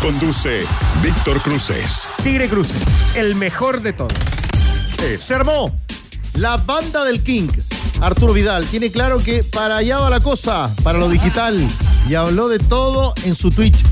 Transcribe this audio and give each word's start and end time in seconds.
Conduce 0.00 0.64
Víctor 1.02 1.40
Cruces. 1.42 2.08
Tigre 2.22 2.48
Cruces, 2.48 2.82
el 3.14 3.34
mejor 3.34 3.80
de 3.80 3.92
todos. 3.92 4.12
Se 5.18 5.34
armó 5.34 5.74
la 6.34 6.56
banda 6.56 7.04
del 7.04 7.22
King. 7.22 7.48
Arturo 8.00 8.32
Vidal 8.32 8.66
tiene 8.66 8.90
claro 8.90 9.18
que 9.18 9.42
para 9.42 9.76
allá 9.76 9.98
va 9.98 10.10
la 10.10 10.20
cosa, 10.20 10.72
para 10.82 10.98
lo 10.98 11.08
digital. 11.08 11.58
Y 12.08 12.14
habló 12.14 12.48
de 12.48 12.58
todo 12.58 13.14
en 13.24 13.34
su 13.34 13.50
Twitch. 13.50 13.84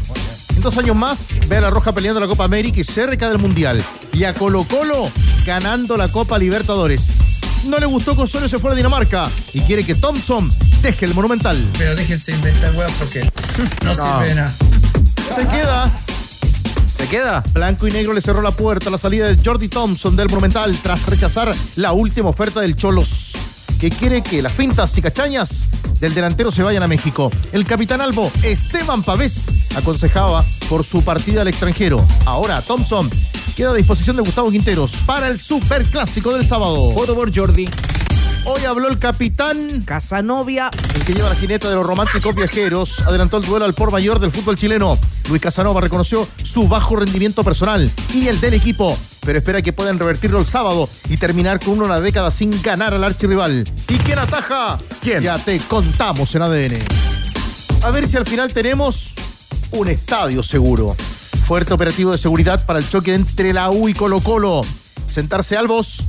En 0.55 0.61
dos 0.61 0.77
años 0.79 0.97
más, 0.97 1.41
ve 1.49 1.57
a 1.57 1.63
la 1.63 1.71
Roja 1.71 1.93
peleando 1.93 2.21
la 2.21 2.27
Copa 2.27 2.45
América 2.45 2.81
y 2.81 2.85
cerca 2.85 3.29
del 3.29 3.39
Mundial. 3.39 3.83
Y 4.13 4.25
a 4.25 4.35
Colo 4.35 4.65
Colo 4.65 5.11
ganando 5.45 5.97
la 5.97 6.09
Copa 6.09 6.39
Libertadores. 6.39 7.19
No 7.67 7.79
le 7.79 7.87
gustó 7.87 8.15
que 8.15 8.23
Osorio 8.23 8.49
se 8.49 8.59
fuera 8.59 8.75
a 8.75 8.77
Dinamarca 8.77 9.31
y 9.53 9.61
quiere 9.63 9.85
que 9.85 9.95
Thompson 9.95 10.53
deje 10.83 11.07
el 11.07 11.15
Monumental. 11.15 11.57
Pero 11.79 11.97
déjense 11.97 12.33
inventar 12.33 12.75
weas 12.77 12.93
porque 12.93 13.23
no, 13.85 13.95
sirve 13.95 14.29
de 14.29 14.35
nada. 14.35 14.55
Se 15.35 15.47
queda 15.49 15.93
¿Se 16.97 17.09
queda? 17.09 17.43
Blanco 17.53 17.89
y 17.89 17.91
negro 17.91 18.13
le 18.13 18.21
cerró 18.21 18.41
la 18.41 18.53
puerta 18.53 18.89
a 18.89 18.93
la 18.93 18.99
salida 18.99 19.27
de 19.27 19.43
Jordi 19.45 19.69
Thompson 19.69 20.15
del 20.15 20.29
Monumental 20.29 20.79
tras 20.81 21.07
rechazar 21.07 21.55
la 21.75 21.93
última 21.93 22.29
oferta 22.29 22.61
del 22.61 22.77
Cholos, 22.77 23.37
que 23.81 23.91
quiere 23.91 24.23
que 24.23 24.41
las 24.41 24.53
fintas 24.53 24.97
y 24.97 25.03
cachañas 25.03 25.67
del 25.99 26.15
delantero 26.15 26.53
se 26.53 26.63
vayan 26.63 26.85
a 26.85 26.89
México. 26.89 27.33
El 27.53 27.67
capitán 27.67 28.01
Albo, 28.01 28.31
Esteban 28.43 29.03
Pavés, 29.03 29.49
aconsejaba 29.77 30.45
por 30.69 30.85
su 30.85 31.03
partida 31.03 31.43
al 31.43 31.49
extranjero. 31.49 32.07
Ahora 32.27 32.63
Thompson 32.63 33.11
queda 33.57 33.71
a 33.71 33.75
disposición 33.75 34.17
de 34.17 34.23
Gustavo 34.23 34.51
Quinteros 34.51 34.97
para 35.05 35.29
el 35.29 35.41
superclásico 35.41 36.33
del 36.33 36.47
sábado. 36.47 36.93
Foto 36.93 37.15
por 37.15 37.37
Jordi. 37.37 37.69
Hoy 38.47 38.65
habló 38.65 38.89
el 38.89 38.99
capitán 38.99 39.83
Casanovia. 39.87 40.71
el 40.95 41.05
que 41.05 41.15
lleva 41.15 41.31
la 41.31 41.35
jineta 41.35 41.69
de 41.69 41.75
los 41.77 41.87
románticos 41.87 42.35
viajeros, 42.35 43.01
adelantó 43.07 43.39
el 43.39 43.45
duelo 43.45 43.65
al 43.65 43.73
por 43.73 43.91
mayor 43.91 44.21
del 44.21 44.31
fútbol 44.31 44.57
chileno. 44.57 44.99
Luis 45.29 45.41
Casanova 45.41 45.81
reconoció 45.81 46.29
su 46.43 46.69
bajo 46.69 46.97
rendimiento 46.97 47.43
personal 47.43 47.91
y 48.13 48.29
el 48.29 48.41
del 48.41 48.55
equipo, 48.55 48.99
pero 49.21 49.39
espera 49.39 49.63
que 49.63 49.73
puedan 49.73 49.99
revertirlo 49.99 50.39
el 50.39 50.47
sábado 50.47 50.91
y 51.09 51.17
terminar 51.17 51.59
con 51.59 51.81
una 51.81 52.01
década 52.01 52.31
sin 52.31 52.61
ganar 52.61 52.93
al 52.93 53.05
archirrival. 53.05 53.65
¿Y 53.89 53.97
quién 53.99 54.19
ataja? 54.19 54.79
¿Quién? 55.01 55.23
Ya 55.23 55.39
te 55.39 55.59
contamos 55.61 56.35
en 56.35 56.43
ADN. 56.43 56.79
A 57.83 57.91
ver 57.91 58.07
si 58.09 58.17
al 58.17 58.27
final 58.27 58.53
tenemos 58.53 59.15
un 59.71 59.89
estadio 59.89 60.43
seguro. 60.43 60.95
Fuerte 61.47 61.75
operativo 61.75 62.13
de 62.13 62.19
seguridad 62.19 62.65
para 62.65 62.79
el 62.79 62.89
choque 62.89 63.15
entre 63.15 63.53
la 63.53 63.71
U 63.71 63.89
y 63.89 63.95
Colo 63.95 64.21
Colo. 64.21 64.63
Sentarse 65.07 65.57
albos, 65.57 66.05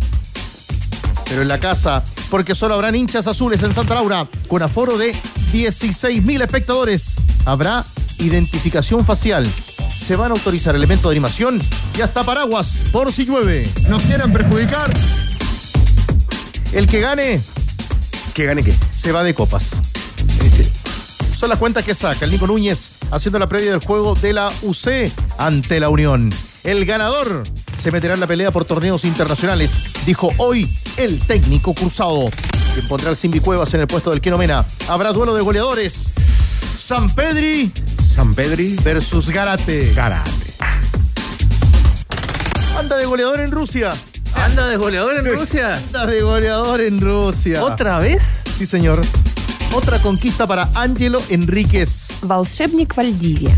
pero 1.35 1.43
en 1.43 1.49
la 1.49 1.59
casa, 1.59 2.01
porque 2.29 2.55
solo 2.55 2.75
habrán 2.75 2.95
hinchas 2.95 3.27
azules 3.27 3.61
en 3.61 3.73
Santa 3.73 3.95
Laura, 3.95 4.25
con 4.47 4.63
aforo 4.63 4.97
de 4.97 5.11
16.000 5.51 6.41
espectadores. 6.41 7.17
Habrá 7.43 7.83
identificación 8.19 9.05
facial. 9.05 9.45
Se 9.97 10.15
van 10.15 10.31
a 10.31 10.35
autorizar 10.35 10.75
elementos 10.75 11.09
de 11.09 11.13
animación 11.13 11.61
y 11.97 11.99
hasta 11.99 12.23
paraguas 12.23 12.85
por 12.89 13.11
si 13.11 13.25
llueve. 13.25 13.69
No 13.89 13.97
quieran 13.97 14.31
perjudicar. 14.31 14.89
El 16.71 16.87
que 16.87 17.01
gane 17.01 17.41
¿Que 18.33 18.45
gane 18.45 18.63
qué? 18.63 18.73
se 18.97 19.11
va 19.11 19.21
de 19.21 19.33
copas. 19.33 19.71
Son 21.35 21.49
las 21.49 21.59
cuentas 21.59 21.83
que 21.83 21.95
saca 21.95 22.23
el 22.23 22.31
Nico 22.31 22.47
Núñez 22.47 22.91
haciendo 23.11 23.39
la 23.39 23.47
previa 23.47 23.71
del 23.71 23.83
juego 23.83 24.15
de 24.15 24.31
la 24.31 24.53
UC 24.61 25.11
ante 25.37 25.81
la 25.81 25.89
Unión. 25.89 26.33
El 26.63 26.85
ganador 26.85 27.43
se 27.78 27.90
meterá 27.90 28.14
en 28.14 28.20
la 28.20 28.26
pelea 28.26 28.50
por 28.50 28.64
torneos 28.64 29.04
internacionales, 29.04 29.80
dijo 30.06 30.32
hoy 30.36 30.68
el 30.96 31.18
técnico 31.20 31.74
cruzado. 31.74 32.30
Quien 32.74 32.86
pondrá 32.88 33.10
al 33.10 33.16
Simbi 33.16 33.40
Cuevas 33.40 33.72
en 33.74 33.80
el 33.80 33.86
puesto 33.86 34.10
del 34.10 34.20
Keno 34.20 34.38
Mena. 34.38 34.64
Habrá 34.88 35.12
duelo 35.12 35.34
de 35.34 35.40
goleadores. 35.40 36.10
San 36.76 37.12
Pedri 37.14 37.72
San 38.02 38.34
Pedri. 38.34 38.76
versus 38.82 39.30
Garate. 39.30 39.92
Karate. 39.94 40.30
Anda 42.78 42.96
de 42.96 43.06
goleador 43.06 43.40
en 43.40 43.50
Rusia. 43.50 43.92
¿Anda 44.34 44.66
de 44.66 44.76
goleador 44.76 45.18
en 45.18 45.38
Rusia? 45.38 45.74
Anda 45.74 46.06
de 46.06 46.22
goleador 46.22 46.80
en 46.80 47.00
Rusia. 47.00 47.62
¿Otra 47.62 47.98
vez? 47.98 48.42
Sí, 48.58 48.66
señor. 48.66 49.00
Otra 49.72 50.00
conquista 50.00 50.46
para 50.46 50.68
Ángelo 50.74 51.22
Enríquez. 51.28 52.08
Волшебник 52.22 52.94
Valdivia. 52.94 53.50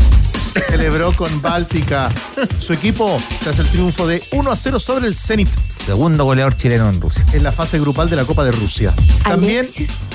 celebró 0.68 1.12
con 1.12 1.40
Báltica 1.40 2.10
su 2.58 2.72
equipo 2.72 3.20
tras 3.42 3.58
el 3.58 3.68
triunfo 3.68 4.06
de 4.06 4.22
1 4.32 4.50
a 4.50 4.56
0 4.56 4.80
sobre 4.80 5.06
el 5.06 5.16
Zenit. 5.16 5.48
Segundo 5.68 6.24
goleador 6.24 6.56
chileno 6.56 6.88
en 6.88 7.00
Rusia. 7.00 7.24
En 7.32 7.42
la 7.42 7.52
fase 7.52 7.78
grupal 7.78 8.10
de 8.10 8.16
la 8.16 8.24
Copa 8.24 8.44
de 8.44 8.52
Rusia. 8.52 8.92
También. 9.22 9.64
Gracias. 9.64 10.08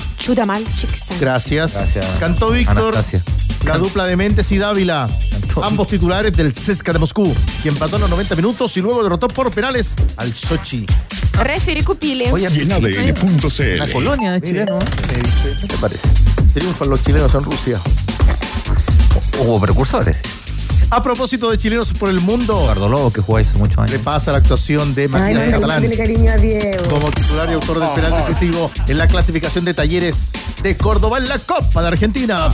Gracias. 1.74 2.06
Cantó 2.20 2.50
Víctor. 2.50 2.94
Anastasia. 2.94 3.22
La 3.94 4.04
de 4.04 4.16
Mentes 4.16 4.52
y 4.52 4.58
Dávila, 4.58 5.08
ambos 5.62 5.86
titulares 5.86 6.36
del 6.36 6.52
CESCA 6.52 6.92
de 6.92 6.98
Moscú, 6.98 7.34
quien 7.62 7.74
pasó 7.76 7.96
los 7.98 8.10
90 8.10 8.36
minutos 8.36 8.76
y 8.76 8.82
luego 8.82 9.02
derrotó 9.02 9.26
por 9.26 9.50
penales 9.50 9.96
al 10.16 10.34
Sochi. 10.34 10.84
Referi 11.32 11.82
Cupile. 11.82 12.30
Y 12.36 12.44
en 12.44 13.78
La 13.78 13.88
colonia 13.88 14.32
de 14.32 14.42
chileno. 14.42 14.78
¿Qué 14.80 15.66
te 15.66 15.78
parece? 15.78 16.08
Triunfan 16.52 16.90
los 16.90 17.02
chilenos 17.02 17.34
en 17.34 17.40
Rusia. 17.40 17.80
Hubo 19.38 19.60
precursores. 19.60 20.20
A 20.90 21.02
propósito 21.02 21.50
de 21.50 21.58
chilenos 21.58 21.92
por 21.92 22.08
el 22.08 22.20
mundo, 22.20 22.60
Eduardo 22.60 22.88
Lobo, 22.88 23.12
que 23.12 23.20
jugó 23.20 23.38
hace 23.38 23.56
muchos 23.58 23.78
años. 23.78 23.90
repasa 23.90 24.30
la 24.32 24.38
actuación 24.38 24.94
de 24.94 25.08
Matías 25.08 25.48
Catalán. 25.48 25.90
cariño 25.90 26.30
a 26.30 26.36
Diego. 26.36 26.84
como 26.88 27.10
titular 27.10 27.48
y 27.50 27.54
autor 27.54 27.80
del 27.80 27.88
penal 27.90 28.12
decisivo 28.16 28.70
en 28.86 28.98
la 28.98 29.08
clasificación 29.08 29.64
de 29.64 29.74
talleres 29.74 30.28
de 30.62 30.76
Córdoba 30.76 31.18
en 31.18 31.28
la 31.28 31.38
Copa 31.38 31.82
de 31.82 31.88
Argentina. 31.88 32.48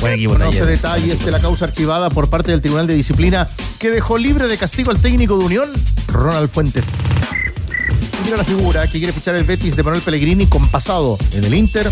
Buen 0.00 0.12
equipo 0.14 0.32
Conoce 0.34 0.58
Taller. 0.58 0.66
detalles 0.76 1.24
de 1.24 1.30
la 1.32 1.40
causa 1.40 1.64
archivada 1.64 2.10
por 2.10 2.28
parte 2.28 2.50
del 2.52 2.60
Tribunal 2.60 2.86
de 2.86 2.94
Disciplina 2.94 3.48
que 3.78 3.90
dejó 3.90 4.16
libre 4.18 4.46
de 4.46 4.58
castigo 4.58 4.90
al 4.90 5.00
técnico 5.00 5.36
de 5.38 5.44
Unión, 5.44 5.70
Ronald 6.08 6.50
Fuentes. 6.50 7.04
Y 8.20 8.24
mira 8.24 8.36
la 8.36 8.44
figura 8.44 8.86
que 8.86 8.98
quiere 8.98 9.12
fichar 9.12 9.34
el 9.34 9.44
Betis 9.44 9.74
de 9.74 9.82
Manuel 9.82 10.02
Pellegrini 10.02 10.46
con 10.46 10.68
pasado 10.68 11.18
en 11.32 11.42
el 11.44 11.54
Inter, 11.54 11.90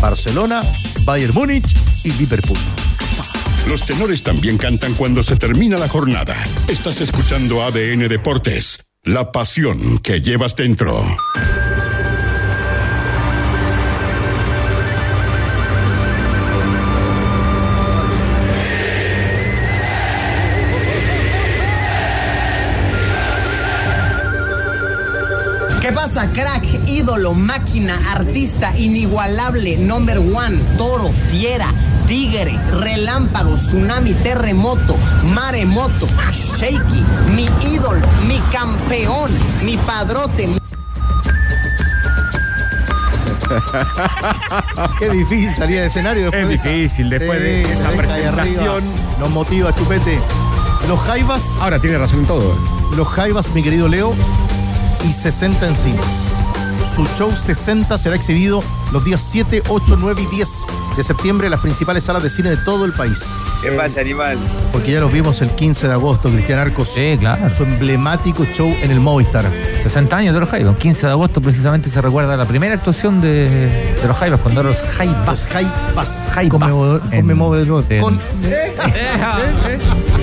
Barcelona, 0.00 0.62
Bayern 1.04 1.34
Múnich 1.34 1.74
y 2.04 2.12
Liverpool. 2.12 2.58
Los 3.68 3.86
tenores 3.86 4.22
también 4.22 4.58
cantan 4.58 4.94
cuando 4.94 5.22
se 5.22 5.36
termina 5.36 5.78
la 5.78 5.88
jornada. 5.88 6.36
Estás 6.68 7.00
escuchando 7.00 7.62
ADN 7.62 8.08
Deportes. 8.08 8.84
La 9.04 9.32
pasión 9.32 9.98
que 9.98 10.20
llevas 10.20 10.54
dentro. 10.56 11.04
¿Qué 25.82 25.90
pasa, 25.90 26.30
crack, 26.32 26.64
ídolo, 26.86 27.34
máquina, 27.34 27.98
artista, 28.12 28.72
inigualable, 28.78 29.76
number 29.78 30.18
one, 30.18 30.60
toro, 30.78 31.10
fiera, 31.28 31.66
tigre, 32.12 32.52
relámpago, 32.78 33.54
tsunami, 33.56 34.12
terremoto, 34.12 34.98
maremoto, 35.32 36.06
shaky, 36.30 37.02
mi 37.34 37.48
ídolo, 37.74 38.06
mi 38.28 38.38
campeón, 38.52 39.30
mi 39.64 39.78
padrote, 39.78 40.46
mi 40.46 40.58
Qué 44.98 45.08
difícil 45.08 45.54
salir 45.54 45.80
de 45.80 45.86
escenario 45.86 46.24
después 46.30 46.42
Es 46.42 46.48
de 46.48 46.54
esta- 46.56 46.68
difícil, 46.68 47.08
después 47.08 47.38
Sí, 47.38 47.44
de 47.44 47.62
esa 47.62 47.88
presentación. 47.88 48.84
Nos 49.18 49.30
motiva, 49.30 49.74
chupete. 49.74 50.18
Los 50.88 51.00
Jaivas 51.00 51.42
Ahora 51.62 51.78
tiene 51.78 51.96
razón 51.96 52.20
en 52.20 52.26
todo. 52.26 52.54
Los 52.94 53.08
Jaivas, 53.08 53.48
mi 53.54 53.62
querido 53.62 53.88
Leo, 53.88 54.12
y 55.08 55.14
60 55.14 55.66
en 55.66 55.76
cines. 55.76 56.26
Su 56.94 57.06
show 57.16 57.32
60 57.32 57.96
será 57.96 58.16
exhibido 58.16 58.62
los 58.92 59.02
días 59.02 59.22
7, 59.22 59.62
8, 59.68 59.96
9 59.98 60.22
y 60.30 60.36
10 60.36 60.48
de 60.96 61.02
septiembre 61.02 61.46
en 61.46 61.52
las 61.52 61.60
principales 61.60 62.04
salas 62.04 62.22
de 62.22 62.28
cine 62.28 62.50
de 62.50 62.58
todo 62.58 62.84
el 62.84 62.92
país. 62.92 63.24
¿Qué 63.62 63.70
pasa, 63.72 64.00
animal? 64.00 64.36
Porque 64.72 64.92
ya 64.92 65.00
los 65.00 65.10
vimos 65.10 65.40
el 65.40 65.48
15 65.50 65.86
de 65.86 65.92
agosto, 65.94 66.28
Cristian 66.28 66.58
Arcos. 66.58 66.88
Sí, 66.94 67.16
claro. 67.18 67.48
Su 67.48 67.62
emblemático 67.62 68.44
show 68.54 68.68
en 68.82 68.90
el 68.90 69.00
Movistar. 69.00 69.46
60 69.82 70.14
años 70.16 70.34
de 70.34 70.40
los 70.40 70.50
Jaivas. 70.50 70.76
15 70.76 71.06
de 71.06 71.12
agosto 71.12 71.40
precisamente 71.40 71.88
se 71.88 72.00
recuerda 72.02 72.36
la 72.36 72.44
primera 72.44 72.74
actuación 72.74 73.20
de, 73.22 73.48
de 73.48 74.06
los 74.06 74.16
Jaivas, 74.16 74.40
cuando 74.40 74.60
eran 74.60 74.72
los 74.72 74.82
Los 74.82 74.92
Jaivas. 74.94 75.48
Jaivas. 75.50 76.30
Jaivas. 76.34 76.60
Conmemo- 76.60 77.00
En- 77.10 77.26
conmemoro- 77.26 77.84
en- 77.88 78.02
Con, 78.02 78.20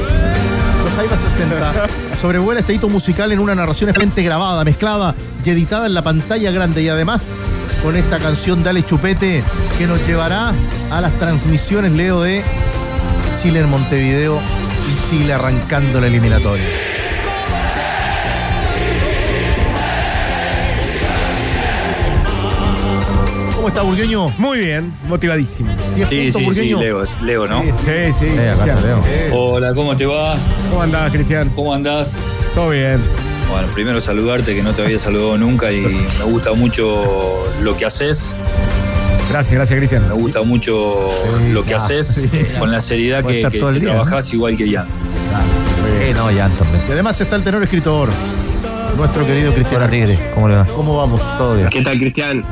Jaiba 1.00 1.18
60 1.18 1.88
sobrevuela 2.19 2.60
este 2.60 2.74
hito 2.74 2.90
musical 2.90 3.31
en 3.31 3.40
una 3.40 3.56
narración 3.56 3.90
excelente 3.90 4.22
grabada, 4.22 4.66
mezclada 4.66 5.16
y 5.46 5.50
editada 5.50 5.86
en 5.86 5.94
la 5.94 6.01
pantalla 6.01 6.51
grande 6.51 6.81
y 6.81 6.90
además 6.90 7.36
con 7.81 7.96
esta 7.96 8.19
canción 8.19 8.66
Dale 8.66 8.86
Chupete 8.86 9.42
que 9.78 9.88
nos 9.88 10.06
llevará 10.06 10.51
a 10.92 11.00
las 11.00 11.13
transmisiones, 11.13 11.94
Leo, 11.94 12.22
de 12.22 12.44
Chile 13.42 13.62
en 13.62 13.69
Montevideo 13.69 14.42
y 14.42 15.10
Chile 15.10 15.31
arrancando 15.31 16.01
la 16.01 16.07
eliminatoria. 16.07 16.88
Está, 23.69 23.81
Burgueño? 23.81 24.30
Muy 24.38 24.60
bien, 24.60 24.92
motivadísimo. 25.07 25.71
10 25.95 26.10
Sí, 26.10 26.16
puntos, 26.16 26.33
sí, 26.33 26.39
sí, 26.39 26.45
Burgueño. 26.45 26.80
Leo, 26.80 27.04
es 27.04 27.21
Leo, 27.21 27.48
¿no? 27.48 27.62
Sí, 27.80 28.13
sí. 28.13 28.25
Eh, 28.27 28.50
acá. 28.60 28.77
Sí. 28.77 29.31
Hola, 29.33 29.74
¿cómo 29.74 29.95
te 29.95 30.06
va? 30.06 30.36
¿Cómo 30.69 30.81
andás, 30.83 31.12
Cristian? 31.12 31.50
¿Cómo 31.56 31.74
andás? 31.74 32.19
Todo 32.56 32.69
bien. 32.71 33.00
Bueno, 33.50 33.68
primero 33.74 34.00
saludarte, 34.01 34.54
que 34.54 34.62
no 34.62 34.74
te 34.74 34.83
había 34.83 35.00
saludado 35.00 35.38
nunca 35.38 35.71
y 35.71 35.81
me 35.81 36.24
gusta 36.25 36.54
mucho 36.54 37.45
lo 37.63 37.75
que 37.75 37.86
haces, 37.86 38.31
Gracias, 39.30 39.56
gracias, 39.56 39.77
Cristian. 39.77 40.07
me 40.07 40.13
gusta 40.15 40.42
mucho 40.42 41.10
Sí, 41.45 41.51
lo 41.51 41.63
que 41.63 41.75
haces, 41.75 42.07
sí. 42.07 42.30
con 42.57 42.72
la 42.72 42.81
seriedad 42.81 43.24
que, 43.24 43.42
que- 43.42 43.50
día, 43.74 43.81
trabajás 43.81 44.33
igual 44.33 44.57
que 44.57 44.72
Jan. 44.72 44.88
Eh, 46.01 46.13
no, 46.15 46.31
ya 46.31 46.48
también. 46.50 46.81
Y 46.89 46.92
además 46.94 47.22
está 47.22 47.36
el 47.36 47.44
tenor 47.44 47.62
escritor, 47.62 48.10
nuestro 49.00 49.25
querido 49.25 49.54
Cristian. 49.54 49.81
Hola, 49.81 49.90
Tigre. 49.90 50.19
¿Cómo 50.36 50.48
le 50.50 50.56
va? 50.57 50.66
¿Cómo 50.66 50.98
vamos? 50.98 51.22
Todo 51.38 51.56
bien. 51.56 51.69
¿Qué 51.69 51.81
tal, 51.81 51.98
Cristian? 51.98 52.44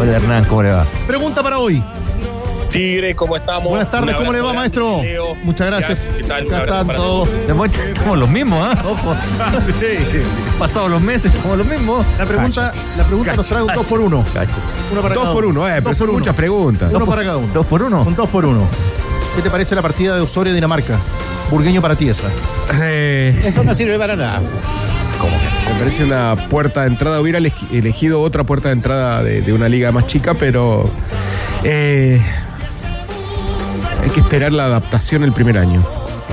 Hola, 0.00 0.16
Hernán. 0.16 0.44
¿Cómo 0.46 0.62
le 0.62 0.70
va? 0.70 0.84
Pregunta 1.06 1.42
para 1.42 1.58
hoy. 1.58 1.82
Tigre, 2.70 3.16
¿cómo 3.16 3.36
estamos? 3.36 3.68
Buenas 3.68 3.90
tardes, 3.90 4.14
¿cómo 4.14 4.32
le 4.32 4.40
va, 4.40 4.52
maestro? 4.52 5.02
Leo. 5.02 5.34
Muchas 5.42 5.66
gracias. 5.66 6.08
¿Qué 6.16 6.22
tal? 6.22 6.46
Un 6.46 6.54
Acá 6.54 6.62
abrazo 6.62 6.80
están 6.80 6.86
para 6.86 6.98
todos. 6.98 7.28
Estamos 7.28 8.18
los 8.18 8.28
mismos, 8.28 8.58
¿ah? 8.62 8.82
Ojo. 8.88 9.16
Pasados 10.58 10.90
los 10.90 11.02
meses, 11.02 11.34
estamos 11.34 11.58
los 11.58 11.66
mismos. 11.66 12.06
La 12.16 12.26
pregunta, 12.26 12.72
la 12.96 13.04
pregunta 13.04 13.34
nos 13.34 13.48
trae 13.48 13.62
un 13.62 13.74
2 13.74 13.86
por 13.86 14.00
1 14.00 14.24
Cacho. 14.32 14.52
Uno 14.92 15.02
para 15.02 15.14
Dos 15.14 15.22
cada 15.24 15.34
por 15.34 15.44
uno, 15.46 15.68
eh, 15.68 15.72
pero 15.76 15.88
Dos 15.90 15.98
son 15.98 16.06
por 16.06 16.10
uno. 16.10 16.18
muchas 16.20 16.36
preguntas. 16.36 16.92
Uno 16.92 17.06
para 17.06 17.22
cada 17.24 17.36
uno. 17.38 17.52
¿Dos 17.52 17.66
por 17.66 17.82
uno? 17.82 18.02
Un 18.02 18.14
2 18.14 18.28
por 18.28 18.44
1 18.46 18.68
¿Qué 19.40 19.44
te 19.44 19.50
parece 19.50 19.74
la 19.74 19.80
partida 19.80 20.14
de 20.16 20.20
Osorio 20.20 20.52
Dinamarca? 20.52 20.98
Burgueño 21.50 21.80
para 21.80 21.96
ti 21.96 22.10
esa. 22.10 22.28
Eh, 22.82 23.34
Eso 23.42 23.64
no 23.64 23.74
sirve 23.74 23.98
para 23.98 24.14
nada. 24.14 24.38
me 24.40 25.78
parece 25.78 26.04
una 26.04 26.36
puerta 26.50 26.82
de 26.82 26.88
entrada. 26.88 27.22
Hubiera 27.22 27.38
elegi- 27.38 27.66
elegido 27.72 28.20
otra 28.20 28.44
puerta 28.44 28.68
de 28.68 28.74
entrada 28.74 29.22
de, 29.22 29.40
de 29.40 29.52
una 29.54 29.66
liga 29.70 29.92
más 29.92 30.06
chica, 30.06 30.34
pero 30.34 30.90
eh, 31.64 32.20
hay 34.02 34.10
que 34.10 34.20
esperar 34.20 34.52
la 34.52 34.66
adaptación 34.66 35.24
el 35.24 35.32
primer 35.32 35.56
año. 35.56 35.82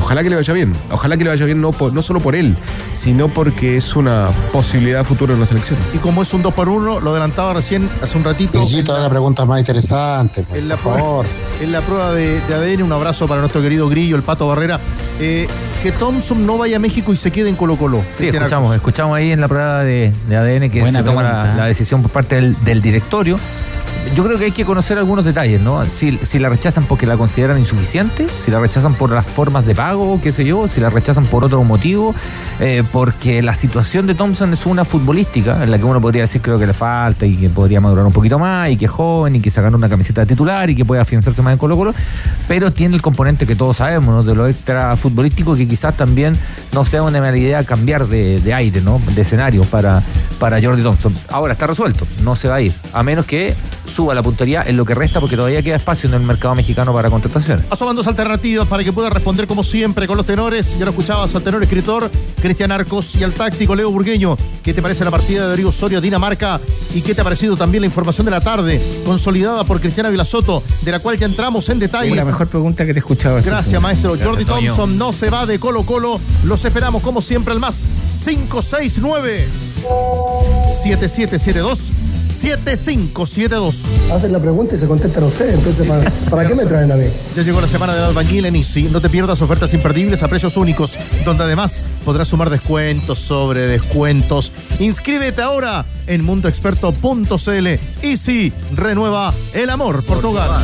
Ojalá 0.07 0.23
que 0.23 0.29
le 0.29 0.37
vaya 0.37 0.53
bien. 0.53 0.71
Ojalá 0.89 1.17
que 1.17 1.25
le 1.25 1.29
vaya 1.31 1.45
bien 1.45 1.59
no, 1.59 1.73
por- 1.73 1.91
no 1.91 2.01
solo 2.01 2.21
por 2.21 2.33
él, 2.33 2.55
sino 2.93 3.27
porque 3.27 3.75
es 3.75 3.93
una 3.93 4.29
posibilidad 4.53 5.03
futura 5.03 5.33
en 5.33 5.41
la 5.41 5.45
selección. 5.45 5.77
Y 5.93 5.97
como 5.97 6.23
es 6.23 6.33
un 6.33 6.41
2 6.41 6.53
por 6.53 6.69
1 6.69 7.01
lo 7.01 7.11
adelantaba 7.11 7.53
recién 7.53 7.89
hace 8.01 8.17
un 8.17 8.23
ratito. 8.23 8.57
Necesito 8.57 8.95
haga 8.95 9.09
preguntas 9.09 9.45
más 9.45 9.59
interesantes, 9.59 10.45
pues, 10.47 10.61
En 10.61 10.69
la, 10.69 10.77
por 10.77 10.93
prueba, 10.93 10.99
favor. 11.09 11.25
en 11.61 11.71
la 11.73 11.81
prueba 11.81 12.13
de, 12.13 12.39
de 12.39 12.53
ADN, 12.55 12.83
un 12.83 12.91
abrazo 12.93 13.27
para 13.27 13.41
nuestro 13.41 13.61
querido 13.61 13.89
Grillo, 13.89 14.15
el 14.15 14.21
Pato 14.23 14.47
Barrera. 14.47 14.79
Eh, 15.19 15.45
que 15.83 15.91
Thompson 15.91 16.45
no 16.45 16.57
vaya 16.57 16.77
a 16.77 16.79
México 16.79 17.11
y 17.11 17.17
se 17.17 17.29
quede 17.29 17.49
en 17.49 17.57
Colo 17.57 17.75
Colo. 17.75 18.01
Sí, 18.15 18.27
escuchamos, 18.29 18.73
escuchamos 18.73 19.17
ahí 19.17 19.31
en 19.31 19.41
la 19.41 19.49
prueba 19.49 19.83
de, 19.83 20.13
de 20.29 20.35
ADN 20.37 20.69
que 20.69 20.79
Buena 20.79 20.99
se 20.99 21.03
toma 21.05 21.21
la, 21.55 21.65
decisión 21.65 22.01
por 22.01 22.11
parte 22.11 22.35
del, 22.35 22.55
del 22.63 22.81
directorio. 22.81 23.37
Yo 24.15 24.23
creo 24.23 24.37
que 24.37 24.45
hay 24.45 24.51
que 24.51 24.65
conocer 24.65 24.97
algunos 24.97 25.25
detalles, 25.25 25.61
¿no? 25.61 25.85
Si, 25.85 26.17
si 26.21 26.39
la 26.39 26.49
rechazan 26.49 26.85
porque 26.85 27.05
la 27.05 27.17
consideran 27.17 27.59
insuficiente, 27.59 28.27
si 28.35 28.51
la 28.51 28.59
rechazan 28.59 28.95
por 28.95 29.11
las 29.11 29.27
formas 29.27 29.65
de 29.65 29.75
pago, 29.75 30.19
qué 30.21 30.31
sé 30.31 30.45
yo, 30.45 30.67
si 30.67 30.79
la 30.79 30.89
rechazan 30.89 31.25
por 31.25 31.43
otro 31.43 31.63
motivo, 31.63 32.15
eh, 32.59 32.83
porque 32.91 33.41
la 33.41 33.53
situación 33.53 34.07
de 34.07 34.15
Thompson 34.15 34.53
es 34.53 34.65
una 34.65 34.85
futbolística, 34.85 35.63
en 35.63 35.71
la 35.71 35.77
que 35.77 35.83
uno 35.83 36.01
podría 36.01 36.23
decir 36.23 36.41
creo 36.41 36.57
que 36.57 36.65
le 36.65 36.73
falta 36.73 37.25
y 37.25 37.35
que 37.35 37.49
podría 37.49 37.79
madurar 37.79 38.05
un 38.05 38.13
poquito 38.13 38.39
más, 38.39 38.69
y 38.71 38.77
que 38.77 38.85
es 38.85 38.91
joven, 38.91 39.35
y 39.35 39.39
que 39.39 39.51
se 39.51 39.61
una 39.61 39.89
camiseta 39.89 40.21
de 40.21 40.27
titular, 40.27 40.69
y 40.69 40.75
que 40.75 40.85
puede 40.85 41.01
afianzarse 41.01 41.41
más 41.41 41.53
en 41.53 41.59
Colo 41.59 41.75
Colo, 41.75 41.93
pero 42.47 42.71
tiene 42.71 42.95
el 42.95 43.01
componente 43.01 43.45
que 43.45 43.55
todos 43.55 43.77
sabemos, 43.77 44.15
¿no? 44.15 44.23
De 44.23 44.33
lo 44.33 44.47
extra 44.47 44.95
futbolístico, 44.95 45.55
que 45.55 45.67
quizás 45.67 45.95
también 45.97 46.37
no 46.71 46.85
sea 46.85 47.03
una 47.03 47.19
mala 47.19 47.37
idea 47.37 47.63
cambiar 47.63 48.07
de, 48.07 48.39
de 48.39 48.53
aire, 48.53 48.81
¿no? 48.81 49.01
De 49.13 49.21
escenario 49.21 49.63
para, 49.65 50.01
para 50.39 50.61
Jordi 50.61 50.81
Thompson. 50.81 51.13
Ahora 51.29 51.53
está 51.53 51.67
resuelto, 51.67 52.07
no 52.23 52.35
se 52.35 52.47
va 52.47 52.55
a 52.55 52.61
ir, 52.61 52.73
a 52.93 53.03
menos 53.03 53.25
que 53.25 53.55
suba 53.97 54.13
la 54.13 54.21
puntería 54.21 54.61
en 54.67 54.77
lo 54.77 54.85
que 54.85 54.93
resta, 54.93 55.19
porque 55.19 55.35
todavía 55.35 55.63
queda 55.63 55.75
espacio 55.75 56.07
en 56.07 56.13
el 56.13 56.21
mercado 56.21 56.53
mexicano 56.53 56.93
para 56.93 57.09
contrataciones. 57.09 57.65
Asoman 57.71 57.95
dos 57.95 58.05
alternativas 58.05 58.67
para 58.67 58.83
que 58.83 58.93
pueda 58.93 59.09
responder 59.09 59.47
como 59.47 59.63
siempre 59.63 60.05
con 60.05 60.17
los 60.17 60.25
tenores. 60.27 60.77
Ya 60.77 60.85
lo 60.85 60.91
escuchabas 60.91 61.33
al 61.33 61.41
tenor 61.41 61.63
escritor 61.63 62.11
Cristian 62.39 62.71
Arcos 62.71 63.15
y 63.15 63.23
al 63.23 63.33
táctico 63.33 63.75
Leo 63.75 63.89
Burgueño. 63.89 64.37
¿Qué 64.61 64.71
te 64.75 64.83
parece 64.83 65.03
la 65.03 65.09
partida 65.09 65.41
de 65.45 65.47
Rodrigo 65.49 65.69
Osorio 65.69 65.99
Dinamarca? 65.99 66.61
¿Y 66.93 67.01
qué 67.01 67.15
te 67.15 67.21
ha 67.21 67.23
parecido 67.23 67.57
también 67.57 67.81
la 67.81 67.87
información 67.87 68.25
de 68.25 68.29
la 68.31 68.39
tarde, 68.41 68.79
consolidada 69.03 69.63
por 69.63 69.81
Cristiana 69.81 70.09
Vilasoto, 70.11 70.61
de 70.83 70.91
la 70.91 70.99
cual 70.99 71.17
ya 71.17 71.25
entramos 71.25 71.67
en 71.69 71.77
Es 71.77 71.81
detalles? 71.81 72.15
la 72.15 72.25
mejor 72.25 72.45
pregunta 72.49 72.85
que 72.85 72.93
te 72.93 72.99
he 72.99 73.01
escuchado. 73.01 73.39
este 73.39 73.49
Gracias, 73.49 73.81
maestro. 73.81 74.15
Jordi. 74.23 74.45
Thompson 74.45 74.95
no 74.99 75.11
se 75.11 75.31
va 75.31 75.47
de 75.47 75.57
Colo 75.59 75.87
Colo. 75.87 76.19
Los 76.43 76.63
esperamos 76.65 77.01
como 77.01 77.23
siempre 77.23 77.51
al 77.51 77.59
más 77.59 77.87
569 78.23 79.47
7772 80.83 81.91
7572. 82.29 83.85
Hacen 84.11 84.31
la 84.31 84.39
pregunta 84.39 84.75
y 84.75 84.77
se 84.77 84.87
contestan 84.87 85.23
ustedes, 85.23 85.55
entonces 85.55 85.87
¿para, 85.87 86.09
¿para 86.29 86.47
qué 86.47 86.55
me 86.55 86.65
traen 86.65 86.91
a 86.91 86.95
mí? 86.95 87.05
Ya 87.35 87.43
llegó 87.43 87.61
la 87.61 87.67
semana 87.67 87.95
del 87.95 88.03
albañil 88.03 88.45
en 88.45 88.55
Easy. 88.55 88.83
No 88.83 89.01
te 89.01 89.09
pierdas 89.09 89.41
ofertas 89.41 89.73
imperdibles 89.73 90.23
a 90.23 90.27
precios 90.27 90.57
únicos, 90.57 90.97
donde 91.25 91.43
además 91.43 91.81
podrás 92.05 92.27
sumar 92.27 92.49
descuentos 92.49 93.19
sobre 93.19 93.61
descuentos. 93.67 94.51
Inscríbete 94.79 95.41
ahora 95.41 95.85
en 96.07 96.23
mundoexperto.cl. 96.23 97.67
Easy 98.01 98.53
renueva 98.75 99.33
el 99.53 99.69
amor 99.69 100.03
por 100.03 100.21
tu 100.21 100.29
hogar. 100.29 100.61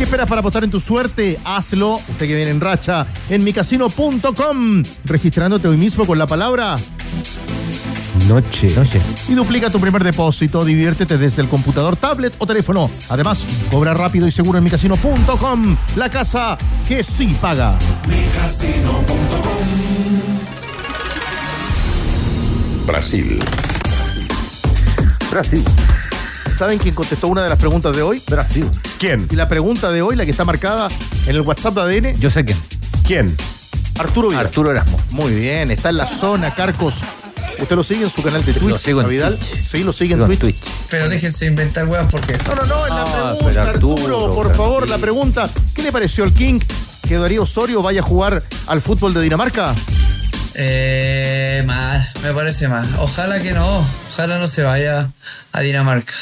¿Qué 0.00 0.04
esperas 0.04 0.26
para 0.30 0.40
apostar 0.40 0.64
en 0.64 0.70
tu 0.70 0.80
suerte? 0.80 1.38
Hazlo, 1.44 1.96
usted 1.96 2.26
que 2.26 2.34
viene 2.34 2.50
en 2.50 2.58
racha, 2.58 3.06
en 3.28 3.44
micasino.com, 3.44 4.82
registrándote 5.04 5.68
hoy 5.68 5.76
mismo 5.76 6.06
con 6.06 6.16
la 6.16 6.26
palabra 6.26 6.76
Noche. 8.26 8.70
Noche. 8.74 8.98
y 9.28 9.34
duplica 9.34 9.68
tu 9.68 9.78
primer 9.78 10.02
depósito. 10.02 10.64
Diviértete 10.64 11.18
desde 11.18 11.42
el 11.42 11.48
computador, 11.48 11.96
tablet 11.96 12.34
o 12.38 12.46
teléfono. 12.46 12.90
Además, 13.10 13.44
cobra 13.70 13.92
rápido 13.92 14.26
y 14.26 14.30
seguro 14.30 14.56
en 14.56 14.64
micasino.com. 14.64 15.76
La 15.96 16.08
casa 16.08 16.56
que 16.88 17.04
sí 17.04 17.36
paga. 17.38 17.74
Brasil. 22.86 23.38
Brasil. 25.30 25.62
¿Saben 26.60 26.78
quién 26.78 26.94
contestó 26.94 27.28
una 27.28 27.42
de 27.42 27.48
las 27.48 27.56
preguntas 27.58 27.96
de 27.96 28.02
hoy? 28.02 28.22
Brasil. 28.28 28.68
¿Quién? 28.98 29.26
Y 29.30 29.34
la 29.34 29.48
pregunta 29.48 29.90
de 29.90 30.02
hoy, 30.02 30.14
la 30.14 30.26
que 30.26 30.30
está 30.30 30.44
marcada 30.44 30.88
en 31.24 31.30
el 31.34 31.40
WhatsApp 31.40 31.74
de 31.74 31.80
ADN, 32.10 32.20
Yo 32.20 32.28
sé 32.28 32.44
quién. 32.44 32.58
¿Quién? 33.06 33.34
Arturo 33.98 34.28
Vidal. 34.28 34.44
Arturo 34.44 34.70
Erasmo. 34.70 34.98
Muy 35.12 35.32
bien, 35.34 35.70
está 35.70 35.88
en 35.88 35.96
la 35.96 36.06
zona, 36.06 36.50
Carcos. 36.54 36.96
¿Usted 37.58 37.76
lo 37.76 37.82
sigue 37.82 38.04
en 38.04 38.10
su 38.10 38.22
canal 38.22 38.44
de 38.44 38.52
Twitch? 38.52 38.68
Lo 38.72 38.78
sigo 38.78 39.00
en 39.00 39.08
Vidal? 39.08 39.38
Twitch. 39.38 39.64
Sí, 39.64 39.82
lo 39.84 39.94
sigue 39.94 40.12
en 40.16 40.26
Twitch. 40.26 40.38
Twitch. 40.38 40.58
Pero 40.90 41.08
déjense 41.08 41.46
inventar 41.46 41.86
weas 41.88 42.06
porque. 42.10 42.36
No, 42.46 42.54
no, 42.54 42.66
no, 42.66 42.86
en 42.86 42.94
la 42.94 43.02
Ah, 43.04 43.34
pregunta, 43.38 43.62
Arturo, 43.62 43.94
Arturo, 44.02 44.34
por 44.34 44.54
favor, 44.54 44.86
la 44.90 44.98
pregunta. 44.98 45.48
¿Qué 45.74 45.80
le 45.82 45.90
pareció 45.92 46.24
al 46.24 46.34
King 46.34 46.60
que 47.08 47.16
Darío 47.16 47.44
Osorio 47.44 47.80
vaya 47.80 48.00
a 48.02 48.04
jugar 48.04 48.42
al 48.66 48.82
fútbol 48.82 49.14
de 49.14 49.22
Dinamarca? 49.22 49.74
Eh, 50.56 51.62
mal, 51.64 52.12
me 52.22 52.34
parece 52.34 52.68
mal. 52.68 52.86
Ojalá 52.98 53.40
que 53.40 53.52
no, 53.52 53.82
ojalá 54.10 54.38
no 54.38 54.46
se 54.46 54.62
vaya 54.62 55.08
a 55.52 55.60
Dinamarca. 55.62 56.12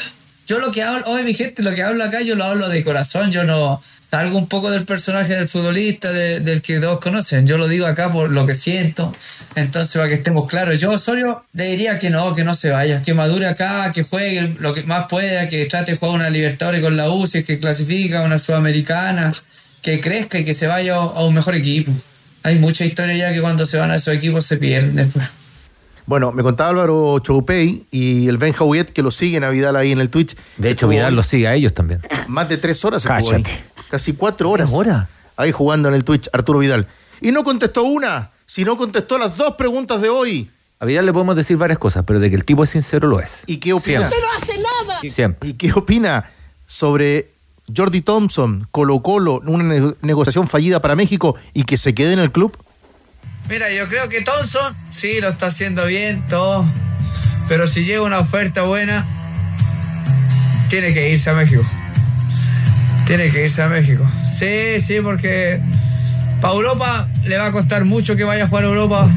Yo 0.49 0.57
lo 0.57 0.71
que 0.71 0.81
hablo, 0.81 1.03
hoy 1.05 1.23
mi 1.23 1.35
gente, 1.35 1.61
lo 1.61 1.75
que 1.75 1.83
hablo 1.83 2.03
acá, 2.03 2.21
yo 2.23 2.33
lo 2.33 2.43
hablo 2.43 2.69
de 2.69 2.83
corazón, 2.83 3.29
yo 3.31 3.43
no 3.43 3.79
salgo 4.09 4.35
un 4.35 4.47
poco 4.47 4.71
del 4.71 4.83
personaje 4.83 5.35
del 5.35 5.47
futbolista, 5.47 6.11
de- 6.11 6.39
del 6.39 6.63
que 6.63 6.79
todos 6.79 6.99
conocen. 6.99 7.45
Yo 7.45 7.59
lo 7.59 7.67
digo 7.67 7.85
acá 7.85 8.11
por 8.11 8.31
lo 8.31 8.47
que 8.47 8.55
siento. 8.55 9.13
Entonces, 9.53 9.93
para 9.95 10.07
que 10.07 10.15
estemos 10.15 10.49
claros, 10.49 10.79
yo 10.81 10.89
Osorio 10.89 11.43
le 11.53 11.65
diría 11.65 11.99
que 11.99 12.09
no, 12.09 12.33
que 12.33 12.43
no 12.43 12.55
se 12.55 12.71
vaya, 12.71 13.03
que 13.03 13.13
madure 13.13 13.45
acá, 13.45 13.91
que 13.91 14.01
juegue 14.01 14.55
lo 14.59 14.73
que 14.73 14.81
más 14.85 15.05
pueda, 15.07 15.47
que 15.47 15.65
trate 15.67 15.91
de 15.91 15.97
jugar 15.99 16.15
una 16.15 16.31
Libertadores 16.31 16.81
con 16.81 16.97
la 16.97 17.11
U, 17.11 17.27
si 17.27 17.37
es 17.37 17.45
que 17.45 17.59
clasifica, 17.59 18.23
una 18.23 18.39
Sudamericana, 18.39 19.31
que 19.83 19.99
crezca 20.01 20.39
y 20.39 20.43
que 20.45 20.55
se 20.55 20.65
vaya 20.65 20.95
a 20.95 21.23
un 21.25 21.35
mejor 21.35 21.53
equipo. 21.53 21.91
Hay 22.41 22.55
mucha 22.57 22.85
historia 22.85 23.15
ya 23.15 23.33
que 23.33 23.41
cuando 23.41 23.67
se 23.67 23.77
van 23.77 23.91
a 23.91 23.97
esos 23.97 24.15
equipos 24.15 24.47
se 24.47 24.57
pierden 24.57 24.95
después. 24.95 25.27
Bueno, 26.09 26.31
me 26.31 26.41
contaba 26.41 26.71
Álvaro 26.71 27.19
Choupey 27.19 27.85
y 27.91 28.27
el 28.29 28.37
Ben 28.37 28.51
Jauet 28.51 28.89
que 28.89 29.03
lo 29.03 29.11
siguen 29.11 29.43
a 29.43 29.49
Vidal 29.51 29.75
ahí 29.75 29.91
en 29.91 30.01
el 30.01 30.09
Twitch. 30.09 30.35
De 30.57 30.71
hecho, 30.71 30.87
Vidal 30.87 31.11
hoy 31.11 31.15
lo 31.17 31.21
sigue 31.21 31.47
a 31.47 31.53
ellos 31.53 31.71
también. 31.71 32.01
Más 32.27 32.49
de 32.49 32.57
tres 32.57 32.83
horas 32.83 33.05
estuvo 33.05 33.31
ahí. 33.35 33.43
Cállate. 33.43 33.63
Casi 33.91 34.13
cuatro 34.13 34.49
horas. 34.49 34.71
¿Una 34.71 34.77
hora? 34.79 35.09
Ahí 35.37 35.51
jugando 35.51 35.87
en 35.87 35.93
el 35.93 36.03
Twitch, 36.03 36.27
Arturo 36.33 36.57
Vidal. 36.57 36.87
Y 37.21 37.31
no 37.31 37.43
contestó 37.43 37.83
una, 37.83 38.31
sino 38.47 38.75
contestó 38.75 39.19
las 39.19 39.37
dos 39.37 39.53
preguntas 39.55 40.01
de 40.01 40.09
hoy. 40.09 40.49
A 40.79 40.85
Vidal 40.85 41.05
le 41.05 41.13
podemos 41.13 41.35
decir 41.35 41.57
varias 41.57 41.77
cosas, 41.77 42.03
pero 42.07 42.19
de 42.19 42.31
que 42.31 42.35
el 42.37 42.43
tipo 42.43 42.63
es 42.63 42.71
sincero 42.71 43.07
lo 43.07 43.19
es. 43.19 43.43
¿Y 43.45 43.57
qué 43.57 43.73
opina? 43.73 43.99
Siempre. 44.09 44.17
no 44.19 44.27
hace 44.43 44.59
nada! 44.59 44.99
Siempre. 45.11 45.49
¿Y 45.49 45.53
qué 45.53 45.71
opina 45.73 46.27
sobre 46.65 47.29
Jordi 47.75 48.01
Thompson, 48.01 48.67
Colo 48.71 48.99
Colo, 49.03 49.41
una 49.45 49.63
ne- 49.63 49.93
negociación 50.01 50.47
fallida 50.47 50.81
para 50.81 50.95
México 50.95 51.35
y 51.53 51.65
que 51.65 51.77
se 51.77 51.93
quede 51.93 52.13
en 52.13 52.19
el 52.19 52.31
club? 52.31 52.57
Mira, 53.49 53.71
yo 53.71 53.87
creo 53.87 54.07
que 54.09 54.21
Thompson 54.21 54.75
sí 54.91 55.19
lo 55.19 55.29
está 55.29 55.47
haciendo 55.47 55.87
bien, 55.87 56.23
todo. 56.29 56.65
Pero 57.47 57.67
si 57.67 57.83
llega 57.83 58.03
una 58.03 58.19
oferta 58.19 58.61
buena, 58.61 59.07
tiene 60.69 60.93
que 60.93 61.09
irse 61.09 61.31
a 61.31 61.33
México. 61.33 61.63
Tiene 63.07 63.31
que 63.31 63.45
irse 63.45 63.63
a 63.63 63.67
México. 63.67 64.05
Sí, 64.31 64.79
sí, 64.85 64.99
porque 65.01 65.59
para 66.39 66.53
Europa 66.53 67.07
le 67.25 67.39
va 67.39 67.47
a 67.47 67.51
costar 67.51 67.85
mucho 67.85 68.15
que 68.15 68.23
vaya 68.23 68.43
a 68.43 68.47
jugar 68.47 68.65
a 68.65 68.67
Europa. 68.67 69.09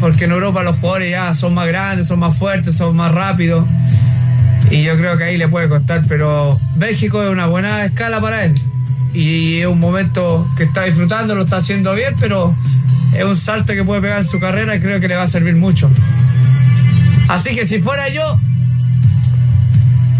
Porque 0.00 0.24
en 0.24 0.32
Europa 0.32 0.62
los 0.62 0.76
jugadores 0.76 1.10
ya 1.10 1.32
son 1.32 1.54
más 1.54 1.66
grandes, 1.66 2.08
son 2.08 2.18
más 2.18 2.36
fuertes, 2.36 2.76
son 2.76 2.94
más 2.94 3.10
rápidos. 3.10 3.66
Y 4.70 4.82
yo 4.82 4.98
creo 4.98 5.16
que 5.16 5.24
ahí 5.24 5.38
le 5.38 5.48
puede 5.48 5.66
costar. 5.70 6.04
Pero 6.06 6.60
México 6.76 7.22
es 7.22 7.30
una 7.30 7.46
buena 7.46 7.86
escala 7.86 8.20
para 8.20 8.44
él. 8.44 8.54
Y 9.14 9.60
es 9.60 9.66
un 9.66 9.80
momento 9.80 10.46
que 10.58 10.64
está 10.64 10.84
disfrutando, 10.84 11.34
lo 11.34 11.44
está 11.44 11.56
haciendo 11.56 11.94
bien, 11.94 12.14
pero 12.20 12.54
es 13.14 13.24
un 13.24 13.36
salto 13.36 13.72
que 13.72 13.84
puede 13.84 14.00
pegar 14.00 14.20
en 14.20 14.26
su 14.26 14.38
carrera 14.38 14.74
y 14.76 14.80
creo 14.80 15.00
que 15.00 15.08
le 15.08 15.16
va 15.16 15.22
a 15.22 15.28
servir 15.28 15.56
mucho. 15.56 15.90
Así 17.28 17.54
que 17.54 17.66
si 17.66 17.80
fuera 17.80 18.08
yo, 18.08 18.40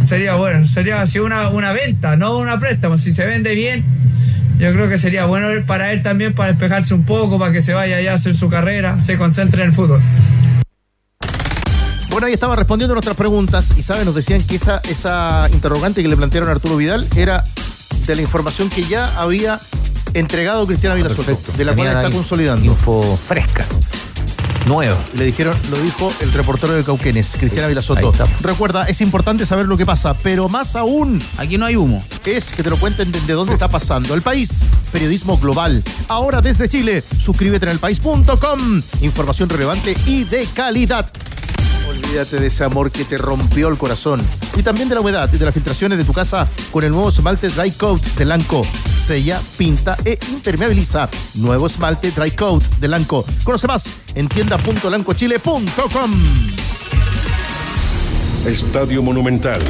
sería 0.05 0.35
bueno, 0.35 0.67
sería 0.67 1.03
así 1.03 1.19
una, 1.19 1.49
una 1.49 1.73
venta, 1.73 2.17
no 2.17 2.39
una 2.39 2.59
préstamo. 2.59 2.99
Si 2.99 3.13
se 3.13 3.27
vende 3.27 3.55
bien, 3.55 3.85
yo 4.59 4.73
creo 4.73 4.89
que 4.89 4.99
sería 4.99 5.25
bueno 5.25 5.49
para 5.67 5.93
él 5.93 6.03
también, 6.03 6.35
para 6.35 6.51
despejarse 6.51 6.95
un 6.95 7.05
poco, 7.05 7.39
para 7.39 7.53
que 7.53 7.63
se 7.63 7.73
vaya 7.73 7.97
allá 7.97 8.13
a 8.13 8.15
hacer 8.15 8.37
su 8.37 8.49
carrera, 8.49 9.01
se 9.01 9.17
concentre 9.17 9.63
en 9.63 9.69
el 9.69 9.75
fútbol. 9.75 10.03
Bueno, 12.11 12.27
ahí 12.27 12.33
estaba 12.33 12.57
respondiendo 12.57 12.95
nuestras 12.95 13.17
preguntas 13.17 13.75
y, 13.77 13.83
¿saben? 13.83 14.05
Nos 14.05 14.17
decían 14.17 14.43
que 14.43 14.57
esa, 14.57 14.81
esa 14.91 15.49
interrogante 15.53 16.03
que 16.03 16.09
le 16.09 16.17
plantearon 16.17 16.49
a 16.49 16.53
Arturo 16.53 16.77
Vidal 16.77 17.07
era 17.17 17.45
de 18.07 18.17
la 18.17 18.23
información 18.23 18.69
que 18.69 18.85
ya 18.85 19.07
había 19.21 19.61
entregado 20.15 20.67
Cristiana 20.67 20.95
Vilasoto, 20.95 21.39
de 21.57 21.65
la 21.65 21.75
cual 21.75 21.89
está 21.89 22.11
consolidando. 22.11 22.65
Info 22.65 23.17
fresca, 23.17 23.65
nueva. 24.67 24.97
Le 25.17 25.25
dijeron, 25.25 25.57
lo 25.71 25.79
dijo 25.81 26.13
el 26.21 26.33
reportero 26.33 26.75
de 26.75 26.85
Cauquenes, 26.85 27.37
Cristiana 27.39 27.69
Vilasoto. 27.69 28.13
Recuerda, 28.41 28.85
es 28.85 29.01
importante 29.01 29.47
saber 29.47 29.67
lo 29.67 29.77
que 29.77 29.87
pasa, 29.87 30.15
pero 30.15 30.49
más 30.49 30.77
aún 30.77 31.21
Aquí 31.39 31.59
no 31.59 31.67
hay 31.67 31.77
humo. 31.77 32.05
es 32.25 32.53
que 32.53 32.63
te 32.63 32.71
lo 32.71 32.77
cuenten 32.77 33.11
desde 33.13 33.33
dónde 33.33 33.55
está 33.55 33.69
pasando. 33.69 34.15
El 34.15 34.23
país, 34.23 34.65
periodismo 34.93 35.39
global. 35.39 35.83
Ahora 36.09 36.41
desde 36.41 36.69
Chile, 36.69 37.03
suscríbete 37.19 37.67
en 37.67 37.73
elpaís.com. 37.73 38.81
Información 39.01 39.49
relevante 39.49 39.97
y 40.07 40.25
de 40.25 40.47
calidad. 40.55 41.11
Olvídate 42.11 42.41
de 42.41 42.49
ese 42.49 42.65
amor 42.65 42.91
que 42.91 43.05
te 43.05 43.17
rompió 43.17 43.69
el 43.69 43.79
corazón. 43.79 44.21
Y 44.57 44.65
también 44.65 44.89
de 44.89 44.97
la 44.97 45.01
humedad 45.01 45.33
y 45.33 45.39
de 45.39 45.45
las 45.45 45.55
filtraciones 45.55 45.97
de 45.97 46.03
tu 46.03 46.13
casa 46.13 46.45
con 46.73 46.83
el 46.83 46.91
nuevo 46.91 47.09
esmalte 47.09 47.51
Dry 47.51 47.71
Coat 47.71 48.05
de 48.05 48.25
Lanco. 48.25 48.63
Sella, 48.65 49.41
pinta 49.57 49.97
e 50.05 50.19
impermeabiliza. 50.33 51.09
Nuevo 51.37 51.69
esmalte 51.69 52.11
Dry 52.11 52.33
Coat 52.33 52.65
de 52.81 52.89
Lanco. 52.89 53.25
Conoce 53.45 53.69
más 53.69 53.89
en 54.17 54.29
tienda.lancochile.com. 54.29 55.63
Estadio 58.45 59.03
Monumental. 59.03 59.63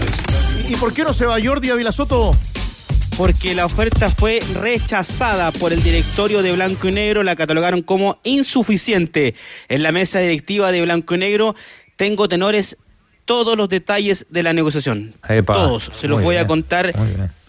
¿Y 0.66 0.76
por 0.76 0.94
qué 0.94 1.04
no 1.04 1.12
se 1.12 1.26
va 1.26 1.37
Jordi 1.44 1.68
a 1.68 1.75
Vilasoto? 1.75 2.35
Porque 3.18 3.54
la 3.54 3.66
oferta 3.66 4.09
fue 4.09 4.40
rechazada 4.54 5.52
por 5.52 5.75
el 5.75 5.82
directorio 5.82 6.42
de 6.42 6.52
Blanco 6.52 6.88
y 6.88 6.92
Negro, 6.92 7.23
la 7.23 7.37
catalogaron 7.37 7.82
como 7.82 8.18
insuficiente. 8.25 9.35
En 9.68 9.82
la 9.82 9.92
mesa 9.92 10.20
directiva 10.20 10.73
de 10.73 10.80
Blanco 10.80 11.16
y 11.16 11.18
Negro 11.18 11.54
tengo 12.00 12.30
tenores 12.30 12.78
todos 13.26 13.59
los 13.59 13.69
detalles 13.69 14.25
de 14.30 14.42
la 14.42 14.54
negociación. 14.54 15.12
Epa, 15.28 15.52
todos. 15.52 15.90
Se 15.92 16.09
los 16.09 16.23
voy 16.23 16.37
a 16.37 16.47
contar 16.47 16.95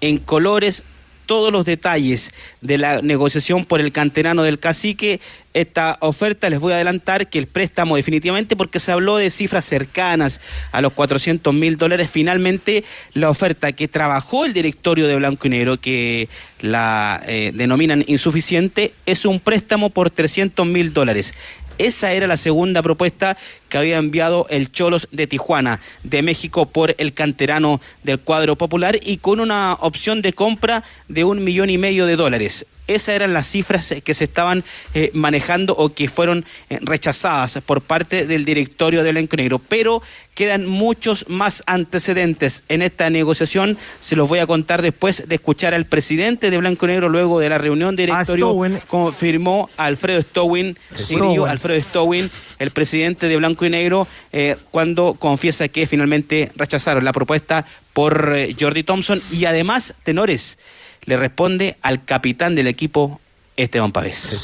en 0.02 0.18
colores 0.18 0.84
todos 1.26 1.54
los 1.54 1.64
detalles 1.64 2.34
de 2.60 2.78
la 2.78 3.02
negociación 3.02 3.64
por 3.64 3.80
el 3.80 3.94
canterano 3.94 4.44
del 4.44 4.60
cacique. 4.60 5.22
Esta 5.54 5.96
oferta 6.02 6.50
les 6.50 6.60
voy 6.60 6.74
a 6.74 6.76
adelantar 6.76 7.30
que 7.30 7.40
el 7.40 7.48
préstamo 7.48 7.96
definitivamente, 7.96 8.58
porque 8.58 8.82
se 8.82 8.92
habló 8.92 9.16
de 9.16 9.30
cifras 9.30 9.64
cercanas 9.64 10.42
a 10.74 10.82
los 10.82 10.92
400 10.92 11.54
mil 11.54 11.78
dólares, 11.78 12.10
finalmente 12.12 12.84
la 13.14 13.30
oferta 13.30 13.72
que 13.72 13.88
trabajó 13.88 14.44
el 14.44 14.52
directorio 14.52 15.08
de 15.08 15.16
Blanco 15.16 15.48
y 15.48 15.52
Negro, 15.52 15.78
que 15.78 16.28
la 16.60 17.24
eh, 17.26 17.54
denominan 17.54 18.04
insuficiente, 18.06 18.92
es 19.06 19.24
un 19.24 19.40
préstamo 19.40 19.92
por 19.92 20.10
300 20.10 20.68
mil 20.68 20.92
dólares. 20.92 21.34
Esa 21.78 22.12
era 22.14 22.28
la 22.28 22.38
segunda 22.38 22.84
propuesta 22.84 23.38
que 23.72 23.80
había 23.80 23.98
enviado 23.98 24.46
el 24.50 24.72
Cholos 24.72 25.08
de 25.12 25.26
Tijuana, 25.26 25.80
de 26.04 26.22
México, 26.22 26.68
por 26.68 26.94
el 27.00 27.14
canterano 27.14 27.82
del 28.04 28.20
cuadro 28.20 28.56
popular 28.56 29.00
y 29.02 29.18
con 29.18 29.40
una 29.40 29.74
opción 29.80 30.22
de 30.22 30.34
compra 30.34 30.84
de 31.08 31.24
un 31.24 31.44
millón 31.44 31.72
y 31.72 31.80
medio 31.80 32.06
de 32.06 32.18
dólares. 32.18 32.68
Esas 32.88 33.16
eran 33.16 33.34
las 33.34 33.48
cifras 33.48 33.96
que 34.04 34.14
se 34.14 34.26
estaban 34.26 34.64
eh, 34.94 35.12
manejando 35.14 35.74
o 35.74 35.94
que 35.94 36.10
fueron 36.10 36.44
eh, 36.70 36.80
rechazadas 36.82 37.60
por 37.66 37.82
parte 37.82 38.26
del 38.26 38.44
directorio 38.44 39.04
de 39.04 39.12
Blanco 39.12 39.38
Negro. 39.38 39.60
Pero 39.60 40.02
quedan 40.34 40.66
muchos 40.66 41.26
más 41.30 41.64
antecedentes 41.68 42.64
en 42.68 42.82
esta 42.82 43.10
negociación. 43.10 43.78
Se 44.00 44.16
los 44.16 44.28
voy 44.28 44.40
a 44.40 44.48
contar 44.48 44.82
después 44.82 45.28
de 45.28 45.36
escuchar 45.36 45.74
al 45.74 45.86
presidente 45.86 46.50
de 46.50 46.58
Blanco 46.58 46.88
Negro 46.88 47.08
luego 47.08 47.40
de 47.40 47.50
la 47.50 47.58
reunión 47.58 47.96
de 47.96 48.08
directorio. 48.08 48.48
Stowin. 48.48 48.80
confirmó 48.88 49.70
Alfredo 49.78 50.22
Stowin, 50.22 50.78
Cirillo, 50.94 51.46
Alfredo 51.46 51.80
Stowin, 51.82 52.30
el 52.60 52.72
presidente 52.72 53.28
de 53.28 53.38
Blanco 53.38 53.61
y 53.66 53.70
Negro, 53.70 54.08
eh, 54.32 54.56
cuando 54.72 55.14
confiesa 55.14 55.68
que 55.68 55.88
finalmente 55.88 56.52
rechazaron 56.56 57.06
la 57.06 57.14
propuesta 57.14 57.66
por 57.94 58.34
eh, 58.36 58.56
Jordi 58.60 58.84
Thompson 58.84 59.22
y 59.32 59.46
además, 59.46 59.94
tenores, 60.04 60.58
le 61.06 61.18
responde 61.18 61.78
al 61.82 62.06
capitán 62.06 62.56
del 62.56 62.68
equipo, 62.68 63.20
Esteban 63.58 63.92
Pavés. 63.92 64.44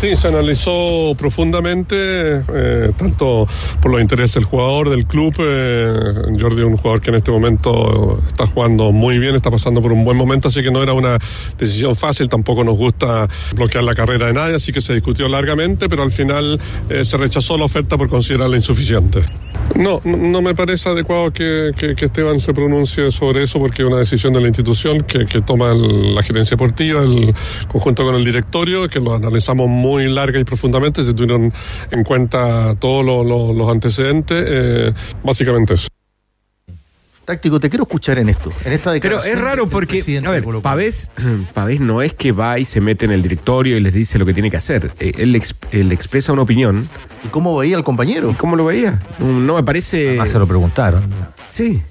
Sí, 0.00 0.14
se 0.14 0.28
analizó 0.28 1.14
profundamente, 1.16 1.96
eh, 2.54 2.92
tanto 2.98 3.48
por 3.80 3.90
los 3.90 4.00
intereses 4.02 4.34
del 4.34 4.44
jugador, 4.44 4.90
del 4.90 5.06
club. 5.06 5.34
eh, 5.38 6.12
Jordi 6.38 6.58
es 6.58 6.64
un 6.66 6.76
jugador 6.76 7.00
que 7.00 7.08
en 7.10 7.16
este 7.16 7.30
momento 7.32 8.20
está 8.26 8.46
jugando 8.46 8.92
muy 8.92 9.18
bien, 9.18 9.34
está 9.34 9.50
pasando 9.50 9.80
por 9.80 9.92
un 9.94 10.04
buen 10.04 10.18
momento, 10.18 10.48
así 10.48 10.62
que 10.62 10.70
no 10.70 10.82
era 10.82 10.92
una 10.92 11.16
decisión 11.58 11.96
fácil. 11.96 12.28
Tampoco 12.28 12.62
nos 12.62 12.76
gusta 12.76 13.26
bloquear 13.54 13.84
la 13.84 13.94
carrera 13.94 14.26
de 14.26 14.34
nadie, 14.34 14.56
así 14.56 14.70
que 14.70 14.82
se 14.82 14.92
discutió 14.92 15.28
largamente, 15.28 15.88
pero 15.88 16.02
al 16.02 16.12
final 16.12 16.60
eh, 16.90 17.02
se 17.04 17.16
rechazó 17.16 17.56
la 17.56 17.64
oferta 17.64 17.96
por 17.96 18.08
considerarla 18.10 18.56
insuficiente. 18.56 19.22
No, 19.74 20.00
no, 20.04 20.42
me 20.42 20.54
parece 20.54 20.90
adecuado 20.90 21.32
que, 21.32 21.70
que- 21.76 21.94
Esteban 22.06 22.38
se 22.38 22.52
pronuncie 22.54 23.10
sobre 23.10 23.42
eso 23.42 23.58
porque 23.58 23.82
es 23.82 23.88
una 23.88 23.98
decisión 23.98 24.32
de 24.32 24.40
la 24.40 24.46
institución 24.46 25.00
que, 25.00 25.24
toma 25.40 25.74
la 25.74 26.22
gerencia 26.22 26.54
deportiva, 26.56 27.02
el 27.02 27.34
conjunto 27.66 28.04
con 28.04 28.14
el 28.14 28.24
directorio, 28.24 28.88
que 28.88 29.00
lo 29.00 29.14
analizamos 29.14 29.68
muy 29.68 29.85
larga 29.94 30.38
y 30.40 30.44
profundamente, 30.44 31.04
se 31.04 31.14
tuvieron 31.14 31.52
en 31.90 32.04
cuenta 32.04 32.74
todos 32.78 33.04
lo- 33.04 33.22
lo- 33.24 33.52
los 33.52 33.68
antecedentes, 33.70 34.44
eh, 34.48 34.92
básicamente 35.22 35.74
eso. 35.74 35.88
Táctico, 37.24 37.58
te 37.58 37.68
quiero 37.68 37.82
escuchar 37.82 38.20
en 38.20 38.28
esto, 38.28 38.52
en 38.64 38.72
esta 38.72 38.92
Pero 38.92 39.16
declaración. 39.16 39.36
es 39.38 39.42
raro 39.44 39.68
porque, 39.68 40.00
a 40.24 40.30
ver. 40.30 40.44
Pavés, 40.62 41.10
Pavés 41.54 41.80
no 41.80 42.00
es 42.00 42.14
que 42.14 42.30
va 42.30 42.60
y 42.60 42.64
se 42.64 42.80
mete 42.80 43.04
en 43.04 43.10
el 43.10 43.20
directorio 43.20 43.76
y 43.76 43.80
les 43.80 43.94
dice 43.94 44.16
lo 44.20 44.24
que 44.26 44.32
tiene 44.32 44.48
que 44.48 44.56
hacer. 44.58 44.92
Eh, 45.00 45.10
Él, 45.18 45.34
ex- 45.34 45.56
él 45.72 45.90
expresa 45.90 46.32
una 46.32 46.42
opinión. 46.42 46.88
¿Y 47.24 47.28
cómo 47.28 47.56
veía 47.58 47.76
al 47.76 47.82
compañero? 47.82 48.32
¿Cómo 48.38 48.54
lo 48.54 48.64
veía? 48.66 49.00
No, 49.18 49.26
no 49.40 49.54
me 49.56 49.64
parece. 49.64 50.10
Además 50.10 50.30
se 50.30 50.38
lo 50.38 50.46
preguntaron. 50.46 51.02
Sí. 51.42 51.82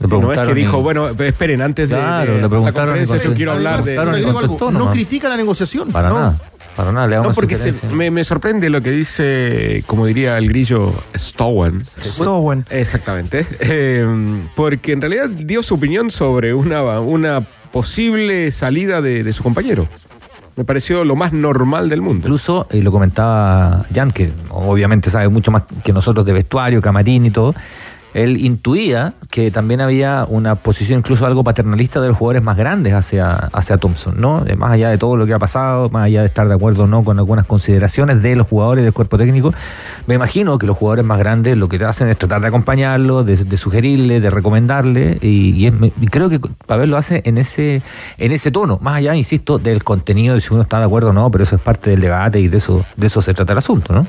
Le 0.00 0.08
no 0.08 0.30
es 0.30 0.38
que 0.46 0.52
dijo, 0.54 0.80
y- 0.80 0.82
bueno, 0.82 1.08
esperen, 1.08 1.62
antes 1.62 1.88
de, 1.88 1.94
Claro, 1.94 2.32
de 2.32 2.36
le 2.36 2.42
la 2.42 2.48
preguntaron 2.50 2.88
conferencia 2.96 3.16
y 3.16 3.24
yo 3.30 3.34
quiero 3.34 3.52
hablar 3.52 3.82
de... 3.84 3.94
y 3.94 3.96
no 3.96 4.70
nomás. 4.70 4.92
critica 4.92 5.30
la 5.30 5.38
negociación. 5.38 5.90
Para 5.92 6.10
no. 6.10 6.14
nada. 6.18 6.40
Para 6.76 6.90
nada, 6.92 7.06
le 7.06 7.16
No, 7.16 7.32
porque 7.32 7.56
se- 7.56 7.72
me, 7.94 8.10
me 8.10 8.24
sorprende 8.24 8.68
lo 8.68 8.80
que 8.82 8.90
dice, 8.90 9.84
como 9.86 10.06
diría 10.06 10.36
el 10.38 10.48
grillo, 10.48 10.92
Stowen. 11.16 11.84
Stowen. 11.98 12.64
Exactamente. 12.70 13.46
Eh, 13.60 14.06
porque 14.54 14.92
en 14.92 15.00
realidad 15.00 15.28
dio 15.28 15.62
su 15.62 15.74
opinión 15.74 16.10
sobre 16.10 16.52
una, 16.54 17.00
una 17.00 17.40
posible 17.72 18.50
salida 18.52 19.00
de, 19.02 19.24
de 19.24 19.32
su 19.32 19.42
compañero. 19.42 19.88
Me 20.56 20.64
pareció 20.64 21.02
lo 21.04 21.16
más 21.16 21.32
normal 21.32 21.88
del 21.88 22.00
mundo. 22.00 22.26
Incluso, 22.26 22.68
y 22.70 22.80
lo 22.82 22.92
comentaba 22.92 23.84
Jan, 23.92 24.10
que 24.12 24.32
obviamente 24.50 25.10
sabe 25.10 25.28
mucho 25.28 25.50
más 25.50 25.64
que 25.82 25.92
nosotros 25.92 26.24
de 26.24 26.32
vestuario, 26.32 26.80
camarín 26.80 27.26
y 27.26 27.30
todo, 27.30 27.54
él 28.14 28.38
intuía 28.44 29.14
que 29.30 29.50
también 29.50 29.80
había 29.80 30.24
una 30.28 30.54
posición 30.54 31.00
incluso 31.00 31.26
algo 31.26 31.44
paternalista 31.44 32.00
de 32.00 32.08
los 32.08 32.16
jugadores 32.16 32.42
más 32.42 32.56
grandes 32.56 32.94
hacia, 32.94 33.32
hacia 33.34 33.76
Thompson, 33.76 34.14
¿no? 34.20 34.44
Eh, 34.46 34.56
Más 34.56 34.70
allá 34.72 34.88
de 34.88 34.98
todo 34.98 35.16
lo 35.16 35.26
que 35.26 35.34
ha 35.34 35.38
pasado, 35.38 35.90
más 35.90 36.04
allá 36.06 36.20
de 36.20 36.26
estar 36.26 36.46
de 36.48 36.54
acuerdo 36.54 36.84
o 36.84 36.86
no 36.86 37.02
con 37.04 37.18
algunas 37.18 37.44
consideraciones 37.46 38.22
de 38.22 38.36
los 38.36 38.46
jugadores 38.46 38.84
del 38.84 38.92
cuerpo 38.92 39.18
técnico, 39.18 39.52
me 40.06 40.14
imagino 40.14 40.56
que 40.58 40.66
los 40.66 40.76
jugadores 40.76 41.04
más 41.04 41.18
grandes 41.18 41.56
lo 41.56 41.68
que 41.68 41.84
hacen 41.84 42.08
es 42.08 42.16
tratar 42.16 42.40
de 42.40 42.48
acompañarlo, 42.48 43.24
de, 43.24 43.36
de 43.36 43.56
sugerirle, 43.56 44.20
de 44.20 44.30
recomendarle, 44.30 45.18
y, 45.20 45.66
es- 45.66 45.72
creo 46.10 46.28
que 46.30 46.40
Pavel 46.66 46.90
lo 46.90 46.96
hace 46.96 47.20
en 47.24 47.36
ese, 47.38 47.82
en 48.18 48.30
ese 48.32 48.50
tono, 48.50 48.78
más 48.80 48.94
allá, 48.96 49.14
insisto, 49.16 49.58
del 49.58 49.82
contenido, 49.82 50.34
de 50.36 50.40
si 50.40 50.54
uno 50.54 50.62
está 50.62 50.78
de 50.78 50.84
acuerdo 50.84 51.10
o 51.10 51.12
no, 51.12 51.30
pero 51.30 51.44
eso 51.44 51.56
es 51.56 51.62
parte 51.62 51.90
del 51.90 52.00
debate 52.00 52.38
y 52.40 52.46
de 52.48 52.58
eso, 52.58 52.84
de 52.96 53.08
eso 53.08 53.20
se 53.20 53.34
trata 53.34 53.52
el 53.52 53.58
asunto, 53.58 53.92
¿no? 53.92 54.06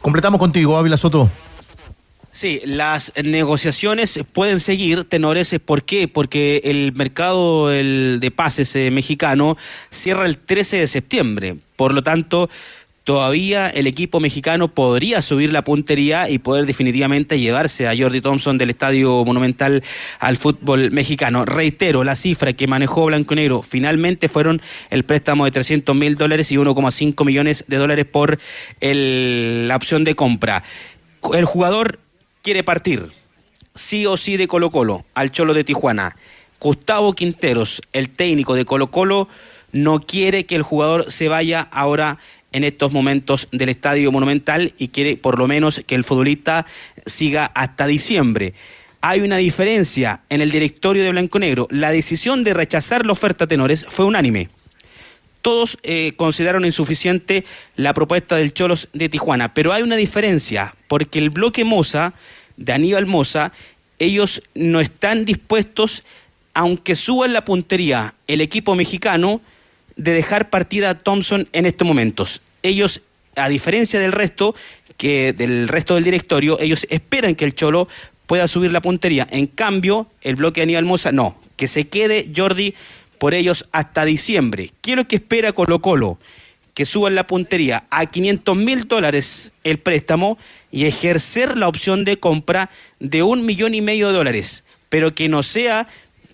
Completamos 0.00 0.40
contigo, 0.40 0.76
Ávila 0.76 0.96
Soto. 0.96 1.28
Sí, 2.32 2.60
las 2.64 3.12
negociaciones 3.22 4.20
pueden 4.32 4.60
seguir, 4.60 5.02
tenores. 5.04 5.56
¿Por 5.64 5.82
qué? 5.82 6.06
Porque 6.06 6.60
el 6.64 6.92
mercado 6.92 7.68
de 7.68 8.32
pases 8.34 8.74
eh, 8.76 8.90
mexicano 8.92 9.56
cierra 9.90 10.26
el 10.26 10.38
13 10.38 10.78
de 10.78 10.86
septiembre. 10.86 11.56
Por 11.74 11.92
lo 11.92 12.04
tanto, 12.04 12.48
todavía 13.02 13.68
el 13.68 13.88
equipo 13.88 14.20
mexicano 14.20 14.68
podría 14.68 15.22
subir 15.22 15.52
la 15.52 15.64
puntería 15.64 16.30
y 16.30 16.38
poder 16.38 16.66
definitivamente 16.66 17.40
llevarse 17.40 17.88
a 17.88 17.96
Jordi 17.98 18.20
Thompson 18.20 18.58
del 18.58 18.70
Estadio 18.70 19.24
Monumental 19.24 19.82
al 20.20 20.36
fútbol 20.36 20.92
mexicano. 20.92 21.44
Reitero, 21.44 22.04
la 22.04 22.14
cifra 22.14 22.52
que 22.52 22.68
manejó 22.68 23.06
Blanco 23.06 23.34
Negro 23.34 23.62
finalmente 23.62 24.28
fueron 24.28 24.62
el 24.90 25.02
préstamo 25.02 25.46
de 25.46 25.50
300 25.50 25.96
mil 25.96 26.14
dólares 26.14 26.52
y 26.52 26.56
1,5 26.56 27.26
millones 27.26 27.64
de 27.66 27.76
dólares 27.76 28.06
por 28.06 28.38
la 28.80 29.74
opción 29.74 30.04
de 30.04 30.14
compra. 30.14 30.62
El 31.34 31.44
jugador 31.44 31.98
quiere 32.42 32.64
partir, 32.64 33.10
sí 33.74 34.06
o 34.06 34.16
sí 34.16 34.36
de 34.36 34.48
Colo 34.48 34.70
Colo, 34.70 35.04
al 35.14 35.30
Cholo 35.30 35.54
de 35.54 35.64
Tijuana. 35.64 36.16
Gustavo 36.60 37.14
Quinteros, 37.14 37.80
el 37.92 38.10
técnico 38.10 38.54
de 38.54 38.64
Colo 38.64 38.90
Colo, 38.90 39.28
no 39.72 40.00
quiere 40.00 40.44
que 40.44 40.56
el 40.56 40.62
jugador 40.62 41.10
se 41.10 41.28
vaya 41.28 41.60
ahora 41.70 42.18
en 42.52 42.64
estos 42.64 42.92
momentos 42.92 43.48
del 43.52 43.68
Estadio 43.68 44.10
Monumental 44.12 44.74
y 44.76 44.88
quiere 44.88 45.16
por 45.16 45.38
lo 45.38 45.46
menos 45.46 45.82
que 45.86 45.94
el 45.94 46.04
futbolista 46.04 46.66
siga 47.06 47.46
hasta 47.54 47.86
diciembre. 47.86 48.54
Hay 49.00 49.20
una 49.20 49.38
diferencia 49.38 50.22
en 50.28 50.42
el 50.42 50.50
directorio 50.50 51.02
de 51.02 51.10
Blanco 51.10 51.38
Negro. 51.38 51.68
La 51.70 51.90
decisión 51.90 52.44
de 52.44 52.52
rechazar 52.52 53.06
la 53.06 53.12
oferta 53.12 53.46
Tenores 53.46 53.86
fue 53.88 54.04
unánime. 54.04 54.50
Todos 55.42 55.78
eh, 55.82 56.12
consideraron 56.16 56.64
insuficiente 56.64 57.44
la 57.76 57.94
propuesta 57.94 58.36
del 58.36 58.52
Cholos 58.52 58.88
de 58.92 59.08
Tijuana, 59.08 59.54
pero 59.54 59.72
hay 59.72 59.82
una 59.82 59.96
diferencia, 59.96 60.74
porque 60.88 61.18
el 61.18 61.30
bloque 61.30 61.64
Moza, 61.64 62.12
de 62.56 62.72
Aníbal 62.72 63.06
Moza, 63.06 63.52
ellos 63.98 64.42
no 64.54 64.80
están 64.80 65.24
dispuestos, 65.24 66.04
aunque 66.52 66.96
suban 66.96 67.32
la 67.32 67.44
puntería 67.44 68.14
el 68.26 68.40
equipo 68.40 68.74
mexicano, 68.74 69.40
de 69.96 70.12
dejar 70.12 70.50
partir 70.50 70.86
a 70.86 70.94
Thompson 70.94 71.48
en 71.52 71.66
estos 71.66 71.86
momentos. 71.86 72.40
Ellos, 72.62 73.02
a 73.36 73.48
diferencia 73.48 74.00
del 74.00 74.12
resto, 74.12 74.54
que 74.96 75.32
del 75.32 75.68
resto 75.68 75.94
del 75.94 76.04
directorio, 76.04 76.58
ellos 76.60 76.86
esperan 76.90 77.34
que 77.34 77.44
el 77.44 77.54
Cholo 77.54 77.88
pueda 78.26 78.46
subir 78.48 78.72
la 78.72 78.80
puntería. 78.80 79.26
En 79.30 79.46
cambio, 79.46 80.06
el 80.22 80.36
bloque 80.36 80.60
de 80.60 80.64
Aníbal 80.64 80.84
Moza, 80.84 81.12
no, 81.12 81.38
que 81.56 81.68
se 81.68 81.88
quede 81.88 82.30
Jordi 82.34 82.74
por 83.20 83.34
ellos 83.34 83.68
hasta 83.70 84.06
diciembre. 84.06 84.72
¿Qué 84.80 84.92
es 84.92 84.96
lo 84.96 85.06
que 85.06 85.16
espera 85.16 85.52
Colo 85.52 85.82
Colo? 85.82 86.18
Que 86.72 86.86
suban 86.86 87.14
la 87.14 87.26
puntería 87.26 87.84
a 87.90 88.06
500 88.06 88.56
mil 88.56 88.88
dólares 88.88 89.52
el 89.62 89.78
préstamo 89.78 90.38
y 90.72 90.86
ejercer 90.86 91.58
la 91.58 91.68
opción 91.68 92.06
de 92.06 92.18
compra 92.18 92.70
de 92.98 93.22
un 93.22 93.44
millón 93.44 93.74
y 93.74 93.82
medio 93.82 94.08
de 94.08 94.14
dólares, 94.14 94.64
pero 94.88 95.14
que 95.14 95.28
no 95.28 95.42
sea 95.42 95.86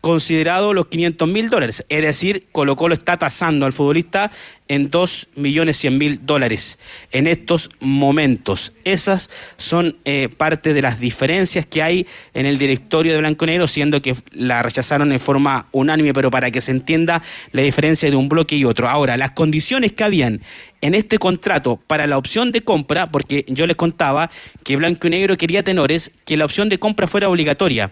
considerado 0.06 0.72
los 0.72 0.86
500 0.86 1.28
mil 1.28 1.50
dólares. 1.50 1.84
Es 1.88 2.00
decir, 2.00 2.46
Colo 2.52 2.76
Colo 2.76 2.94
está 2.94 3.16
tasando 3.16 3.66
al 3.66 3.72
futbolista 3.72 4.30
en 4.68 4.88
2 4.88 5.30
millones 5.34 5.78
100 5.78 5.98
mil 5.98 6.24
dólares 6.24 6.78
en 7.10 7.26
estos 7.26 7.70
momentos. 7.80 8.72
Esas 8.84 9.30
son 9.56 9.96
eh, 10.04 10.28
parte 10.28 10.74
de 10.74 10.82
las 10.82 11.00
diferencias 11.00 11.66
que 11.66 11.82
hay 11.82 12.06
en 12.34 12.46
el 12.46 12.56
directorio 12.56 13.14
de 13.14 13.18
Blanco 13.18 13.46
Negro, 13.46 13.66
siendo 13.66 14.00
que 14.00 14.14
la 14.30 14.62
rechazaron 14.62 15.10
en 15.10 15.18
forma 15.18 15.66
unánime, 15.72 16.14
pero 16.14 16.30
para 16.30 16.52
que 16.52 16.60
se 16.60 16.70
entienda 16.70 17.20
la 17.50 17.62
diferencia 17.62 18.08
de 18.08 18.14
un 18.14 18.28
bloque 18.28 18.54
y 18.54 18.64
otro. 18.64 18.88
Ahora, 18.88 19.16
las 19.16 19.32
condiciones 19.32 19.90
que 19.90 20.04
habían 20.04 20.40
en 20.82 20.94
este 20.94 21.18
contrato 21.18 21.80
para 21.84 22.06
la 22.06 22.16
opción 22.16 22.52
de 22.52 22.60
compra, 22.60 23.06
porque 23.06 23.44
yo 23.48 23.66
les 23.66 23.74
contaba 23.74 24.30
que 24.62 24.76
Blanco 24.76 25.08
y 25.08 25.10
Negro 25.10 25.36
quería 25.36 25.64
tenores, 25.64 26.12
que 26.24 26.36
la 26.36 26.44
opción 26.44 26.68
de 26.68 26.78
compra 26.78 27.08
fuera 27.08 27.28
obligatoria 27.28 27.90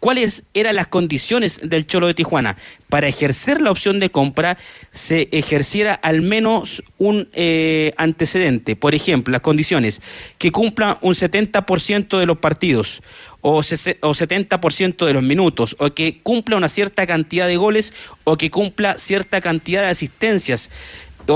cuáles 0.00 0.44
eran 0.54 0.76
las 0.76 0.88
condiciones 0.88 1.60
del 1.62 1.86
Cholo 1.86 2.08
de 2.08 2.14
Tijuana. 2.14 2.56
Para 2.88 3.06
ejercer 3.06 3.60
la 3.60 3.70
opción 3.70 4.00
de 4.00 4.10
compra 4.10 4.58
se 4.90 5.28
ejerciera 5.30 5.94
al 5.94 6.22
menos 6.22 6.82
un 6.98 7.28
eh, 7.34 7.92
antecedente. 7.98 8.74
Por 8.74 8.94
ejemplo, 8.94 9.30
las 9.30 9.42
condiciones 9.42 10.02
que 10.38 10.50
cumpla 10.50 10.98
un 11.02 11.14
70% 11.14 12.18
de 12.18 12.26
los 12.26 12.38
partidos 12.38 13.02
o, 13.42 13.58
o 13.58 13.62
70% 13.62 15.06
de 15.06 15.12
los 15.12 15.22
minutos, 15.22 15.76
o 15.78 15.90
que 15.94 16.20
cumpla 16.22 16.56
una 16.56 16.68
cierta 16.68 17.06
cantidad 17.06 17.46
de 17.46 17.56
goles 17.56 17.94
o 18.24 18.36
que 18.36 18.50
cumpla 18.50 18.98
cierta 18.98 19.40
cantidad 19.40 19.82
de 19.82 19.88
asistencias 19.88 20.70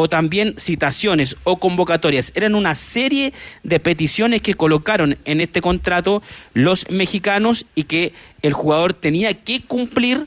o 0.00 0.09
también 0.09 0.54
citaciones 0.57 1.37
o 1.44 1.59
convocatorias. 1.59 2.33
Eran 2.35 2.54
una 2.54 2.74
serie 2.74 3.33
de 3.62 3.80
peticiones 3.80 4.42
que 4.42 4.54
colocaron 4.54 5.16
en 5.24 5.40
este 5.40 5.61
contrato 5.61 6.22
los 6.52 6.90
mexicanos 6.90 7.66
y 7.74 7.85
que 7.85 8.12
el 8.42 8.52
jugador 8.52 8.92
tenía 8.92 9.35
que 9.35 9.62
cumplir 9.62 10.26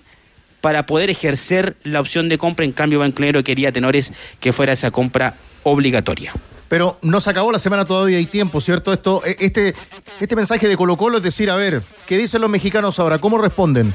para 0.61 0.85
poder 0.85 1.09
ejercer 1.09 1.75
la 1.83 2.01
opción 2.01 2.29
de 2.29 2.37
compra. 2.37 2.65
En 2.65 2.71
cambio, 2.71 2.99
Banclero 2.99 3.43
quería 3.43 3.71
tenores 3.71 4.13
que 4.39 4.53
fuera 4.53 4.73
esa 4.73 4.91
compra 4.91 5.35
obligatoria. 5.63 6.33
Pero 6.69 6.97
no 7.01 7.21
se 7.21 7.29
acabó 7.29 7.51
la 7.51 7.59
semana 7.59 7.85
todavía, 7.85 8.17
hay 8.17 8.25
tiempo, 8.25 8.59
¿cierto? 8.59 8.91
Esto, 8.91 9.23
e, 9.25 9.37
este, 9.39 9.73
este 10.19 10.35
mensaje 10.35 10.67
de 10.67 10.75
Colo 10.75 10.97
Colo 10.97 11.17
es 11.17 11.23
decir, 11.23 11.49
a 11.49 11.55
ver, 11.55 11.81
¿qué 12.05 12.17
dicen 12.17 12.41
los 12.41 12.49
mexicanos 12.49 12.99
ahora? 12.99 13.19
¿Cómo 13.19 13.37
responden? 13.37 13.93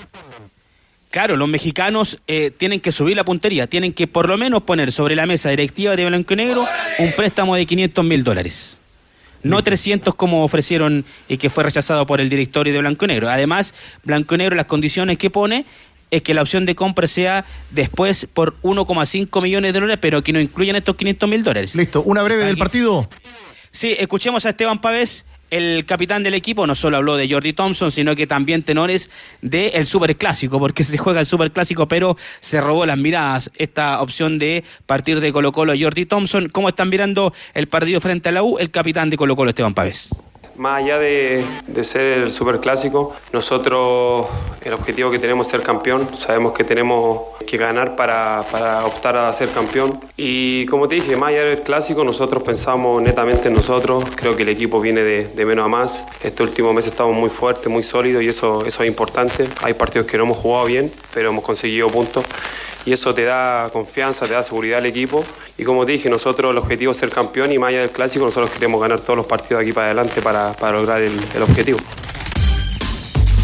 Claro, 1.12 1.36
los 1.36 1.46
mexicanos 1.46 2.18
eh, 2.26 2.50
tienen 2.56 2.80
que 2.80 2.90
subir 2.90 3.14
la 3.16 3.24
puntería, 3.26 3.66
tienen 3.66 3.92
que 3.92 4.06
por 4.06 4.30
lo 4.30 4.38
menos 4.38 4.62
poner 4.62 4.90
sobre 4.92 5.14
la 5.14 5.26
mesa 5.26 5.50
directiva 5.50 5.94
de 5.94 6.06
Blanco 6.06 6.32
y 6.32 6.36
Negro 6.36 6.66
un 6.98 7.12
préstamo 7.12 7.54
de 7.54 7.66
500 7.66 8.02
mil 8.02 8.24
dólares. 8.24 8.78
No 9.42 9.62
300 9.62 10.14
como 10.14 10.42
ofrecieron 10.42 11.04
y 11.28 11.36
que 11.36 11.50
fue 11.50 11.64
rechazado 11.64 12.06
por 12.06 12.22
el 12.22 12.30
directorio 12.30 12.72
de 12.72 12.78
Blanco 12.78 13.04
y 13.04 13.08
Negro. 13.08 13.28
Además, 13.28 13.74
Blanco 14.04 14.36
y 14.36 14.38
Negro 14.38 14.56
las 14.56 14.64
condiciones 14.64 15.18
que 15.18 15.28
pone 15.28 15.66
es 16.10 16.22
que 16.22 16.32
la 16.32 16.40
opción 16.40 16.64
de 16.64 16.74
compra 16.74 17.06
sea 17.06 17.44
después 17.72 18.26
por 18.32 18.58
1,5 18.62 19.42
millones 19.42 19.74
de 19.74 19.80
dólares, 19.80 19.98
pero 20.00 20.24
que 20.24 20.32
no 20.32 20.40
incluyan 20.40 20.76
estos 20.76 20.96
500 20.96 21.28
mil 21.28 21.44
dólares. 21.44 21.74
Listo, 21.74 22.02
una 22.04 22.22
breve 22.22 22.46
del 22.46 22.56
partido. 22.56 23.06
Sí, 23.70 23.94
escuchemos 23.98 24.46
a 24.46 24.50
Esteban 24.50 24.80
Pavés 24.80 25.26
el 25.52 25.84
capitán 25.84 26.22
del 26.22 26.32
equipo 26.32 26.66
no 26.66 26.74
solo 26.74 26.96
habló 26.96 27.16
de 27.16 27.30
Jordi 27.30 27.52
Thompson, 27.52 27.92
sino 27.92 28.16
que 28.16 28.26
también 28.26 28.62
tenores 28.62 29.10
del 29.42 29.70
el 29.74 29.86
Superclásico, 29.86 30.58
porque 30.58 30.82
se 30.84 30.96
juega 30.96 31.20
el 31.20 31.26
Superclásico, 31.26 31.86
pero 31.86 32.16
se 32.40 32.60
robó 32.60 32.86
las 32.86 32.96
miradas 32.96 33.50
esta 33.56 34.00
opción 34.00 34.38
de 34.38 34.64
partir 34.86 35.20
de 35.20 35.30
Colo 35.30 35.52
Colo 35.52 35.72
a 35.72 35.76
Jordi 35.78 36.06
Thompson. 36.06 36.48
¿Cómo 36.48 36.70
están 36.70 36.88
mirando 36.88 37.34
el 37.52 37.68
partido 37.68 38.00
frente 38.00 38.30
a 38.30 38.32
la 38.32 38.42
U? 38.42 38.56
El 38.58 38.70
capitán 38.70 39.10
de 39.10 39.18
Colo 39.18 39.36
Colo, 39.36 39.50
Esteban 39.50 39.74
Pávez. 39.74 40.08
Más 40.56 40.82
allá 40.82 40.98
de, 40.98 41.44
ser 41.82 42.04
el 42.04 42.30
superclásico, 42.30 43.14
nosotros 43.32 44.26
el 44.62 44.72
objetivo 44.74 45.10
que 45.10 45.18
tenemos 45.18 45.46
es 45.46 45.50
ser 45.50 45.62
campeón. 45.62 46.16
Sabemos 46.16 46.52
que 46.52 46.64
tenemos 46.64 47.22
que 47.46 47.56
ganar 47.56 47.96
para, 47.96 48.44
para, 48.50 48.84
optar 48.84 49.16
a 49.16 49.32
ser 49.32 49.48
campeón. 49.50 49.98
Y 50.16 50.66
como 50.66 50.88
te 50.88 50.96
dije, 50.96 51.16
más 51.16 51.30
allá 51.30 51.44
del 51.44 51.60
clásico, 51.60 52.04
nosotros 52.04 52.42
pensamos 52.42 53.02
netamente 53.02 53.48
en 53.48 53.54
nosotros. 53.54 54.04
Creo 54.14 54.36
que 54.36 54.42
el 54.42 54.50
equipo 54.50 54.80
viene 54.80 55.02
de, 55.02 55.24
de 55.28 55.44
menos 55.44 55.64
a 55.64 55.68
más. 55.68 56.04
Este 56.22 56.42
último 56.42 56.72
mes 56.72 56.86
estamos 56.86 57.16
muy 57.16 57.30
fuertes, 57.30 57.68
muy 57.68 57.82
sólidos 57.82 58.22
y 58.22 58.28
eso, 58.28 58.64
eso 58.64 58.82
es 58.82 58.88
importante. 58.88 59.48
Hay 59.62 59.74
partidos 59.74 60.06
que 60.06 60.16
no 60.18 60.24
hemos 60.24 60.38
jugado 60.38 60.66
bien, 60.66 60.92
pero 61.14 61.30
hemos 61.30 61.44
conseguido 61.44 61.88
puntos 61.88 62.24
y 62.84 62.92
eso 62.92 63.14
te 63.14 63.24
da 63.24 63.68
confianza, 63.72 64.26
te 64.26 64.32
da 64.32 64.42
seguridad 64.42 64.78
al 64.78 64.86
equipo. 64.86 65.24
Y 65.58 65.64
como 65.64 65.86
te 65.86 65.92
dije, 65.92 66.08
nosotros 66.08 66.50
el 66.50 66.58
objetivo 66.58 66.92
es 66.92 66.98
ser 66.98 67.10
campeón 67.10 67.52
y 67.52 67.58
más 67.58 67.68
allá 67.68 67.80
del 67.80 67.90
clásico, 67.90 68.24
nosotros 68.24 68.50
queremos 68.50 68.80
ganar 68.80 69.00
todos 69.00 69.16
los 69.16 69.26
partidos 69.26 69.60
de 69.60 69.66
aquí 69.66 69.72
para 69.72 69.86
adelante 69.86 70.20
para, 70.22 70.72
lograr 70.72 71.02
el, 71.02 71.18
el 71.34 71.42
objetivo. 71.42 71.78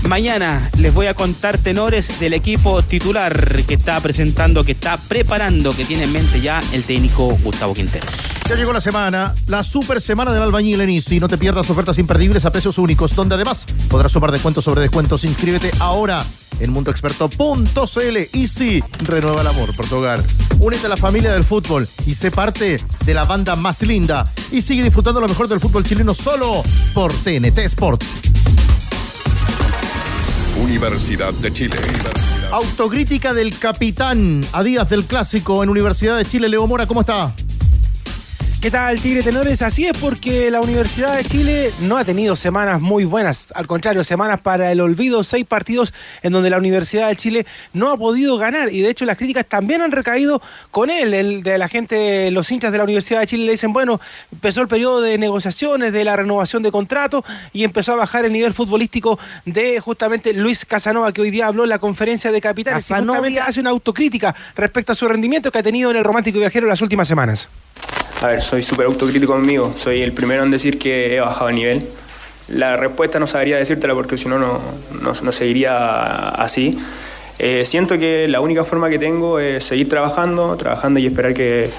Mañana 0.08 0.70
les 0.78 0.94
voy 0.94 1.06
a 1.06 1.12
contar 1.12 1.58
tenores 1.58 2.18
del 2.18 2.32
equipo 2.32 2.82
titular 2.82 3.62
que 3.66 3.74
está 3.74 4.00
presentando, 4.00 4.64
que 4.64 4.72
está 4.72 4.96
preparando, 4.96 5.70
que 5.72 5.84
tiene 5.84 6.04
en 6.04 6.12
mente 6.12 6.40
ya 6.40 6.62
el 6.72 6.82
técnico 6.82 7.36
Gustavo 7.42 7.74
Quinteros. 7.74 8.08
Ya 8.48 8.56
llegó 8.56 8.72
la 8.72 8.80
semana, 8.80 9.34
la 9.46 9.62
super 9.62 10.00
semana 10.00 10.32
del 10.32 10.44
albañil 10.44 10.80
en 10.80 10.88
Easy. 10.88 11.20
No 11.20 11.28
te 11.28 11.36
pierdas 11.36 11.68
ofertas 11.68 11.98
imperdibles 11.98 12.46
a 12.46 12.50
precios 12.50 12.78
únicos, 12.78 13.14
donde 13.14 13.34
además 13.34 13.66
podrás 13.90 14.10
sumar 14.10 14.32
descuentos 14.32 14.64
sobre 14.64 14.80
descuentos. 14.80 15.24
Inscríbete 15.24 15.70
ahora 15.78 16.24
en 16.58 16.72
mundoexperto.cl. 16.72 18.16
Easy, 18.32 18.82
renueva 19.00 19.42
el 19.42 19.46
amor 19.46 19.76
por 19.76 19.86
tu 19.88 19.96
hogar. 19.96 20.24
Únete 20.58 20.86
a 20.86 20.88
la 20.88 20.96
familia 20.96 21.34
del 21.34 21.44
fútbol 21.44 21.86
y 22.06 22.14
sé 22.14 22.30
parte 22.30 22.78
de 23.04 23.14
la 23.14 23.26
banda 23.26 23.56
más 23.56 23.82
linda. 23.82 24.24
Y 24.50 24.62
sigue 24.62 24.82
disfrutando 24.82 25.20
lo 25.20 25.28
mejor 25.28 25.48
del 25.48 25.60
fútbol 25.60 25.84
chileno 25.84 26.14
solo 26.14 26.62
por 26.94 27.12
TNT 27.12 27.58
Sports. 27.58 28.06
Universidad 30.62 31.32
de 31.34 31.52
Chile. 31.52 31.76
Autocrítica 32.50 33.32
del 33.32 33.58
capitán 33.58 34.44
a 34.52 34.62
días 34.62 34.88
del 34.88 35.04
clásico 35.04 35.62
en 35.62 35.68
Universidad 35.68 36.16
de 36.16 36.24
Chile. 36.24 36.48
Leo 36.48 36.66
Mora, 36.66 36.86
¿cómo 36.86 37.02
está? 37.02 37.32
¿Qué 38.60 38.72
tal, 38.72 38.98
Tigre 38.98 39.22
Tenores? 39.22 39.62
Así 39.62 39.86
es 39.86 39.96
porque 39.96 40.50
la 40.50 40.60
Universidad 40.60 41.16
de 41.16 41.22
Chile 41.22 41.70
no 41.80 41.96
ha 41.96 42.04
tenido 42.04 42.34
semanas 42.34 42.80
muy 42.80 43.04
buenas. 43.04 43.52
Al 43.54 43.68
contrario, 43.68 44.02
semanas 44.02 44.40
para 44.40 44.72
el 44.72 44.80
olvido, 44.80 45.22
seis 45.22 45.46
partidos 45.46 45.94
en 46.24 46.32
donde 46.32 46.50
la 46.50 46.58
Universidad 46.58 47.06
de 47.06 47.14
Chile 47.14 47.46
no 47.72 47.88
ha 47.88 47.96
podido 47.96 48.36
ganar. 48.36 48.72
Y 48.72 48.82
de 48.82 48.90
hecho 48.90 49.04
las 49.04 49.16
críticas 49.16 49.46
también 49.46 49.80
han 49.80 49.92
recaído 49.92 50.42
con 50.72 50.90
él. 50.90 51.14
El 51.14 51.44
de 51.44 51.56
la 51.56 51.68
gente, 51.68 52.32
los 52.32 52.50
hinchas 52.50 52.72
de 52.72 52.78
la 52.78 52.84
Universidad 52.84 53.20
de 53.20 53.28
Chile 53.28 53.46
le 53.46 53.52
dicen, 53.52 53.72
bueno, 53.72 54.00
empezó 54.32 54.60
el 54.60 54.66
periodo 54.66 55.02
de 55.02 55.18
negociaciones, 55.18 55.92
de 55.92 56.04
la 56.04 56.16
renovación 56.16 56.64
de 56.64 56.72
contrato 56.72 57.24
y 57.52 57.62
empezó 57.62 57.92
a 57.92 57.96
bajar 57.96 58.24
el 58.24 58.32
nivel 58.32 58.54
futbolístico 58.54 59.20
de 59.44 59.78
justamente 59.78 60.32
Luis 60.32 60.64
Casanova, 60.64 61.12
que 61.12 61.20
hoy 61.20 61.30
día 61.30 61.46
habló 61.46 61.62
en 61.62 61.70
la 61.70 61.78
conferencia 61.78 62.32
de 62.32 62.40
capitanes 62.40 62.90
y 62.90 62.94
justamente 62.94 63.38
hace 63.38 63.60
una 63.60 63.70
autocrítica 63.70 64.34
respecto 64.56 64.90
a 64.90 64.94
su 64.96 65.06
rendimiento 65.06 65.52
que 65.52 65.58
ha 65.58 65.62
tenido 65.62 65.92
en 65.92 65.98
el 65.98 66.02
Romántico 66.02 66.40
Viajero 66.40 66.66
las 66.66 66.82
últimas 66.82 67.06
semanas. 67.06 67.48
A 68.20 68.26
ver, 68.26 68.42
soy 68.42 68.64
súper 68.64 68.86
autocrítico 68.86 69.32
conmigo. 69.32 69.72
Soy 69.76 70.02
el 70.02 70.12
primero 70.12 70.42
en 70.42 70.50
decir 70.50 70.78
que 70.78 71.14
he 71.14 71.20
bajado 71.20 71.50
el 71.50 71.54
nivel. 71.54 71.88
La 72.48 72.76
respuesta 72.76 73.20
no 73.20 73.26
sabría 73.26 73.58
decírtela 73.58 73.94
porque 73.94 74.16
si 74.16 74.26
no, 74.26 74.38
no, 74.38 75.32
seguiría 75.32 76.30
así. 76.30 76.78
Eh, 77.38 77.64
siento 77.64 77.96
que 77.96 78.26
la 78.26 78.40
única 78.40 78.64
forma 78.64 78.90
que 78.90 78.98
tengo 78.98 79.38
es 79.38 79.62
seguir 79.62 79.88
trabajando, 79.88 80.56
trabajando 80.56 80.98
y 80.98 81.06
esperar 81.06 81.32
que, 81.32 81.70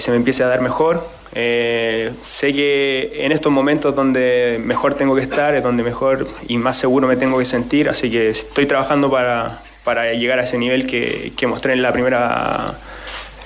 se 0.00 0.10
me 0.10 0.16
empiece 0.16 0.42
a 0.42 0.48
dar 0.48 0.60
mejor. 0.60 1.06
Eh, 1.36 2.10
sé 2.24 2.52
que 2.52 3.24
en 3.24 3.30
estos 3.30 3.52
momentos 3.52 3.94
donde 3.94 4.60
mejor 4.64 4.94
tengo 4.94 5.14
que 5.14 5.22
estar 5.22 5.54
es 5.54 5.62
donde 5.62 5.82
mejor 5.82 6.26
y 6.48 6.56
más 6.58 6.78
seguro 6.78 7.06
me 7.06 7.16
tengo 7.16 7.38
que 7.38 7.44
sentir, 7.44 7.88
así 7.88 8.08
que 8.08 8.30
estoy 8.30 8.66
trabajando 8.66 9.10
para, 9.10 9.60
para 9.82 10.12
llegar 10.14 10.38
a 10.38 10.44
ese 10.44 10.58
nivel 10.58 10.86
que, 10.86 11.32
que 11.36 11.46
mostré 11.46 11.74
en 11.74 11.82
la 11.82 11.92
primera, 11.92 12.74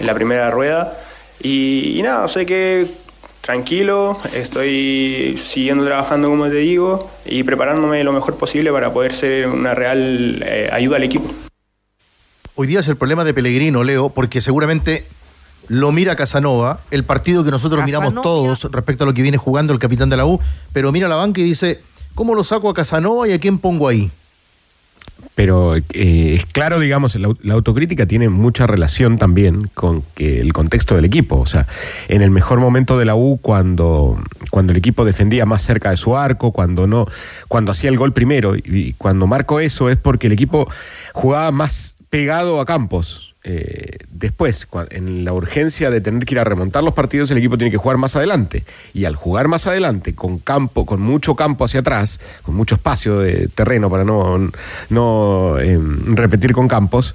en 0.01 0.07
la 0.07 0.15
primera 0.15 0.51
rueda. 0.51 1.08
Y, 1.43 2.01
nada, 2.03 2.27
sé 2.29 2.47
que 2.47 2.87
tranquilo, 3.41 4.19
estoy 4.35 5.37
siguiendo 5.39 5.85
trabajando 5.85 6.29
como 6.29 6.49
te 6.49 6.57
digo 6.57 7.11
y 7.25 7.43
preparándome 7.45 8.05
lo 8.05 8.13
mejor 8.13 8.37
posible 8.37 8.71
para 8.73 8.93
poder 8.93 9.15
ser 9.15 9.49
una 9.49 9.75
real 9.75 10.43
eh, 10.45 10.69
ayuda 10.71 10.97
al 10.97 11.05
equipo. 11.05 11.31
Hoy 12.57 12.67
día 12.67 12.81
es 12.81 12.89
el 12.89 12.97
problema 12.97 13.25
de 13.25 13.33
Pellegrino, 13.33 13.85
Leo, 13.85 14.11
porque 14.11 14.41
seguramente 14.41 15.07
lo 15.69 15.93
mira 15.93 16.17
Casanova, 16.17 16.81
el 16.91 17.05
partido 17.05 17.45
que 17.45 17.51
nosotros 17.51 17.85
miramos 17.85 18.15
todos 18.23 18.65
respecto 18.73 19.05
a 19.05 19.07
lo 19.07 19.15
que 19.15 19.23
viene 19.23 19.39
jugando 19.39 19.73
el 19.73 19.79
capitán 19.79 20.11
de 20.11 20.17
la 20.17 20.27
U, 20.27 20.41
pero 20.73 20.93
mira 20.93 21.09
la 21.09 21.17
banca 21.17 21.41
y 21.41 21.45
dice, 21.45 21.81
¿cómo 22.15 22.35
lo 22.35 22.43
saco 22.45 22.69
a 22.69 22.75
Casanova 22.75 23.29
y 23.29 23.33
a 23.33 23.39
quién 23.39 23.59
pongo 23.59 23.87
ahí? 23.89 24.11
Pero 25.39 25.77
eh, 25.77 25.83
es 26.35 26.47
claro, 26.47 26.81
digamos, 26.81 27.15
la, 27.15 27.55
autocrítica 27.55 28.07
tiene 28.07 28.29
mucha 28.29 28.67
relación 28.67 29.19
también 29.19 29.71
con 29.73 30.03
que 30.17 30.41
el 30.41 30.53
contexto 30.53 30.97
del 30.97 31.05
equipo. 31.05 31.39
O 31.39 31.47
sea, 31.47 31.65
en 32.09 32.23
el 32.23 32.33
mejor 32.33 32.59
momento 32.59 32.99
de 32.99 33.05
la 33.05 33.15
U, 33.15 33.39
cuando, 33.41 34.21
cuando 34.51 34.73
el 34.73 34.79
equipo 34.79 35.05
defendía 35.05 35.47
más 35.47 35.63
cerca 35.63 35.93
de 35.93 35.97
su 35.97 36.17
arco, 36.17 36.51
cuando 36.51 36.89
no, 36.89 37.07
cuando 37.47 37.71
hacía 37.71 37.89
el 37.89 37.97
gol 37.97 38.13
primero, 38.13 38.57
y 38.57 38.95
cuando 38.95 39.29
marco 39.29 39.61
eso 39.61 39.89
es 39.89 39.97
porque 39.97 40.27
el 40.27 40.33
equipo 40.33 40.69
jugaba 41.13 41.53
más 41.53 41.95
pegado 42.11 42.61
a 42.61 42.67
Campos. 42.67 43.28
Eh, 43.51 44.01
después, 44.11 44.69
en 44.91 45.25
la 45.25 45.33
urgencia 45.33 45.91
de 45.91 46.03
tener 46.03 46.27
que 46.27 46.35
ir 46.35 46.39
a 46.39 46.45
remontar 46.45 46.85
los 46.85 46.93
partidos, 46.93 47.31
el 47.31 47.39
equipo 47.39 47.57
tiene 47.57 47.71
que 47.71 47.79
jugar 47.79 47.97
más 47.97 48.15
adelante. 48.15 48.63
Y 48.93 49.07
al 49.07 49.17
jugar 49.17 49.49
más 49.49 49.67
adelante, 49.67 50.15
con 50.15 50.39
campo, 50.39 50.85
con 50.85 51.01
mucho 51.01 51.35
campo 51.35 51.65
hacia 51.65 51.81
atrás, 51.81 52.21
con 52.43 52.55
mucho 52.55 52.75
espacio 52.75 53.21
de 53.21 53.49
terreno 53.49 53.89
para 53.89 54.05
no, 54.05 54.51
no 54.91 55.59
em, 55.61 56.15
repetir 56.15 56.53
con 56.53 56.69
campos, 56.69 57.15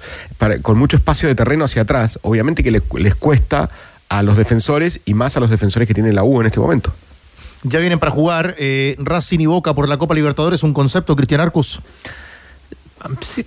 con 0.62 0.76
mucho 0.76 0.96
espacio 0.96 1.28
de 1.28 1.36
terreno 1.36 1.66
hacia 1.66 1.82
atrás, 1.82 2.18
obviamente 2.22 2.64
que 2.64 2.72
les, 2.72 3.14
cuesta 3.14 3.70
a 4.08 4.24
los 4.24 4.36
defensores 4.36 5.02
y 5.04 5.14
más 5.14 5.36
a 5.36 5.40
los 5.40 5.50
defensores 5.50 5.86
que 5.86 5.94
tiene 5.94 6.12
la 6.12 6.24
U 6.24 6.40
en 6.40 6.46
este 6.46 6.58
momento. 6.58 6.92
Ya 7.62 7.78
vienen 7.78 8.00
para 8.00 8.10
jugar 8.10 8.56
eh, 8.58 8.96
Racing 8.98 9.38
y 9.38 9.46
Boca 9.46 9.72
por 9.72 9.88
la 9.88 9.98
Copa 9.98 10.16
Libertadores, 10.16 10.64
un 10.64 10.74
concepto, 10.74 11.14
Cristian 11.14 11.40
Arcus 11.40 11.80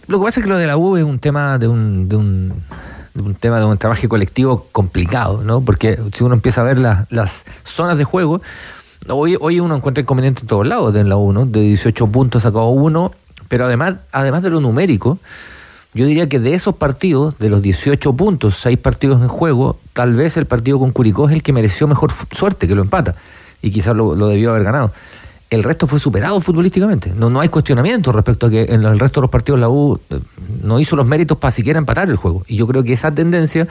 lo 0.08 0.20
que 0.20 0.26
pasa 0.26 0.40
es 0.40 0.44
que 0.44 0.50
lo 0.50 0.58
de 0.58 0.68
la 0.68 0.78
U 0.78 0.98
es 0.98 1.04
un 1.04 1.20
tema 1.20 1.58
de 1.58 1.68
un, 1.68 2.08
de 2.08 2.16
un, 2.16 2.54
tema 3.40 3.60
de 3.60 3.66
un 3.66 3.78
trabajo 3.78 4.08
colectivo 4.08 4.68
complicado, 4.72 5.44
¿no? 5.44 5.62
Porque 5.62 6.00
si 6.14 6.24
uno 6.24 6.36
empieza 6.36 6.62
a 6.62 6.64
ver 6.64 6.78
las 6.78 7.46
zonas 7.64 7.98
de 7.98 8.04
juego, 8.04 8.42
hoy, 9.10 9.38
hoy 9.40 9.60
uno 9.60 9.76
encuentra 9.76 10.02
inconvenientes 10.02 10.44
en 10.44 10.48
todos 10.48 10.68
lados 10.68 10.94
de 10.94 11.04
la 11.04 11.18
U, 11.18 11.34
¿no? 11.34 11.46
De 11.46 11.62
18 11.62 12.08
puntos 12.08 12.44
sacado 12.44 12.68
uno, 12.68 13.12
pero 13.48 13.66
además, 13.66 13.96
además 14.12 14.44
de 14.44 14.52
lo 14.52 14.60
numérico, 14.60 15.18
yo 15.94 16.06
diría 16.06 16.30
que 16.30 16.40
de 16.40 16.54
esos 16.54 16.76
partidos, 16.76 17.40
de 17.40 17.50
los 17.50 17.62
18 17.64 18.14
puntos, 18.14 18.56
6 18.58 18.78
partidos 18.78 19.22
en 19.22 19.28
juego, 19.28 19.80
tal 19.94 20.14
vez 20.14 20.38
el 20.38 20.46
partido 20.46 20.78
con 20.78 20.92
Curicó 20.92 21.28
es 21.28 21.34
el 21.34 21.42
que 21.42 21.54
mereció 21.54 21.88
mejor 21.88 22.12
suerte, 22.32 22.68
que 22.68 22.76
lo 22.76 22.84
empata, 22.84 23.16
y 23.64 23.72
quizás 23.72 23.96
lo, 23.96 24.14
lo 24.14 24.28
debió 24.28 24.52
haber 24.52 24.64
ganado 24.64 24.92
el 25.50 25.64
resto 25.64 25.88
fue 25.88 26.00
superado 26.00 26.42
futbolísticamente. 26.42 27.14
No, 27.16 27.30
no 27.30 27.40
hay 27.40 27.48
cuestionamiento 27.50 28.12
respecto 28.12 28.48
a 28.48 28.50
que 28.50 28.64
en 28.64 28.84
el 28.84 29.00
resto 29.00 29.22
de 29.22 29.24
los 29.24 29.32
partidos 29.32 29.60
la 29.60 29.70
U 29.70 29.98
eh, 30.10 30.20
no 30.62 30.80
hizo 30.80 30.96
los 30.96 31.08
méritos 31.08 31.38
para 31.38 31.52
siquiera 31.52 31.80
empatar 31.80 32.10
el 32.10 32.18
juego. 32.18 32.44
Y 32.48 32.58
yo 32.58 32.68
creo 32.68 32.84
que 32.84 32.94
esa 32.94 33.14
tendencia, 33.14 33.68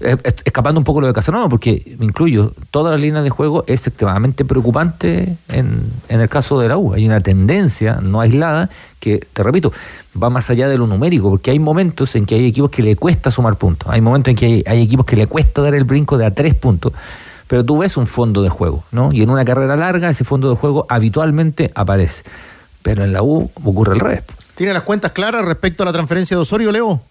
eh, 0.00 0.16
escapando 0.24 0.80
un 0.80 0.84
poco 0.84 1.00
lo 1.00 1.06
de 1.06 1.12
Casanova, 1.12 1.48
porque 1.48 1.94
me 1.98 2.04
incluyo, 2.04 2.52
todas 2.72 2.92
las 2.92 3.00
líneas 3.00 3.22
de 3.22 3.30
juego 3.30 3.64
es 3.68 3.86
extremadamente 3.86 4.44
preocupante 4.44 5.36
en, 5.48 5.82
en 6.08 6.20
el 6.20 6.28
caso 6.28 6.58
de 6.58 6.68
la 6.68 6.78
U. 6.78 6.94
Hay 6.94 7.06
una 7.06 7.20
tendencia 7.20 8.00
no 8.02 8.20
aislada 8.20 8.68
que, 8.98 9.20
te 9.32 9.42
repito, 9.44 9.72
va 10.20 10.30
más 10.30 10.50
allá 10.50 10.68
de 10.68 10.78
lo 10.78 10.88
numérico, 10.88 11.30
porque 11.30 11.52
hay 11.52 11.60
momentos 11.60 12.16
en 12.16 12.26
que 12.26 12.34
hay 12.34 12.46
equipos 12.46 12.70
que 12.70 12.82
le 12.82 12.96
cuesta 12.96 13.30
sumar 13.30 13.56
puntos, 13.56 13.88
hay 13.90 14.00
momentos 14.00 14.32
en 14.32 14.36
que 14.36 14.46
hay, 14.46 14.64
hay 14.66 14.82
equipos 14.82 15.06
que 15.06 15.16
le 15.16 15.26
cuesta 15.28 15.62
dar 15.62 15.74
el 15.74 15.84
brinco 15.84 16.18
de 16.18 16.26
a 16.26 16.34
tres 16.34 16.54
puntos 16.54 16.92
pero 17.50 17.64
tú 17.64 17.78
ves 17.78 17.96
un 17.96 18.06
fondo 18.06 18.42
de 18.42 18.48
juego, 18.48 18.84
¿no? 18.92 19.12
Y 19.12 19.22
en 19.22 19.30
una 19.30 19.44
carrera 19.44 19.74
larga 19.74 20.08
ese 20.08 20.22
fondo 20.22 20.48
de 20.48 20.54
juego 20.54 20.86
habitualmente 20.88 21.72
aparece. 21.74 22.22
Pero 22.80 23.02
en 23.02 23.12
la 23.12 23.24
U 23.24 23.50
ocurre 23.64 23.94
el 23.94 23.98
revés. 23.98 24.22
¿Tiene 24.54 24.72
las 24.72 24.84
cuentas 24.84 25.10
claras 25.10 25.44
respecto 25.44 25.82
a 25.82 25.86
la 25.86 25.92
transferencia 25.92 26.36
de 26.36 26.42
Osorio, 26.44 26.70
Leo? 26.70 27.02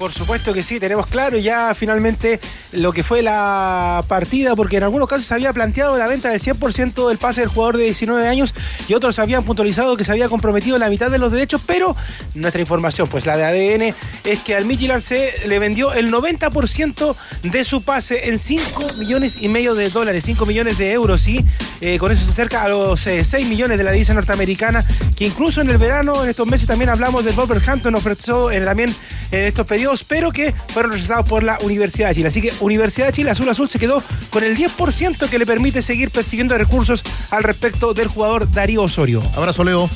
Por 0.00 0.14
supuesto 0.14 0.54
que 0.54 0.62
sí, 0.62 0.80
tenemos 0.80 1.08
claro 1.08 1.36
ya 1.36 1.74
finalmente 1.74 2.40
lo 2.72 2.90
que 2.90 3.02
fue 3.02 3.20
la 3.20 4.02
partida, 4.08 4.56
porque 4.56 4.78
en 4.78 4.84
algunos 4.84 5.06
casos 5.06 5.26
se 5.26 5.34
había 5.34 5.52
planteado 5.52 5.98
la 5.98 6.06
venta 6.06 6.30
del 6.30 6.40
100% 6.40 7.06
del 7.06 7.18
pase 7.18 7.42
del 7.42 7.50
jugador 7.50 7.76
de 7.76 7.84
19 7.84 8.26
años 8.26 8.54
y 8.88 8.94
otros 8.94 9.18
habían 9.18 9.44
puntualizado 9.44 9.98
que 9.98 10.04
se 10.04 10.12
había 10.12 10.30
comprometido 10.30 10.78
la 10.78 10.88
mitad 10.88 11.10
de 11.10 11.18
los 11.18 11.30
derechos, 11.30 11.60
pero 11.66 11.94
nuestra 12.34 12.62
información, 12.62 13.08
pues 13.08 13.26
la 13.26 13.36
de 13.36 13.44
ADN, 13.44 13.94
es 14.24 14.42
que 14.42 14.56
al 14.56 14.64
Midtjylland 14.64 15.02
se 15.02 15.46
le 15.46 15.58
vendió 15.58 15.92
el 15.92 16.10
90% 16.10 17.14
de 17.42 17.62
su 17.64 17.82
pase 17.82 18.30
en 18.30 18.38
5 18.38 18.94
millones 18.96 19.36
y 19.38 19.48
medio 19.48 19.74
de 19.74 19.90
dólares, 19.90 20.24
5 20.24 20.46
millones 20.46 20.78
de 20.78 20.92
euros, 20.92 21.28
y 21.28 21.44
eh, 21.82 21.98
con 21.98 22.10
eso 22.10 22.24
se 22.24 22.30
acerca 22.30 22.62
a 22.62 22.70
los 22.70 23.00
6 23.00 23.34
eh, 23.34 23.44
millones 23.44 23.76
de 23.76 23.84
la 23.84 23.92
divisa 23.92 24.14
norteamericana, 24.14 24.82
que 25.14 25.26
incluso 25.26 25.60
en 25.60 25.68
el 25.68 25.76
verano, 25.76 26.24
en 26.24 26.30
estos 26.30 26.46
meses 26.46 26.66
también 26.66 26.88
hablamos 26.88 27.22
del 27.22 27.34
Wolverhampton, 27.34 27.94
ofreció 27.94 28.50
eh, 28.50 28.62
también 28.62 28.94
en 29.30 29.44
estos 29.44 29.66
periodos 29.66 29.89
pero 30.06 30.30
que 30.30 30.52
fueron 30.68 30.92
rechazados 30.92 31.26
por 31.26 31.42
la 31.42 31.58
Universidad 31.62 32.08
de 32.08 32.14
Chile. 32.14 32.28
Así 32.28 32.40
que 32.40 32.52
Universidad 32.60 33.06
de 33.06 33.12
Chile 33.12 33.30
Azul 33.30 33.48
Azul 33.48 33.68
se 33.68 33.78
quedó 33.78 34.02
con 34.30 34.44
el 34.44 34.56
10% 34.56 35.28
que 35.28 35.38
le 35.38 35.46
permite 35.46 35.82
seguir 35.82 36.10
persiguiendo 36.10 36.56
recursos 36.56 37.02
al 37.30 37.42
respecto 37.42 37.94
del 37.94 38.08
jugador 38.08 38.50
Darío 38.50 38.82
Osorio. 38.82 39.22
Abrazo, 39.36 39.64
Leo. 39.64 39.90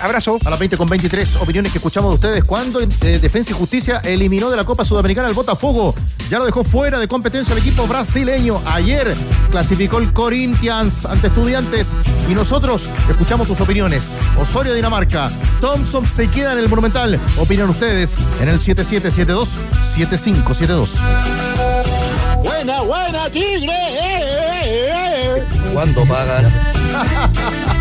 Abrazo. 0.00 0.38
A 0.44 0.50
las 0.50 0.58
20 0.58 0.76
con 0.76 0.88
23 0.88 1.36
opiniones 1.36 1.70
que 1.72 1.78
escuchamos 1.78 2.10
de 2.10 2.14
ustedes. 2.14 2.42
Cuando 2.44 2.80
eh, 2.80 3.18
Defensa 3.20 3.52
y 3.52 3.54
Justicia 3.54 4.00
eliminó 4.04 4.50
de 4.50 4.56
la 4.56 4.64
Copa 4.64 4.84
Sudamericana 4.84 5.28
el 5.28 5.34
Botafogo, 5.34 5.94
ya 6.30 6.38
lo 6.38 6.46
dejó 6.46 6.64
fuera 6.64 6.98
de 6.98 7.06
competencia 7.08 7.52
el 7.52 7.58
equipo 7.60 7.86
brasileño. 7.86 8.60
Ayer 8.66 9.14
clasificó 9.50 9.98
el 9.98 10.12
Corinthians 10.12 11.06
ante 11.06 11.28
Estudiantes 11.28 11.96
y 12.28 12.34
nosotros 12.34 12.88
escuchamos 13.08 13.46
tus 13.46 13.60
opiniones. 13.60 14.18
Osorio 14.40 14.74
Dinamarca, 14.74 15.30
Thompson 15.60 16.04
se 16.06 16.28
queda 16.28 16.52
en 16.52 16.58
el 16.58 16.68
Monumental. 16.68 17.20
Opinan 17.38 17.70
ustedes 17.70 18.16
en 18.40 18.48
el 18.48 18.58
7772-7572. 18.60 20.90
Buena, 22.42 22.80
buena, 22.82 23.30
Tigre. 23.30 23.74
¿Cuándo 25.72 26.04
pagan? 26.06 26.52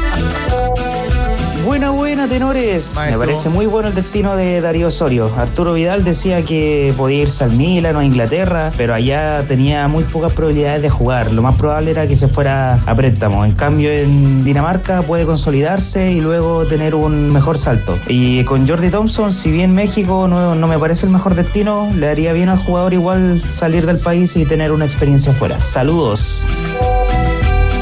Buena, 1.68 1.92
buena, 1.92 2.30
tenores. 2.30 2.98
Me 2.98 3.18
parece 3.18 3.50
muy 3.50 3.66
bueno 3.66 3.90
el 3.90 3.94
destino 3.94 4.38
de 4.38 4.62
Darío 4.62 4.88
Osorio. 4.88 5.30
Arturo 5.36 5.74
Vidal 5.74 6.06
decía 6.06 6.42
que 6.42 6.94
podía 6.96 7.24
irse 7.24 7.44
al 7.44 7.52
Milan 7.52 7.98
o 7.98 8.00
a 8.00 8.06
Inglaterra, 8.06 8.72
pero 8.78 8.94
allá 8.94 9.44
tenía 9.46 9.90
muy 9.90 10.06
pocas 10.06 10.32
probabilidades 10.32 10.82
de 10.82 10.90
jugar. 10.90 11.34
Lo 11.34 11.42
más 11.42 11.56
probable 11.56 11.92
era 11.92 12.08
que 12.08 12.16
se 12.16 12.30
fuera 12.30 12.76
a 12.86 12.96
préstamo. 12.96 13.44
En 13.44 13.52
cambio, 13.52 13.92
en 13.92 14.46
Dinamarca 14.46 15.02
puede 15.02 15.26
consolidarse 15.26 16.14
y 16.14 16.22
luego 16.22 16.66
tener 16.66 16.96
un 16.96 17.34
mejor 17.34 17.58
salto. 17.58 17.98
Y 18.08 18.46
con 18.46 18.66
Jordi 18.66 18.90
Thompson, 18.90 19.34
si 19.34 19.52
bien 19.52 19.76
México 19.76 20.30
no, 20.30 20.56
no 20.56 20.68
me 20.70 20.80
parece 20.80 21.06
el 21.06 21.12
mejor 21.12 21.36
destino, 21.36 21.92
le 21.98 22.08
haría 22.08 22.32
bien 22.32 22.48
al 22.48 22.60
jugador 22.60 22.94
igual 22.94 23.44
salir 23.52 23.86
del 23.86 24.00
país 24.00 24.38
y 24.38 24.46
tener 24.46 24.72
una 24.72 24.86
experiencia 24.86 25.34
afuera. 25.34 25.60
Saludos. 25.60 26.48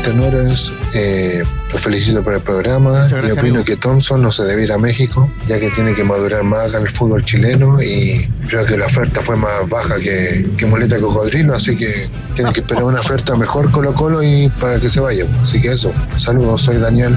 Tenores. 0.06 0.72
Eh, 0.94 1.44
los 1.74 1.82
felicito 1.82 2.22
por 2.22 2.34
el 2.34 2.42
programa. 2.42 3.08
y 3.10 3.32
opino 3.32 3.66
que 3.66 3.76
Thompson 3.76 4.22
no 4.22 4.32
se 4.32 4.44
debe 4.44 4.64
ir 4.64 4.72
a 4.72 4.78
México, 4.78 5.30
ya 5.48 5.60
que 5.60 5.70
tiene 5.72 5.94
que 5.94 6.04
madurar 6.04 6.44
más 6.44 6.74
en 6.74 6.84
el 6.84 6.92
fútbol 6.92 7.26
chileno 7.26 7.82
y 7.82 8.30
creo 8.48 8.66
que 8.66 8.78
la 8.78 8.86
oferta 8.86 9.22
fue 9.22 9.36
más 9.36 9.68
baja 9.68 10.00
que, 10.00 10.48
que 10.58 10.66
Moleta 10.66 11.00
Cocodrilo, 11.00 11.56
así 11.56 11.76
que 11.76 12.08
tiene 12.36 12.54
que 12.54 12.62
esperar 12.62 12.84
una 12.84 13.02
oferta 13.02 13.36
mejor 13.36 13.72
Colo 13.72 13.94
Colo 13.94 14.24
y 14.24 14.48
para 14.62 14.80
que 14.80 14.90
se 14.90 15.00
vaya. 15.00 15.26
Así 15.42 15.62
que 15.62 15.74
eso. 15.74 15.92
Saludos, 16.18 16.62
soy 16.62 16.78
Daniel. 16.78 17.16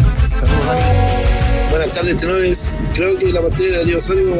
Buenas 1.88 2.02
tardes, 2.02 2.20
tenores. 2.20 2.72
Creo 2.94 3.16
que 3.16 3.32
la 3.32 3.40
partida 3.40 3.68
de 3.68 3.76
Darío 3.78 3.96
Osorio 3.96 4.34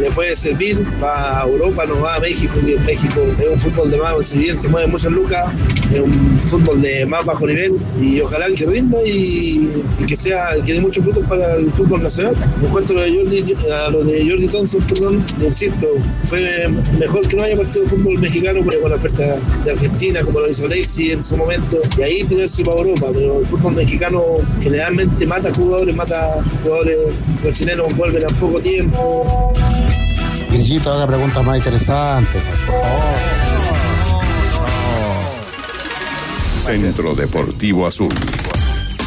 le 0.00 0.10
puede 0.10 0.34
servir. 0.34 0.84
Va 1.00 1.40
a 1.40 1.46
Europa, 1.46 1.86
no 1.86 2.00
va 2.00 2.16
a 2.16 2.20
México, 2.20 2.52
y 2.66 2.72
en 2.72 2.84
México 2.84 3.20
es 3.38 3.46
un 3.48 3.58
fútbol 3.58 3.92
de 3.92 3.96
más, 3.98 4.26
si 4.26 4.38
bien 4.40 4.58
se 4.58 4.68
mueve 4.68 4.88
mucho 4.88 5.08
lucas, 5.08 5.54
es 5.92 6.00
un 6.00 6.40
fútbol 6.40 6.82
de 6.82 7.06
más 7.06 7.24
bajo 7.24 7.46
nivel 7.46 7.76
y 8.00 8.20
ojalá 8.20 8.46
que 8.54 8.66
rinda 8.66 8.98
y, 9.04 9.68
que 10.06 10.16
sea 10.16 10.56
que 10.64 10.72
dé 10.72 10.80
mucho 10.80 11.02
fútbol 11.02 11.24
para 11.26 11.54
el 11.56 11.70
fútbol 11.72 12.02
nacional. 12.02 12.34
En 12.60 12.68
cuanto 12.70 12.98
a 12.98 13.02
de 13.02 13.16
Jordi, 13.16 13.54
a 13.72 13.90
lo 13.90 14.02
de 14.04 14.28
Jordi 14.28 14.48
Thompson, 14.48 14.82
perdón, 14.82 15.24
insisto, 15.40 15.86
fue 16.24 16.68
mejor 16.98 17.26
que 17.28 17.36
no 17.36 17.42
haya 17.42 17.56
partido 17.56 17.84
de 17.84 17.90
fútbol 17.90 18.18
mexicano 18.18 18.60
porque 18.64 18.80
con 18.80 18.90
la 18.90 18.96
oferta 18.96 19.36
de 19.64 19.70
Argentina, 19.70 20.22
como 20.24 20.40
lo 20.40 20.48
hizo 20.48 20.66
Alexi 20.66 21.12
en 21.12 21.22
su 21.22 21.36
momento, 21.36 21.80
y 21.98 22.02
ahí 22.02 22.24
tenerse 22.24 22.64
para 22.64 22.78
Europa, 22.78 23.06
pero 23.12 23.40
el 23.40 23.46
fútbol 23.46 23.74
mexicano 23.74 24.22
generalmente 24.60 25.26
mata 25.26 25.52
jugadores, 25.54 25.94
mata 25.94 26.42
jugadores, 26.62 26.79
los 26.84 27.56
chilenos 27.56 27.94
vuelven 27.96 28.24
a 28.24 28.28
poco 28.28 28.60
tiempo. 28.60 29.52
Virgito, 30.50 30.92
haga 30.92 31.06
preguntas 31.06 31.44
más 31.44 31.58
interesantes, 31.58 32.42
por 32.42 32.80
favor. 32.80 33.00
Centro 36.64 37.14
Deportivo 37.14 37.86
Azul. 37.86 38.14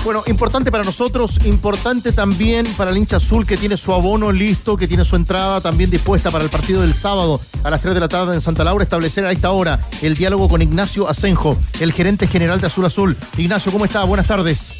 Bueno, 0.03 0.21
importante 0.27 0.69
para 0.69 0.83
nosotros, 0.83 1.39
importante 1.45 2.11
también 2.11 2.65
para 2.75 2.91
el 2.91 2.97
hincha 2.97 3.17
azul 3.17 3.47
que 3.47 3.55
tiene 3.55 3.77
su 3.77 3.93
abono 3.93 4.33
listo, 4.33 4.75
que 4.75 4.85
tiene 4.85 5.05
su 5.05 5.15
entrada 5.15 5.61
también 5.61 5.89
dispuesta 5.89 6.29
para 6.29 6.43
el 6.43 6.49
partido 6.49 6.81
del 6.81 6.93
sábado 6.93 7.39
a 7.63 7.69
las 7.69 7.79
3 7.81 7.93
de 7.93 7.99
la 8.01 8.09
tarde 8.09 8.33
en 8.33 8.41
Santa 8.41 8.65
Laura, 8.65 8.83
establecer 8.83 9.25
a 9.25 9.31
esta 9.31 9.51
hora 9.51 9.79
el 10.01 10.15
diálogo 10.15 10.49
con 10.49 10.61
Ignacio 10.61 11.07
Asenjo, 11.07 11.57
el 11.79 11.93
gerente 11.93 12.27
general 12.27 12.59
de 12.59 12.67
Azul 12.67 12.85
Azul. 12.85 13.15
Ignacio, 13.37 13.71
¿cómo 13.71 13.85
está? 13.85 14.03
Buenas 14.03 14.27
tardes. 14.27 14.73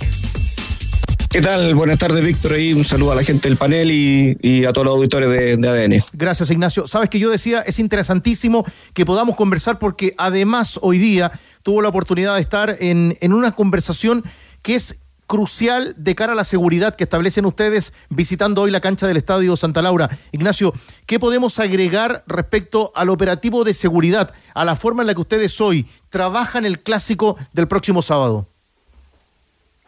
¿Qué 1.34 1.42
tal? 1.42 1.74
Buenas 1.74 1.98
tardes, 1.98 2.24
Víctor. 2.24 2.60
Y 2.60 2.74
un 2.74 2.86
saludo 2.86 3.14
a 3.14 3.16
la 3.16 3.24
gente 3.24 3.50
del 3.50 3.58
panel 3.58 3.90
y, 3.90 4.66
a 4.66 4.72
todos 4.72 4.86
los 4.86 4.98
auditores 4.98 5.28
de, 5.32 5.58
de, 5.58 5.68
ADN. 5.68 6.04
Gracias, 6.14 6.52
Ignacio. 6.52 6.86
Sabes 6.86 7.10
que 7.10 7.18
yo 7.18 7.32
decía, 7.32 7.62
es 7.62 7.80
interesantísimo 7.80 8.64
que 8.94 9.04
podamos 9.04 9.36
conversar 9.36 9.80
porque 9.80 10.14
además 10.20 10.78
hoy 10.84 11.00
día 11.00 11.32
tuvo 11.64 11.82
la 11.82 11.90
oportunidad 11.90 12.36
de 12.36 12.42
estar 12.42 12.78
en, 12.80 13.18
en 13.20 13.34
una 13.34 13.54
conversación 13.54 14.24
que 14.62 14.76
es 14.76 15.00
crucial 15.26 15.96
de 15.98 16.14
cara 16.14 16.34
a 16.34 16.36
la 16.36 16.46
seguridad 16.46 16.96
que 16.96 17.06
establecen 17.06 17.48
ustedes 17.48 17.94
visitando 18.10 18.62
hoy 18.62 18.70
la 18.70 18.80
cancha 18.80 19.08
del 19.08 19.18
Estadio 19.18 19.58
Santa 19.58 19.82
Laura. 19.82 20.16
Ignacio, 20.34 20.72
¿qué 21.08 21.18
podemos 21.20 21.58
agregar 21.58 22.24
respecto 22.28 22.92
al 22.94 23.10
operativo 23.10 23.64
de 23.64 23.74
seguridad, 23.74 24.32
a 24.54 24.66
la 24.66 24.76
forma 24.76 25.02
en 25.02 25.08
la 25.08 25.16
que 25.16 25.22
ustedes 25.22 25.60
hoy 25.60 25.88
trabajan 26.12 26.64
el 26.64 26.82
clásico 26.84 27.40
del 27.54 27.68
próximo 27.68 28.04
sábado? 28.04 28.53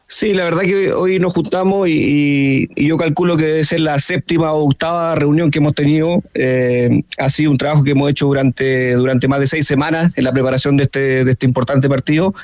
Sí, 0.07 0.33
la 0.33 0.43
verdad 0.43 0.61
que 0.61 0.93
hoy 0.93 1.19
nos 1.19 1.33
juntamos 1.33 1.89
y, 1.89 2.69
yo 2.75 2.95
calculo 2.95 3.37
que 3.37 3.45
debe 3.45 3.63
ser 3.63 3.79
la 3.79 3.97
séptima 3.97 4.53
o 4.53 4.67
octava 4.67 5.15
reunión 5.15 5.49
que 5.49 5.57
hemos 5.57 5.73
tenido. 5.73 6.21
Eh, 6.35 7.01
ha 7.17 7.29
sido 7.29 7.51
un 7.51 7.57
trabajo 7.57 7.83
que 7.83 7.91
hemos 7.91 8.09
hecho 8.11 8.27
durante, 8.27 8.93
durante 8.93 9.27
más 9.27 9.39
de 9.39 9.47
seis 9.47 9.65
semanas 9.65 10.11
en 10.15 10.23
la 10.23 10.31
preparación 10.31 10.77
de 10.77 10.83
este, 10.83 11.25
de 11.25 11.31
este 11.31 11.47
importante 11.47 11.89
partido. 11.89 12.35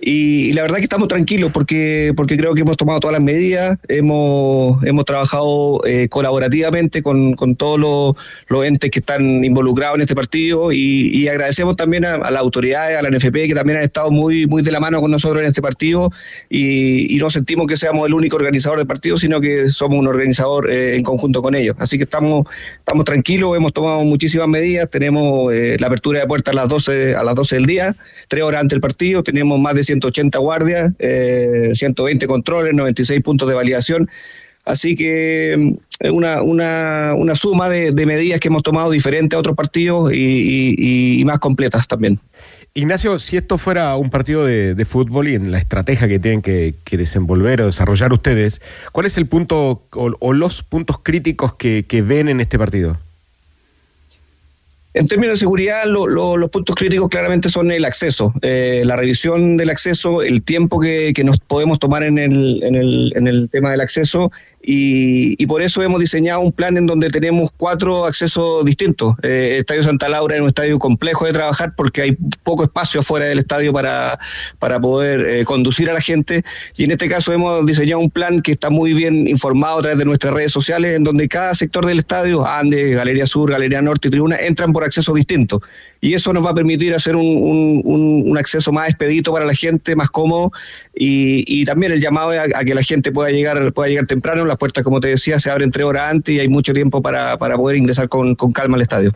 Y, 0.00 0.52
la 0.54 0.62
verdad 0.62 0.76
que 0.76 0.84
estamos 0.84 1.08
tranquilos 1.08 1.52
porque, 1.52 2.12
porque 2.16 2.36
creo 2.36 2.54
que 2.54 2.62
hemos 2.62 2.76
tomado 2.76 3.00
todas 3.00 3.12
las 3.12 3.22
medidas, 3.22 3.78
hemos, 3.88 4.82
hemos 4.84 5.04
trabajado 5.04 5.82
eh, 5.86 6.08
colaborativamente 6.08 7.02
con, 7.02 7.34
con 7.34 7.54
todos 7.54 7.78
los, 7.78 8.14
los, 8.48 8.64
entes 8.64 8.90
que 8.90 9.00
están 9.00 9.44
involucrados 9.44 9.96
en 9.96 10.02
este 10.02 10.14
partido 10.14 10.72
y, 10.72 11.28
agradecemos 11.28 11.76
también 11.76 12.04
a, 12.04 12.18
las 12.18 12.40
autoridades, 12.40 12.98
a 12.98 13.02
la 13.02 13.10
NFP 13.10 13.46
que 13.46 13.54
también 13.54 13.78
han 13.78 13.84
estado 13.84 14.10
muy, 14.10 14.46
muy 14.46 14.62
de 14.62 14.72
la 14.72 14.80
mano 14.80 15.00
con 15.00 15.10
nosotros 15.10 15.42
en 15.42 15.48
este 15.48 15.62
partido 15.62 16.10
y, 16.48 17.18
no 17.20 17.28
sentimos 17.28 17.66
que 17.66 17.76
seamos 17.76 18.06
el 18.06 18.14
único 18.14 18.36
organizador 18.36 18.78
del 18.78 18.86
partido, 18.86 19.18
sino 19.18 19.42
que 19.42 19.68
somos 19.68 19.98
un 19.98 20.06
organizador 20.06 20.70
eh, 20.70 20.96
en 20.96 21.02
conjunto 21.02 21.42
con 21.42 21.54
ellos. 21.54 21.76
Así 21.78 21.98
que 21.98 22.04
estamos, 22.04 22.46
estamos 22.78 23.04
tranquilos, 23.04 23.54
hemos 23.54 23.74
tomado 23.74 24.00
muchísimas 24.00 24.48
medidas, 24.48 24.88
tenemos 24.88 25.52
eh, 25.52 25.76
la 25.78 25.88
apertura 25.88 26.20
de 26.20 26.26
puertas 26.26 26.52
a 26.52 26.56
las 26.56 26.70
12, 26.70 27.14
a 27.14 27.22
las 27.22 27.36
12 27.36 27.56
del 27.56 27.66
día, 27.66 27.96
tres 28.28 28.42
horas 28.42 28.62
antes 28.62 28.76
del 28.76 28.80
partido, 28.80 29.22
tenemos 29.22 29.60
más 29.60 29.76
de 29.76 29.82
180 29.90 30.38
guardias, 30.38 30.92
120 30.98 32.24
eh, 32.24 32.28
controles, 32.28 32.74
96 32.74 33.22
puntos 33.22 33.48
de 33.48 33.54
validación. 33.54 34.08
Así 34.64 34.94
que 34.94 35.52
es 35.52 35.58
mm, 35.58 36.14
una, 36.14 36.42
una, 36.42 37.14
una 37.16 37.34
suma 37.34 37.68
de, 37.68 37.92
medidas 38.06 38.40
que 38.40 38.48
hemos 38.48 38.62
tomado 38.62 38.90
diferentes 38.90 39.36
a 39.36 39.40
otros 39.40 39.56
partidos 39.56 40.12
y, 40.12 41.22
más 41.24 41.38
completas 41.38 41.86
también. 41.88 42.18
Ignacio, 42.74 43.18
si 43.18 43.36
esto 43.36 43.58
fuera 43.58 43.96
un 43.96 44.10
partido 44.10 44.44
de, 44.44 44.84
fútbol 44.84 45.28
y 45.28 45.34
en 45.34 45.50
la 45.50 45.58
estrategia 45.58 46.08
que 46.08 46.18
tienen 46.18 46.42
que, 46.42 46.74
desenvolver 46.90 47.62
o 47.62 47.66
desarrollar 47.66 48.12
ustedes, 48.12 48.60
¿cuál 48.92 49.06
es 49.06 49.16
el 49.16 49.26
punto 49.26 49.82
o, 49.92 50.32
los 50.32 50.62
puntos 50.62 50.98
críticos 51.02 51.54
que 51.54 52.04
ven 52.06 52.28
en 52.28 52.40
este 52.40 52.58
partido? 52.58 52.98
En 54.92 55.06
términos 55.06 55.34
de 55.34 55.38
seguridad, 55.38 55.84
los 55.84 56.50
puntos 56.50 56.74
críticos 56.74 57.08
claramente 57.08 57.48
son 57.48 57.70
el 57.70 57.84
acceso, 57.84 58.34
eh, 58.42 58.82
la 58.84 58.96
revisión 58.96 59.56
del 59.56 59.70
acceso, 59.70 60.20
el 60.22 60.42
tiempo 60.42 60.80
que, 60.80 61.12
nos 61.24 61.38
podemos 61.38 61.78
tomar 61.78 62.02
en 62.02 62.18
el, 62.18 62.60
el, 62.62 63.28
el 63.28 63.50
tema 63.50 63.70
del 63.70 63.82
acceso 63.82 64.32
y, 64.62 65.46
por 65.46 65.62
eso 65.62 65.82
hemos 65.82 66.00
diseñado 66.00 66.40
un 66.40 66.52
plan 66.52 66.76
en 66.76 66.86
donde 66.86 67.08
tenemos 67.08 67.50
cuatro 67.56 68.04
accesos 68.04 68.64
distintos. 68.64 69.16
Eh, 69.22 69.56
estadio 69.58 69.82
Santa 69.82 70.08
Laura 70.08 70.36
es 70.36 70.42
un 70.42 70.48
estadio 70.48 70.78
complejo 70.78 71.24
de 71.26 71.32
trabajar 71.32 71.74
porque 71.76 72.02
hay 72.02 72.16
poco 72.42 72.64
espacio 72.64 73.00
afuera 73.00 73.26
del 73.26 73.38
estadio 73.38 73.72
para, 73.72 74.18
para 74.58 74.78
poder 74.78 75.26
eh, 75.26 75.44
conducir 75.44 75.88
a 75.88 75.94
la 75.94 76.00
gente 76.00 76.44
y 76.76 76.84
en 76.84 76.90
este 76.90 77.08
caso 77.08 77.32
hemos 77.32 77.66
diseñado 77.66 78.00
un 78.00 78.10
plan 78.10 78.42
que 78.42 78.52
está 78.52 78.70
muy 78.70 78.92
bien 78.92 79.26
informado 79.26 79.78
a 79.78 79.82
través 79.82 79.98
de 79.98 80.04
nuestras 80.04 80.34
redes 80.34 80.52
sociales 80.52 80.94
en 80.94 81.04
donde 81.04 81.26
cada 81.26 81.54
sector 81.54 81.86
del 81.86 81.98
estadio, 81.98 82.46
Andes, 82.46 82.94
Galería 82.94 83.26
Sur, 83.26 83.50
Galería 83.50 83.80
Norte 83.80 84.08
y 84.08 84.10
Tribuna, 84.10 84.36
entran 84.36 84.72
por 84.72 84.79
acceso 84.84 85.14
distinto 85.14 85.60
y 86.00 86.14
eso 86.14 86.32
nos 86.32 86.44
va 86.44 86.50
a 86.50 86.54
permitir 86.54 86.94
hacer 86.94 87.16
un, 87.16 87.82
un, 87.84 88.38
acceso 88.38 88.72
más 88.72 88.88
expedito 88.88 89.32
para 89.32 89.44
la 89.44 89.54
gente, 89.54 89.94
más 89.94 90.10
cómodo 90.10 90.50
y, 90.94 91.64
también 91.64 91.92
el 91.92 92.00
llamado 92.00 92.30
a, 92.30 92.42
a, 92.42 92.64
que 92.64 92.74
la 92.74 92.82
gente 92.82 93.12
pueda 93.12 93.30
llegar, 93.30 93.72
pueda 93.72 93.88
llegar 93.88 94.06
temprano 94.06 94.44
las 94.44 94.58
puertas, 94.58 94.84
como 94.84 95.00
te 95.00 95.08
decía, 95.08 95.38
se 95.38 95.50
abren 95.50 95.70
tres 95.70 95.86
horas 95.86 96.10
antes 96.10 96.34
y 96.34 96.40
hay 96.40 96.48
mucho 96.48 96.72
tiempo 96.72 97.02
para, 97.02 97.36
poder 97.38 97.76
ingresar 97.76 98.08
con, 98.08 98.34
calma 98.52 98.76
al 98.76 98.82
estadio. 98.82 99.12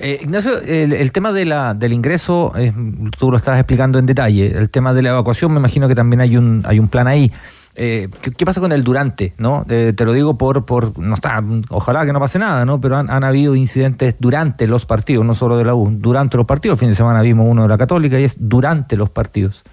Eh, 0.00 0.20
Ignacio, 0.22 0.52
el, 0.62 1.10
tema 1.12 1.32
de 1.32 1.44
la, 1.44 1.74
del 1.74 1.92
ingreso, 1.92 2.52
eh, 2.56 2.72
tú 3.18 3.30
lo 3.30 3.36
estabas 3.36 3.58
explicando 3.58 3.98
en 3.98 4.06
detalle. 4.06 4.56
El 4.56 4.70
tema 4.70 4.94
de 4.94 5.02
la 5.02 5.10
evacuación, 5.10 5.52
me 5.52 5.58
imagino 5.58 5.88
que 5.88 5.94
también 5.94 6.20
hay 6.20 6.36
un, 6.36 6.62
hay 6.66 6.78
un 6.78 6.88
plan 6.88 7.08
ahí. 7.08 7.32
Eh, 7.74 8.08
¿qué, 8.36 8.44
pasa 8.44 8.60
con 8.60 8.72
el 8.72 8.82
durante? 8.82 9.34
¿no? 9.38 9.64
te 9.68 10.04
lo 10.04 10.12
digo 10.12 10.36
por, 10.36 10.66
por, 10.66 10.98
no 10.98 11.14
está, 11.14 11.42
ojalá 11.68 12.04
que 12.04 12.12
no 12.12 12.18
pase 12.18 12.38
nada, 12.38 12.64
¿no? 12.64 12.80
Pero 12.80 12.96
han, 12.96 13.08
han, 13.08 13.22
habido 13.22 13.54
incidentes 13.54 14.16
durante 14.18 14.66
los 14.66 14.84
partidos, 14.84 15.24
no 15.24 15.34
solo 15.34 15.56
de 15.56 15.64
la 15.64 15.74
U, 15.74 15.88
durante 15.90 16.36
los 16.36 16.46
partidos. 16.46 16.76
El 16.76 16.80
fin 16.80 16.88
de 16.88 16.96
semana 16.96 17.22
vimos 17.22 17.46
uno 17.48 17.62
de 17.62 17.68
la 17.68 17.78
Católica 17.78 18.18
y 18.18 18.24
es 18.24 18.36
durante 18.38 18.96
los 18.96 19.10
partidos. 19.10 19.64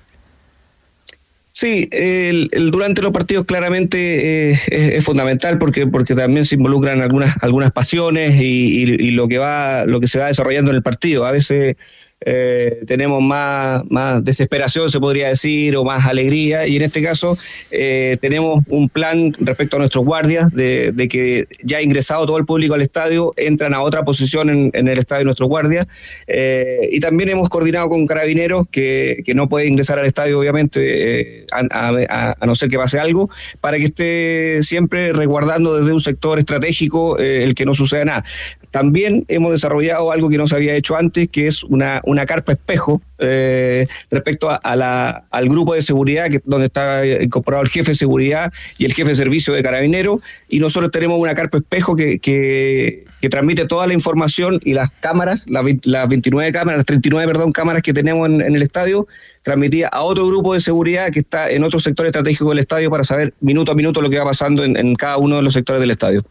Sí, 1.58 1.88
el, 1.91 2.49
durante 2.69 3.01
los 3.01 3.13
partidos 3.13 3.45
claramente 3.45 4.51
eh, 4.51 4.60
es, 4.97 5.05
fundamental 5.05 5.58
porque 5.58 5.88
porque 5.88 6.13
también 6.13 6.43
se 6.43 6.55
involucran 6.55 7.01
algunas 7.01 7.41
algunas 7.41 7.71
pasiones 7.71 8.41
y, 8.41 8.84
y, 8.84 9.12
lo 9.12 9.29
que 9.29 9.38
va 9.38 9.86
lo 9.86 10.01
que 10.01 10.10
se 10.10 10.19
va 10.19 10.27
desarrollando 10.27 10.71
en 10.71 10.75
el 10.75 10.84
partido. 10.84 11.25
A 11.25 11.31
veces 11.31 11.77
eh, 12.21 12.84
tenemos 12.88 13.21
más, 13.21 13.84
más 13.91 14.23
desesperación, 14.23 14.89
se 14.89 14.99
podría 14.99 15.28
decir, 15.28 15.75
o 15.75 15.84
más 15.84 16.06
alegría. 16.06 16.65
Y 16.65 16.78
en 16.78 16.84
este 16.84 17.04
caso 17.04 17.38
eh, 17.71 18.17
tenemos 18.21 18.63
un 18.69 18.89
plan 18.89 19.34
respecto 19.39 19.75
a 19.75 19.80
nuestros 19.80 20.06
guardias 20.06 20.51
de, 20.54 20.93
que 21.10 21.47
ya 21.63 21.82
ingresado 21.82 22.25
todo 22.25 22.38
el 22.38 22.45
público 22.45 22.73
al 22.73 22.82
estadio, 22.82 23.34
entran 23.36 23.73
a 23.73 23.82
otra 23.82 24.04
posición 24.04 24.71
en, 24.73 24.88
el 24.88 24.97
estadio 24.97 25.25
nuestros 25.25 25.49
guardias. 25.49 25.88
Eh, 26.28 26.89
y 26.91 26.99
también 26.99 27.30
hemos 27.30 27.49
coordinado 27.49 27.89
con 27.89 28.08
carabineros 28.08 28.67
que, 28.69 29.23
no 29.36 29.49
puede 29.49 29.67
ingresar 29.67 29.99
al 29.99 30.06
estadio, 30.06 30.39
obviamente, 30.39 31.45
a, 31.51 32.36
no 32.45 32.56
ser 32.56 32.69
que 32.69 32.78
pase 32.78 32.99
algo, 32.99 33.30
para 33.60 33.78
que 33.78 33.84
esté 33.84 34.63
siempre 34.63 35.12
resguardando 35.12 35.78
desde 35.78 35.91
un 35.91 35.99
sector 35.99 36.39
estratégico 36.39 37.17
el 37.17 37.54
que 37.54 37.65
no 37.65 37.73
suceda 37.73 38.06
nada. 38.06 38.23
También 38.71 39.25
hemos 39.28 39.51
desarrollado 39.51 40.12
algo 40.12 40.30
que 40.30 40.38
no 40.38 40.47
se 40.47 40.56
había 40.56 40.75
hecho 40.75 40.95
antes, 40.95 41.28
que 41.30 41.47
es 41.47 41.63
una 41.63 42.01
una 42.05 42.25
carpa 42.25 42.53
espejo 42.53 43.01
eh, 43.17 43.87
respecto 44.11 44.49
a, 44.49 44.75
la, 44.75 45.25
al 45.29 45.49
grupo 45.49 45.73
de 45.73 45.81
seguridad 45.81 46.29
que, 46.29 46.41
donde 46.45 46.67
está 46.67 47.05
incorporado 47.05 47.63
el 47.63 47.69
jefe 47.69 47.91
de 47.91 47.95
seguridad 47.95 48.51
y 48.77 48.85
el 48.85 48.93
jefe 48.93 49.09
de 49.09 49.15
servicio 49.15 49.53
de 49.53 49.63
carabineros 49.63 50.21
y 50.47 50.59
nosotros 50.59 50.91
tenemos 50.91 51.19
una 51.19 51.33
carpa 51.33 51.57
espejo 51.57 51.95
que, 51.95 52.19
que, 52.19 53.05
transmite 53.27 53.65
toda 53.65 53.87
la 53.87 53.93
información 53.95 54.59
y 54.63 54.73
las 54.73 54.91
cámaras, 54.97 55.49
las, 55.49 55.65
las 55.85 56.07
29 56.07 56.51
cámaras, 56.51 56.77
las 56.77 56.85
39, 56.85 57.33
perdón, 57.33 57.51
cámaras 57.53 57.81
que 57.81 57.91
tenemos 57.91 58.29
en, 58.29 58.39
el 58.39 58.61
estadio, 58.61 59.07
transmitía 59.41 59.87
a 59.87 60.03
otro 60.03 60.27
grupo 60.27 60.53
de 60.53 60.61
seguridad 60.61 61.09
que 61.09 61.21
está 61.21 61.49
en 61.49 61.63
otro 61.63 61.79
sector 61.79 62.05
estratégico 62.05 62.49
del 62.49 62.59
estadio 62.59 62.91
para 62.91 63.03
saber 63.03 63.33
minuto 63.39 63.71
a 63.71 63.75
minuto 63.75 63.99
lo 63.99 64.11
que 64.11 64.19
va 64.19 64.25
pasando 64.25 64.63
en 64.63 64.93
cada 64.93 65.17
uno 65.17 65.37
de 65.37 65.41
los 65.41 65.53
sectores 65.53 65.81
del 65.81 65.89
estadio. 65.89 66.23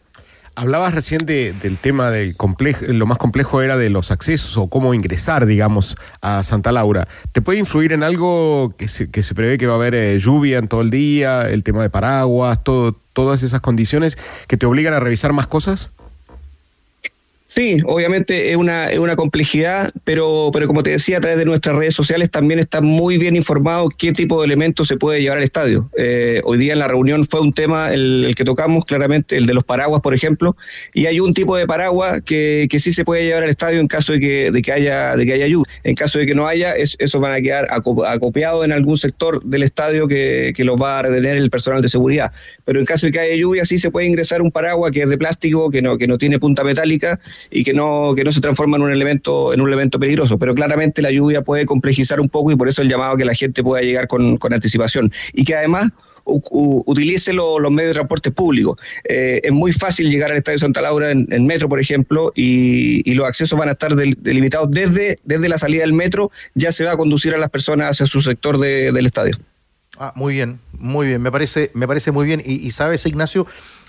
Hablabas 0.55 0.93
recién 0.93 1.25
del 1.25 1.79
tema 1.79 2.09
del 2.09 2.37
complejo, 2.37 2.85
lo 2.87 3.05
más 3.05 3.17
complejo 3.17 3.61
era 3.61 3.75
de 3.75 3.89
los 3.89 4.11
accesos 4.11 4.57
o 4.57 4.69
cómo 4.69 4.93
ingresar, 4.93 5.45
digamos, 5.45 5.97
a 6.21 6.43
Santa 6.43 6.71
Laura. 6.71 7.07
¿Te 7.33 7.41
puede 7.41 7.59
influir 7.59 7.91
en 7.91 8.03
algo 8.03 8.73
que 8.77 8.87
se, 8.87 9.11
que 9.11 9.21
se 9.21 9.35
prevé 9.35 9.57
que 9.57 9.67
va 9.67 9.73
a 9.73 9.75
haber 9.75 9.95
eh, 9.95 10.17
lluvia 10.17 10.57
en 10.57 10.69
todo 10.69 10.81
el 10.81 10.91
día, 10.91 11.49
el 11.49 11.63
tema 11.63 11.81
de 11.81 11.89
paraguas, 11.89 12.63
todo, 12.63 12.93
todas 13.11 13.43
esas 13.43 13.59
condiciones 13.59 14.17
que 14.47 14.55
te 14.55 14.65
obligan 14.65 14.93
a 14.93 15.01
revisar 15.01 15.33
más 15.33 15.47
cosas? 15.47 15.91
Sí, 17.55 17.77
obviamente 17.85 18.51
es 18.51 18.57
una, 18.57 18.89
es 18.89 18.99
una 18.99 19.15
complejidad, 19.15 19.93
pero, 20.03 20.49
pero 20.51 20.67
como 20.67 20.83
te 20.83 20.89
decía, 20.89 21.19
a 21.19 21.21
través 21.21 21.39
de 21.39 21.45
nuestras 21.45 21.77
redes 21.77 21.95
sociales 21.95 22.29
también 22.29 22.59
está 22.59 22.81
muy 22.81 23.17
bien 23.17 23.37
informado 23.37 23.87
qué 23.97 24.11
tipo 24.11 24.41
de 24.41 24.45
elementos 24.47 24.89
se 24.89 24.97
puede 24.97 25.21
llevar 25.21 25.37
al 25.37 25.45
estadio. 25.45 25.89
Eh, 25.97 26.41
hoy 26.43 26.57
día 26.57 26.73
en 26.73 26.79
la 26.79 26.89
reunión 26.89 27.23
fue 27.23 27.39
un 27.39 27.53
tema 27.53 27.93
el, 27.93 28.33
que 28.35 28.43
tocamos 28.43 28.83
claramente, 28.83 29.37
el 29.37 29.45
de 29.45 29.53
los 29.53 29.63
paraguas, 29.63 30.01
por 30.01 30.13
ejemplo, 30.13 30.57
y 30.93 31.05
hay 31.05 31.21
un 31.21 31.33
tipo 31.33 31.55
de 31.55 31.65
paraguas 31.65 32.21
que, 32.23 32.67
que 32.69 32.77
sí 32.77 32.91
se 32.91 33.05
puede 33.05 33.23
llevar 33.23 33.43
al 33.43 33.49
estadio 33.49 33.79
en 33.79 33.87
caso 33.87 34.11
de 34.11 34.19
que, 34.19 34.51
de 34.51 34.61
que 34.61 34.73
haya 34.73 35.15
de 35.15 35.25
que 35.25 35.31
haya 35.31 35.47
lluvia. 35.47 35.71
En 35.85 35.95
caso 35.95 36.19
de 36.19 36.25
que 36.25 36.35
no 36.35 36.47
haya, 36.47 36.75
es, 36.75 36.97
esos 36.99 37.21
van 37.21 37.31
a 37.31 37.39
quedar 37.39 37.69
acopiados 37.71 38.65
en 38.65 38.73
algún 38.73 38.97
sector 38.97 39.41
del 39.45 39.63
estadio 39.63 40.09
que, 40.09 40.51
que 40.53 40.65
los 40.65 40.75
va 40.75 40.99
a 40.99 41.03
retener 41.03 41.37
el 41.37 41.49
personal 41.49 41.81
de 41.81 41.87
seguridad. 41.87 42.33
Pero 42.65 42.81
en 42.81 42.85
caso 42.85 43.05
de 43.05 43.13
que 43.13 43.19
haya 43.21 43.35
lluvia, 43.37 43.63
sí 43.63 43.77
se 43.77 43.91
puede 43.91 44.07
ingresar 44.07 44.41
un 44.41 44.51
paraguas 44.51 44.91
que 44.91 45.03
es 45.03 45.09
de 45.09 45.17
plástico, 45.17 45.69
que 45.69 45.81
no, 45.81 45.97
que 45.97 46.05
no 46.05 46.17
tiene 46.17 46.37
punta 46.37 46.61
metálica 46.65 47.17
y 47.49 47.63
que 47.63 47.73
no, 47.73 48.13
que 48.15 48.23
no 48.23 48.31
se 48.31 48.41
transforma 48.41 48.77
en 48.77 48.83
un 48.83 48.91
elemento, 48.91 49.53
en 49.53 49.61
un 49.61 49.67
elemento 49.67 49.99
peligroso. 49.99 50.37
Pero 50.37 50.53
claramente 50.53 51.01
la 51.01 51.11
lluvia 51.11 51.41
puede 51.41 51.65
complejizar 51.65 52.19
un 52.19 52.29
poco 52.29 52.51
y 52.51 52.55
por 52.55 52.67
eso 52.67 52.81
el 52.81 52.89
llamado 52.89 53.13
a 53.13 53.17
que 53.17 53.25
la 53.25 53.33
gente 53.33 53.63
pueda 53.63 53.81
llegar 53.83 54.07
con, 54.07 54.37
anticipación. 54.51 55.11
Y 55.33 55.45
que 55.45 55.55
además 55.55 55.91
utilice 56.25 57.33
los 57.33 57.59
medios 57.71 57.89
de 57.89 57.93
transporte 57.93 58.31
públicos. 58.31 58.77
Eh, 59.03 59.41
es 59.43 59.51
muy 59.51 59.71
fácil 59.73 60.09
llegar 60.09 60.31
al 60.31 60.37
Estadio 60.37 60.57
Santa 60.57 60.81
Laura 60.81 61.11
en, 61.11 61.45
metro, 61.45 61.69
por 61.69 61.79
ejemplo, 61.79 62.31
y, 62.35 63.13
los 63.13 63.27
accesos 63.27 63.57
van 63.57 63.69
a 63.69 63.73
estar 63.73 63.95
delimitados 63.95 64.71
desde, 64.71 65.19
desde 65.23 65.47
la 65.47 65.57
salida 65.57 65.81
del 65.81 65.93
metro, 65.93 66.31
ya 66.55 66.71
se 66.71 66.83
va 66.83 66.93
a 66.93 66.97
conducir 66.97 67.33
a 67.35 67.37
las 67.37 67.49
personas 67.49 67.91
hacia 67.91 68.05
su 68.07 68.21
sector 68.21 68.57
del 68.57 69.05
estadio. 69.05 69.37
Ah, 69.97 70.13
muy 70.15 70.33
bien, 70.33 70.59
muy 70.77 71.07
bien, 71.07 71.21
me 71.21 71.31
parece, 71.31 71.71
me 71.73 71.87
parece 71.87 72.11
muy 72.11 72.25
bien. 72.25 72.41
Y, 72.45 72.55
y 72.55 72.71
sabes, 72.71 73.05
Ignacio, 73.05 73.47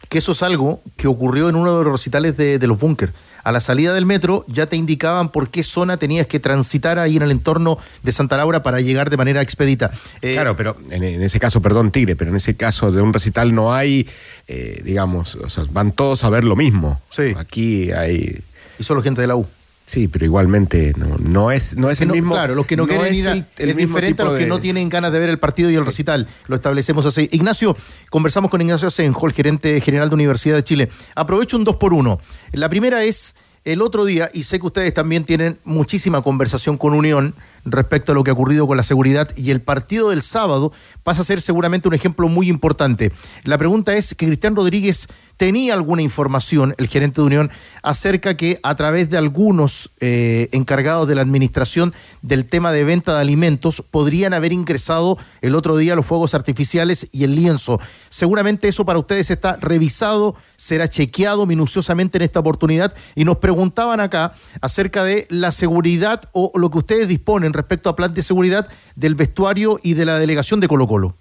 que 0.09 0.19
eso 0.19 0.33
es 0.33 0.43
algo 0.43 0.83
que 0.97 1.09
ocurrió 1.09 1.49
en 1.49 1.57
uno 1.57 1.79
de 1.79 1.85
los 1.85 1.93
recitales 1.93 2.37
de, 2.37 2.59
los 2.67 2.79
búnker. 2.79 3.13
A 3.43 3.53
la 3.53 3.61
salida 3.61 3.95
del 3.95 4.07
metro 4.07 4.45
ya 4.49 4.67
te 4.67 4.77
indicaban 4.77 5.31
por 5.31 5.51
qué 5.51 5.63
zona 5.63 5.99
tenías 5.99 6.27
que 6.27 6.41
transitar 6.41 6.99
ahí 6.99 7.17
en 7.17 7.23
el 7.23 7.31
entorno 7.31 7.79
de 8.03 8.13
Santa 8.13 8.37
Laura 8.37 8.63
para 8.63 8.81
llegar 8.81 9.09
de 9.09 9.17
manera 9.17 9.41
expedita. 9.41 9.91
Eh, 10.21 10.33
claro, 10.33 10.57
pero 10.57 10.77
en, 10.91 11.23
ese 11.23 11.39
caso, 11.39 11.63
perdón, 11.63 11.93
Tigre, 11.93 12.17
pero 12.17 12.31
en 12.31 12.37
ese 12.37 12.55
caso 12.55 12.91
de 12.91 13.01
un 13.01 13.13
recital 13.13 13.55
no 13.55 13.73
hay, 13.73 14.09
eh, 14.49 14.81
digamos, 14.85 15.37
o 15.37 15.49
sea, 15.49 15.65
van 15.71 15.93
todos 15.93 16.25
a 16.25 16.31
ver 16.31 16.45
lo 16.45 16.57
mismo. 16.57 17.01
Sí. 17.11 17.35
Aquí 17.37 17.93
hay... 17.93 18.43
Y 18.79 18.85
solo 18.85 19.03
gente 19.03 19.21
de 19.21 19.29
la 19.29 19.37
U. 19.37 19.47
Sí, 19.87 20.09
pero 20.09 20.25
igualmente 20.25 20.93
no, 20.97 21.17
no 21.21 21.53
es, 21.53 21.77
no 21.77 21.91
es 21.91 22.01
el 22.01 22.11
mismo. 22.11 22.33
Claro, 22.33 22.57
los 22.57 22.67
que 22.67 22.77
no, 22.77 22.89
quieren 22.89 23.15
ir 23.15 23.29
el, 23.29 23.71
es 23.71 23.77
diferente 23.77 24.21
a 24.21 24.25
los 24.25 24.37
que 24.37 24.47
no 24.47 24.59
tienen 24.59 24.89
ganas 24.89 25.13
de 25.13 25.21
ver 25.21 25.29
el 25.31 25.39
partido 25.39 25.71
y 25.71 25.77
el 25.77 25.87
recital. 25.87 26.27
Lo 26.49 26.57
establecemos 26.57 27.07
así. 27.07 27.29
Ignacio, 27.31 27.77
conversamos 28.11 28.51
con 28.51 28.61
Ignacio 28.61 28.89
Asenjo, 28.89 29.27
el 29.29 29.33
gerente 29.33 29.81
general 29.81 30.09
de 30.09 30.17
Universidad 30.17 30.57
de 30.57 30.65
Chile. 30.65 30.89
Aprovecho 31.15 31.57
un 31.57 31.63
dos 31.63 31.77
por 31.77 31.95
uno. 31.95 32.21
La 32.51 32.69
primera 32.69 33.05
es 33.05 33.37
el 33.65 33.81
otro 33.81 34.05
día, 34.05 34.29
y 34.33 34.43
sé 34.43 34.59
que 34.59 34.67
ustedes 34.67 34.93
también 34.93 35.25
tienen 35.25 35.59
muchísima 35.65 36.21
conversación 36.23 36.79
con 36.79 36.93
Unión 36.93 37.35
respecto 37.67 38.13
a 38.13 38.15
lo 38.15 38.25
que 38.25 38.31
ha 38.31 38.35
ocurrido 38.35 38.67
con 38.67 38.77
la 38.77 38.83
seguridad, 38.83 39.29
y 39.37 39.51
el 39.51 39.61
partido 39.61 40.11
del 40.11 40.23
sábado 40.23 40.73
pasa 41.03 41.23
a 41.23 41.25
ser 41.25 41.41
seguramente 41.41 41.89
un 41.89 41.95
ejemplo 41.95 42.29
muy 42.29 42.49
importante. 42.49 43.13
La 43.45 43.59
pregunta 43.59 43.95
es 43.95 44.15
que 44.15 44.27
Cristian 44.27 44.57
Rodríguez 44.57 45.09
tenía 45.37 45.75
alguna 45.75 46.03
información, 46.03 46.75
el 46.79 46.89
gerente 46.89 47.21
de 47.21 47.27
Unión, 47.27 47.51
acerca 47.83 48.37
que 48.37 48.59
a 48.63 48.75
través 48.75 49.11
de 49.11 49.19
algunos 49.19 49.91
eh, 50.01 50.49
encargados 50.53 51.07
de 51.09 51.15
la 51.15 51.23
administración 51.23 51.93
del 52.23 52.47
tema 52.47 52.73
de 52.73 52.85
venta 52.85 53.15
de 53.15 53.21
alimentos 53.21 53.83
podrían 53.91 54.33
haber 54.33 54.53
ingresado 54.53 55.19
el 55.43 55.55
otro 55.55 55.77
día 55.77 55.97
los 55.97 56.07
fuegos 56.07 56.35
artificiales 56.35 57.09
y 57.13 57.25
el 57.25 57.35
lienzo. 57.35 57.79
Seguramente 58.09 58.69
eso 58.69 58.85
para 58.87 58.99
ustedes 58.99 59.31
está 59.31 59.57
revisado, 59.57 60.35
será 60.57 60.89
chequeado 60.89 61.47
minuciosamente 61.47 62.19
en 62.19 62.23
esta 62.23 62.41
oportunidad 62.41 62.95
y 63.15 63.25
nos 63.25 63.39
preguntaban 63.39 64.01
acá 64.01 64.33
acerca 64.61 65.05
de 65.05 65.27
la 65.29 65.53
seguridad 65.53 66.23
o 66.33 66.53
lo 66.55 66.71
que 66.71 66.79
ustedes 66.79 67.09
disponen 67.09 67.53
respecto 67.57 67.89
a 67.89 67.97
plan 67.97 68.15
de 68.15 68.23
seguridad 68.23 68.69
del 68.95 69.15
vestuario 69.15 69.79
y 69.83 69.95
de 69.95 70.05
la 70.05 70.19
delegación 70.19 70.61
de 70.61 70.69
Colo 70.69 70.87
Colo. 70.87 71.17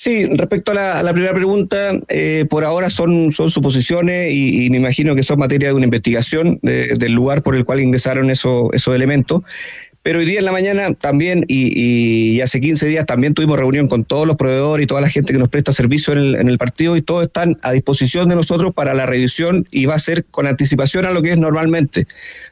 Sí, 0.00 0.26
respecto 0.26 0.70
a 0.70 1.02
la, 1.02 1.12
primera 1.12 1.34
pregunta, 1.34 1.90
eh, 2.06 2.46
por 2.48 2.62
ahora 2.62 2.88
son, 2.88 3.32
son 3.32 3.50
suposiciones 3.50 4.32
y, 4.32 4.70
me 4.70 4.76
imagino 4.76 5.16
que 5.16 5.24
son 5.24 5.40
materia 5.40 5.70
de 5.70 5.74
una 5.74 5.86
investigación 5.86 6.60
del 6.62 7.10
lugar 7.10 7.42
por 7.42 7.56
el 7.56 7.64
cual 7.64 7.80
ingresaron 7.80 8.30
esos, 8.30 8.68
esos 8.74 8.94
elementos. 8.94 9.42
Pero 10.08 10.20
hoy 10.20 10.24
día 10.24 10.38
en 10.38 10.46
la 10.46 10.52
mañana 10.52 10.94
también, 10.94 11.44
y, 11.48 12.40
hace 12.40 12.62
15 12.62 12.86
días 12.86 13.04
también 13.04 13.34
tuvimos 13.34 13.58
reunión 13.58 13.88
con 13.88 14.06
todos 14.06 14.26
los 14.26 14.36
proveedores 14.36 14.84
y 14.84 14.86
toda 14.86 15.02
la 15.02 15.10
gente 15.10 15.34
que 15.34 15.38
nos 15.38 15.50
presta 15.50 15.70
servicio 15.70 16.14
en 16.14 16.48
el, 16.48 16.56
partido 16.56 16.96
y 16.96 17.02
todos 17.02 17.26
están 17.26 17.58
a 17.60 17.72
disposición 17.72 18.26
de 18.26 18.34
nosotros 18.34 18.72
para 18.72 18.94
la 18.94 19.04
revisión 19.04 19.68
y 19.70 19.84
va 19.84 19.96
a 19.96 19.98
ser 19.98 20.24
con 20.24 20.46
anticipación 20.46 21.04
a 21.04 21.10
lo 21.10 21.20
que 21.20 21.32
es 21.32 21.36
normalmente. 21.36 22.06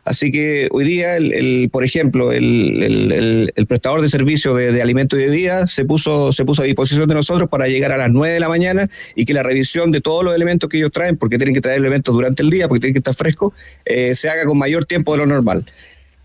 Así 0.05 0.31
que 0.31 0.69
hoy 0.71 0.85
día, 0.85 1.16
el, 1.16 1.71
por 1.73 1.83
ejemplo, 1.83 2.31
el, 2.31 3.51
prestador 3.66 4.03
de 4.03 4.11
servicio 4.11 4.55
de, 4.55 4.71
de 4.73 4.83
alimentos 4.83 5.19
y 5.19 5.23
bebidas 5.23 5.71
se 5.71 5.87
puso, 5.87 6.33
se 6.33 6.45
puso 6.45 6.61
a 6.61 6.66
disposición 6.66 7.09
de 7.09 7.14
nosotros 7.14 7.49
para 7.49 7.69
llegar 7.69 7.90
a 7.90 7.97
las 7.97 8.11
9 8.11 8.35
de 8.35 8.40
la 8.40 8.51
mañana 8.51 8.87
y 9.14 9.25
que 9.25 9.33
la 9.33 9.42
revisión 9.42 9.92
de 9.92 10.03
todos 10.03 10.23
los 10.23 10.35
elementos 10.35 10.69
que 10.69 10.77
ellos 10.77 10.92
traen, 10.92 11.16
porque 11.16 11.38
tienen 11.38 11.55
que 11.55 11.62
traer 11.62 11.79
elementos 11.79 12.14
durante 12.14 12.42
el 12.42 12.51
día, 12.51 12.69
porque 12.69 12.81
tienen 12.81 12.92
que 12.92 12.99
estar 12.99 13.14
frescos, 13.14 13.55
eh, 13.87 14.14
se 14.14 14.29
haga 14.29 14.45
con 14.45 14.59
mayor 14.59 14.85
tiempo 14.85 15.12
de 15.12 15.21
lo 15.21 15.27
normal. 15.27 15.64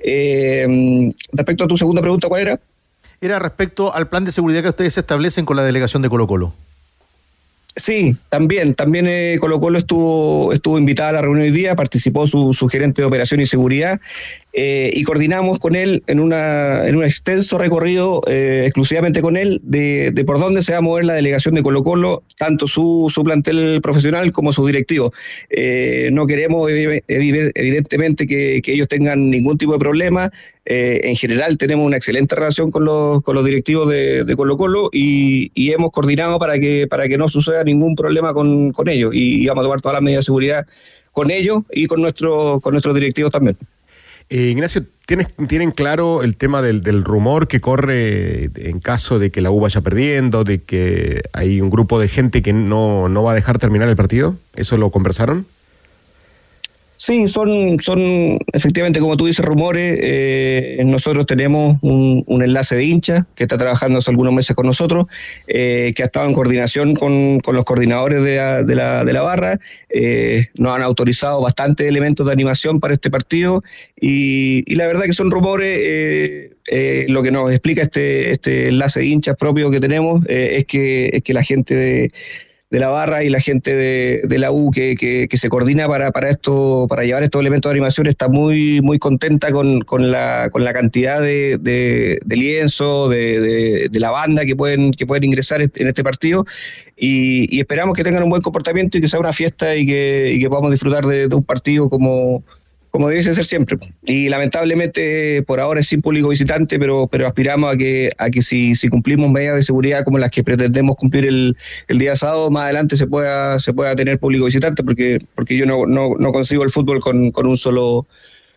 Eh, 0.03 1.11
respecto 1.31 1.63
a 1.63 1.67
tu 1.67 1.77
segunda 1.77 2.01
pregunta, 2.01 2.27
¿cuál 2.27 2.41
era? 2.41 2.59
Era 3.21 3.39
respecto 3.39 3.93
al 3.93 4.09
plan 4.09 4.25
de 4.25 4.31
seguridad 4.31 4.63
que 4.63 4.69
ustedes 4.69 4.97
establecen 4.97 5.45
con 5.45 5.55
la 5.55 5.63
delegación 5.63 6.01
de 6.01 6.09
Colo 6.09 6.27
Colo. 6.27 6.53
Sí, 7.75 8.17
también, 8.27 8.73
también 8.73 9.07
eh, 9.07 9.37
Colo 9.39 9.59
Colo 9.61 9.77
estuvo, 9.77 10.51
estuvo 10.51 10.77
invitada 10.77 11.09
a 11.09 11.13
la 11.13 11.21
reunión 11.21 11.45
hoy 11.45 11.51
día, 11.51 11.73
participó 11.75 12.27
su, 12.27 12.53
su 12.53 12.67
gerente 12.67 13.01
de 13.01 13.07
operación 13.07 13.39
y 13.39 13.45
seguridad 13.45 14.01
eh, 14.53 14.91
y 14.93 15.03
coordinamos 15.03 15.59
con 15.59 15.75
él 15.75 16.03
en, 16.07 16.19
una, 16.19 16.85
en 16.85 16.97
un 16.97 17.05
extenso 17.05 17.57
recorrido 17.57 18.21
eh, 18.27 18.63
exclusivamente 18.65 19.21
con 19.21 19.37
él 19.37 19.61
de, 19.63 20.11
de, 20.11 20.25
por 20.25 20.39
dónde 20.39 20.61
se 20.61 20.73
va 20.73 20.79
a 20.79 20.81
mover 20.81 21.05
la 21.05 21.13
delegación 21.13 21.55
de 21.55 21.63
Colo 21.63 21.83
Colo, 21.83 22.23
tanto 22.37 22.67
su, 22.67 23.09
su 23.13 23.23
plantel 23.23 23.79
profesional 23.81 24.31
como 24.31 24.51
su 24.51 24.67
directivo. 24.67 25.13
Eh, 25.49 26.09
no 26.11 26.27
queremos 26.27 26.69
evidentemente 26.69 28.27
que, 28.27 28.61
que, 28.61 28.73
ellos 28.73 28.89
tengan 28.89 29.29
ningún 29.29 29.57
tipo 29.57 29.71
de 29.71 29.79
problema. 29.79 30.31
En 30.65 31.15
general 31.15 31.57
tenemos 31.57 31.85
una 31.85 31.97
excelente 31.97 32.35
relación 32.35 32.69
con 32.69 32.85
los, 32.85 33.21
con 33.23 33.35
los 33.35 33.43
directivos 33.43 33.89
de, 33.89 34.23
de 34.23 34.35
Colo 34.35 34.57
Colo 34.57 34.89
y, 34.93 35.51
hemos 35.71 35.91
coordinado 35.91 36.37
para 36.37 36.59
que, 36.59 36.87
para 36.87 37.07
que 37.07 37.17
no 37.17 37.29
suceda 37.29 37.63
ningún 37.63 37.95
problema 37.95 38.33
con, 38.33 38.71
con 38.71 38.89
ellos 38.89 39.11
y, 39.13 39.43
y 39.43 39.47
vamos 39.47 39.61
a 39.61 39.65
tomar 39.65 39.81
todas 39.81 39.95
las 39.95 40.03
medidas 40.03 40.21
de 40.21 40.25
seguridad 40.25 40.67
con 41.11 41.31
ellos 41.31 41.63
y 41.71 41.87
con, 41.87 42.01
nuestro, 42.01 42.59
con 42.61 42.73
nuestros 42.73 42.95
directivos 42.95 43.31
también. 43.31 43.57
Eh, 44.29 44.47
Ignacio, 44.47 44.85
¿tienes, 45.05 45.27
¿tienen 45.49 45.71
claro 45.71 46.23
el 46.23 46.37
tema 46.37 46.61
del, 46.61 46.81
del, 46.81 47.03
rumor 47.03 47.49
que 47.49 47.59
corre 47.59 48.49
en 48.55 48.79
caso 48.79 49.19
de 49.19 49.29
que 49.29 49.41
la 49.41 49.51
U 49.51 49.59
vaya 49.59 49.81
perdiendo, 49.81 50.45
de 50.45 50.61
que 50.61 51.21
hay 51.33 51.59
un 51.59 51.69
grupo 51.69 51.99
de 51.99 52.07
gente 52.07 52.41
que 52.41 52.53
no, 52.53 53.09
no 53.09 53.23
va 53.23 53.33
a 53.33 53.35
dejar 53.35 53.59
terminar 53.59 53.89
el 53.89 53.97
partido? 53.97 54.37
¿Eso 54.55 54.77
lo 54.77 54.89
conversaron? 54.89 55.45
Sí, 57.03 57.27
son, 57.27 57.79
son 57.79 58.37
efectivamente, 58.53 58.99
como 58.99 59.17
tú 59.17 59.25
dices, 59.25 59.43
rumores. 59.43 59.97
Eh, 59.99 60.83
nosotros 60.85 61.25
tenemos 61.25 61.79
un, 61.81 62.23
enlace 62.43 62.75
de 62.75 62.83
hinchas 62.83 63.25
que 63.33 63.43
está 63.45 63.57
trabajando 63.57 63.97
hace 63.97 64.11
algunos 64.11 64.31
meses 64.31 64.55
con 64.55 64.67
nosotros, 64.67 65.07
eh, 65.47 65.93
que 65.95 66.03
ha 66.03 66.05
estado 66.05 66.27
en 66.27 66.35
coordinación 66.35 66.93
con, 66.93 67.39
con 67.39 67.55
los 67.55 67.65
coordinadores 67.65 68.23
de 68.23 68.35
la, 68.35 68.61
de 68.61 68.75
la, 68.75 69.03
de 69.03 69.13
la 69.13 69.23
barra. 69.23 69.59
Eh, 69.89 70.45
nos 70.59 70.75
han 70.75 70.83
autorizado 70.83 71.41
bastantes 71.41 71.87
elementos 71.87 72.27
de 72.27 72.33
animación 72.33 72.79
para 72.79 72.93
este 72.93 73.09
partido 73.09 73.63
y, 73.99 74.63
y 74.71 74.75
la 74.75 74.85
verdad 74.85 75.05
que 75.05 75.13
son 75.13 75.31
rumores. 75.31 76.51
lo 77.07 77.23
que 77.23 77.31
nos 77.31 77.49
explica 77.49 77.81
este, 77.81 78.29
este 78.29 78.67
enlace 78.67 78.99
de 78.99 79.07
hinchas 79.07 79.37
propio 79.37 79.71
que 79.71 79.79
tenemos 79.79 80.21
es, 80.27 80.65
que, 80.65 81.09
es 81.13 81.23
que 81.23 81.33
la 81.33 81.41
gente 81.41 81.73
de 81.73 82.11
de 82.71 82.79
la 82.79 82.87
barra 82.87 83.21
y 83.21 83.29
la 83.29 83.41
gente 83.41 83.75
de, 83.75 84.21
de 84.23 84.37
la 84.39 84.51
U 84.51 84.71
que, 84.71 84.95
que, 84.95 85.37
se 85.37 85.49
coordina 85.49 85.89
para, 85.89 86.11
para 86.11 86.29
esto, 86.29 86.87
para 86.89 87.03
llevar 87.03 87.21
estos 87.21 87.41
elementos 87.41 87.69
de 87.69 87.73
animación, 87.73 88.07
está 88.07 88.29
muy, 88.29 88.79
muy 88.81 88.97
contenta 88.97 89.51
con, 89.51 89.81
con, 89.81 90.09
la, 90.09 90.47
con 90.49 90.63
la 90.63 90.71
cantidad 90.71 91.19
de, 91.19 91.57
de, 91.59 92.35
lienzo, 92.35 93.09
de, 93.09 93.89
de, 93.89 93.99
la 93.99 94.11
banda 94.11 94.45
que 94.45 94.55
pueden, 94.55 94.91
que 94.91 95.05
pueden 95.05 95.25
ingresar 95.25 95.61
en 95.61 95.87
este 95.87 96.01
partido. 96.01 96.45
Y, 96.95 97.53
y, 97.53 97.59
esperamos 97.59 97.97
que 97.97 98.05
tengan 98.05 98.23
un 98.23 98.29
buen 98.29 98.41
comportamiento 98.41 98.97
y 98.97 99.01
que 99.01 99.09
sea 99.09 99.19
una 99.19 99.33
fiesta 99.33 99.75
y 99.75 99.85
que, 99.85 100.31
y 100.33 100.39
que 100.39 100.47
podamos 100.47 100.71
disfrutar 100.71 101.03
de, 101.03 101.27
un 101.27 101.43
partido 101.43 101.89
como, 101.89 102.41
como 102.91 103.07
debe 103.07 103.23
ser 103.23 103.45
siempre. 103.45 103.77
Y 104.03 104.27
lamentablemente 104.29 105.43
por 105.43 105.59
ahora 105.59 105.79
es 105.79 105.87
sin 105.87 106.01
público 106.01 106.29
visitante, 106.29 106.77
pero, 106.77 107.07
pero 107.07 107.25
aspiramos 107.25 107.73
a 107.73 107.77
que, 107.77 108.11
a 108.17 108.29
que 108.29 108.41
si, 108.41 108.75
si 108.75 108.89
cumplimos 108.89 109.31
medidas 109.31 109.55
de 109.55 109.63
seguridad 109.63 110.03
como 110.03 110.17
las 110.17 110.29
que 110.29 110.43
pretendemos 110.43 110.97
cumplir 110.97 111.25
el, 111.25 111.57
el 111.87 111.99
día 111.99 112.15
sábado, 112.15 112.51
más 112.51 112.63
adelante 112.63 112.97
se 112.97 113.07
pueda, 113.07 113.59
se 113.59 113.73
pueda 113.73 113.95
tener 113.95 114.19
público 114.19 114.45
visitante, 114.45 114.83
porque, 114.83 115.19
porque 115.35 115.57
yo 115.57 115.65
no, 115.65 115.85
no, 115.85 116.15
no 116.19 116.31
consigo 116.33 116.63
el 116.63 116.69
fútbol 116.69 116.99
con, 116.99 117.31
con 117.31 117.47
un 117.47 117.57
solo 117.57 118.05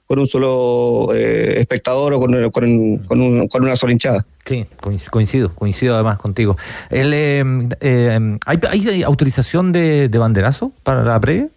con 0.06 0.18
un 0.18 0.26
solo 0.26 1.14
eh, 1.14 1.60
espectador 1.60 2.12
o 2.12 2.20
con, 2.20 2.50
con, 2.50 2.98
con, 2.98 3.20
un, 3.22 3.48
con, 3.48 3.62
una 3.62 3.74
sola 3.74 3.92
hinchada. 3.92 4.26
Sí, 4.44 4.66
coincido, 5.10 5.54
coincido 5.54 5.94
además 5.94 6.18
contigo. 6.18 6.58
El, 6.90 7.14
eh, 7.14 7.42
eh, 7.80 8.38
¿hay, 8.44 8.58
¿hay, 8.68 9.02
autorización 9.02 9.72
de, 9.72 10.10
de 10.10 10.18
banderazo 10.18 10.72
para 10.82 11.02
la 11.04 11.18
previa? 11.20 11.48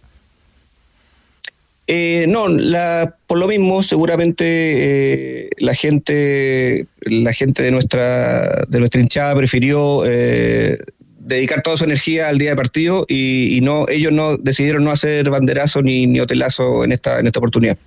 Eh, 1.90 2.26
no, 2.28 2.48
la, 2.48 3.16
por 3.26 3.38
lo 3.38 3.48
mismo, 3.48 3.82
seguramente 3.82 4.44
eh, 4.44 5.50
la 5.56 5.72
gente, 5.72 6.86
la 7.00 7.32
gente 7.32 7.62
de 7.62 7.70
nuestra, 7.70 8.66
de 8.68 8.78
nuestra 8.78 9.00
hinchada 9.00 9.34
prefirió 9.34 10.04
eh, 10.04 10.76
dedicar 11.18 11.62
toda 11.62 11.78
su 11.78 11.84
energía 11.84 12.28
al 12.28 12.36
día 12.36 12.50
de 12.50 12.56
partido 12.56 13.06
y, 13.08 13.60
no, 13.62 13.88
ellos 13.88 14.12
no 14.12 14.36
decidieron 14.36 14.84
no 14.84 14.90
hacer 14.90 15.30
banderazo 15.30 15.80
ni, 15.80 16.06
ni 16.06 16.20
hotelazo 16.20 16.84
en 16.84 16.92
esta, 16.92 17.20
en 17.20 17.26
esta 17.26 17.38
oportunidad. 17.38 17.78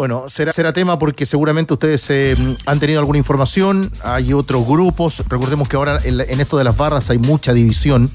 Bueno, 0.00 0.30
será, 0.30 0.50
será 0.54 0.72
tema 0.72 0.98
porque 0.98 1.26
seguramente 1.26 1.74
ustedes 1.74 2.08
eh, 2.08 2.34
han 2.64 2.80
tenido 2.80 3.00
alguna 3.00 3.18
información, 3.18 3.92
hay 4.02 4.32
otros 4.32 4.66
grupos, 4.66 5.22
recordemos 5.28 5.68
que 5.68 5.76
ahora 5.76 6.00
en, 6.02 6.40
esto 6.40 6.56
de 6.56 6.64
las 6.64 6.74
barras 6.74 7.10
hay 7.10 7.18
mucha 7.18 7.52
división, 7.52 8.10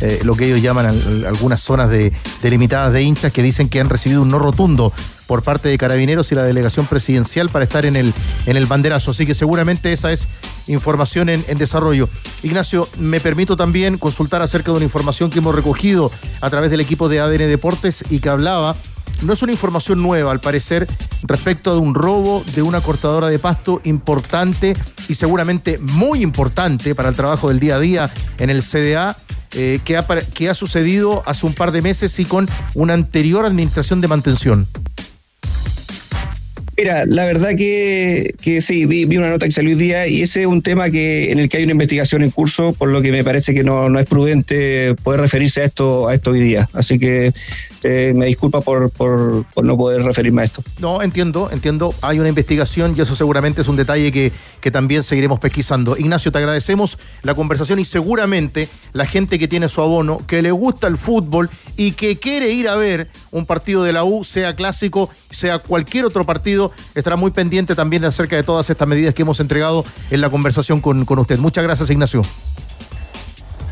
eh, 0.00 0.18
lo 0.24 0.34
que 0.34 0.46
ellos 0.46 0.60
llaman 0.60 0.86
al, 0.86 1.24
algunas 1.26 1.60
zonas 1.60 1.90
de, 1.90 2.12
delimitadas 2.42 2.92
de 2.92 3.02
hinchas 3.02 3.32
que 3.32 3.44
dicen 3.44 3.68
que 3.68 3.78
han 3.78 3.88
recibido 3.88 4.22
un 4.22 4.30
no 4.30 4.40
rotundo 4.40 4.92
por 5.28 5.42
parte 5.42 5.68
de 5.68 5.78
Carabineros 5.78 6.32
y 6.32 6.34
la 6.34 6.42
delegación 6.42 6.86
presidencial 6.86 7.50
para 7.50 7.62
estar 7.62 7.84
en 7.84 7.94
el, 7.94 8.12
en 8.46 8.56
el 8.56 8.66
banderazo. 8.66 9.10
Así 9.10 9.26
que 9.26 9.34
seguramente 9.34 9.92
esa 9.92 10.10
es 10.10 10.26
información 10.66 11.28
en, 11.28 11.44
desarrollo. 11.56 12.08
Ignacio, 12.42 12.88
me 12.98 13.20
permito 13.20 13.54
también 13.54 13.98
consultar 13.98 14.40
acerca 14.40 14.72
de 14.72 14.78
una 14.78 14.84
información 14.86 15.28
que 15.28 15.38
hemos 15.38 15.54
recogido 15.54 16.10
a 16.40 16.48
través 16.48 16.70
del 16.70 16.80
equipo 16.80 17.10
de 17.10 17.20
ADN 17.20 17.46
Deportes 17.46 18.06
y 18.08 18.20
que 18.20 18.30
hablaba 18.30 18.74
no 19.22 19.32
es 19.32 19.42
una 19.42 19.52
información 19.52 20.02
nueva, 20.02 20.30
al 20.30 20.40
parecer, 20.40 20.86
respecto 21.22 21.74
de 21.74 21.80
un 21.80 21.94
robo 21.94 22.44
de 22.54 22.62
una 22.62 22.80
cortadora 22.80 23.28
de 23.28 23.38
pasto 23.38 23.80
importante 23.84 24.74
y 25.08 25.14
seguramente 25.14 25.78
muy 25.78 26.22
importante 26.22 26.94
para 26.94 27.08
el 27.08 27.14
trabajo 27.14 27.48
del 27.48 27.60
día 27.60 27.76
a 27.76 27.80
día 27.80 28.10
en 28.38 28.50
el 28.50 28.62
CDA. 28.62 29.16
Eh, 29.52 29.80
que, 29.82 29.96
ha, 29.96 30.06
que 30.06 30.50
ha 30.50 30.54
sucedido 30.54 31.22
hace 31.24 31.46
un 31.46 31.54
par 31.54 31.72
de 31.72 31.80
meses 31.80 32.18
y 32.18 32.26
con 32.26 32.46
una 32.74 32.92
anterior 32.92 33.46
administración 33.46 34.02
de 34.02 34.08
mantención. 34.08 34.68
Mira, 36.78 37.02
la 37.06 37.24
verdad 37.24 37.56
que, 37.56 38.36
que 38.40 38.60
sí, 38.60 38.84
vi, 38.84 39.04
vi, 39.04 39.16
una 39.16 39.30
nota 39.30 39.46
que 39.46 39.50
salió 39.50 39.70
hoy 39.70 39.82
día 39.82 40.06
y 40.06 40.22
ese 40.22 40.42
es 40.42 40.46
un 40.46 40.62
tema 40.62 40.90
que 40.90 41.32
en 41.32 41.40
el 41.40 41.48
que 41.48 41.56
hay 41.56 41.64
una 41.64 41.72
investigación 41.72 42.22
en 42.22 42.30
curso, 42.30 42.72
por 42.72 42.88
lo 42.88 43.02
que 43.02 43.10
me 43.10 43.24
parece 43.24 43.52
que 43.52 43.64
no, 43.64 43.90
no 43.90 43.98
es 43.98 44.06
prudente 44.06 44.94
poder 45.02 45.20
referirse 45.20 45.60
a 45.60 45.64
esto, 45.64 46.06
a 46.06 46.14
esto 46.14 46.30
hoy 46.30 46.40
día. 46.40 46.68
Así 46.74 47.00
que 47.00 47.32
eh, 47.82 48.12
me 48.14 48.26
disculpa 48.26 48.60
por, 48.60 48.90
por, 48.90 49.44
por, 49.52 49.64
no 49.64 49.76
poder 49.76 50.04
referirme 50.04 50.42
a 50.42 50.44
esto. 50.44 50.62
No, 50.78 51.02
entiendo, 51.02 51.50
entiendo. 51.50 51.96
Hay 52.00 52.20
una 52.20 52.28
investigación 52.28 52.94
y 52.96 53.00
eso 53.00 53.16
seguramente 53.16 53.62
es 53.62 53.66
un 53.66 53.74
detalle 53.74 54.12
que, 54.12 54.30
que 54.60 54.70
también 54.70 55.02
seguiremos 55.02 55.40
pesquisando. 55.40 55.96
Ignacio, 55.96 56.30
te 56.30 56.38
agradecemos 56.38 56.96
la 57.24 57.34
conversación 57.34 57.80
y 57.80 57.86
seguramente 57.86 58.68
la 58.92 59.04
gente 59.04 59.40
que 59.40 59.48
tiene 59.48 59.68
su 59.68 59.82
abono, 59.82 60.24
que 60.28 60.42
le 60.42 60.52
gusta 60.52 60.86
el 60.86 60.96
fútbol 60.96 61.50
y 61.76 61.92
que 61.92 62.18
quiere 62.18 62.52
ir 62.52 62.68
a 62.68 62.76
ver 62.76 63.08
un 63.30 63.46
partido 63.46 63.82
de 63.82 63.92
la 63.92 64.04
U, 64.04 64.24
sea 64.24 64.54
clásico, 64.54 65.10
sea 65.30 65.58
cualquier 65.58 66.04
otro 66.04 66.24
partido, 66.24 66.72
estará 66.94 67.16
muy 67.16 67.30
pendiente 67.30 67.74
también 67.74 68.04
acerca 68.04 68.36
de 68.36 68.42
todas 68.42 68.68
estas 68.70 68.88
medidas 68.88 69.14
que 69.14 69.22
hemos 69.22 69.40
entregado 69.40 69.84
en 70.10 70.20
la 70.20 70.30
conversación 70.30 70.80
con, 70.80 71.04
con 71.04 71.18
usted. 71.18 71.38
Muchas 71.38 71.64
gracias, 71.64 71.90
Ignacio. 71.90 72.22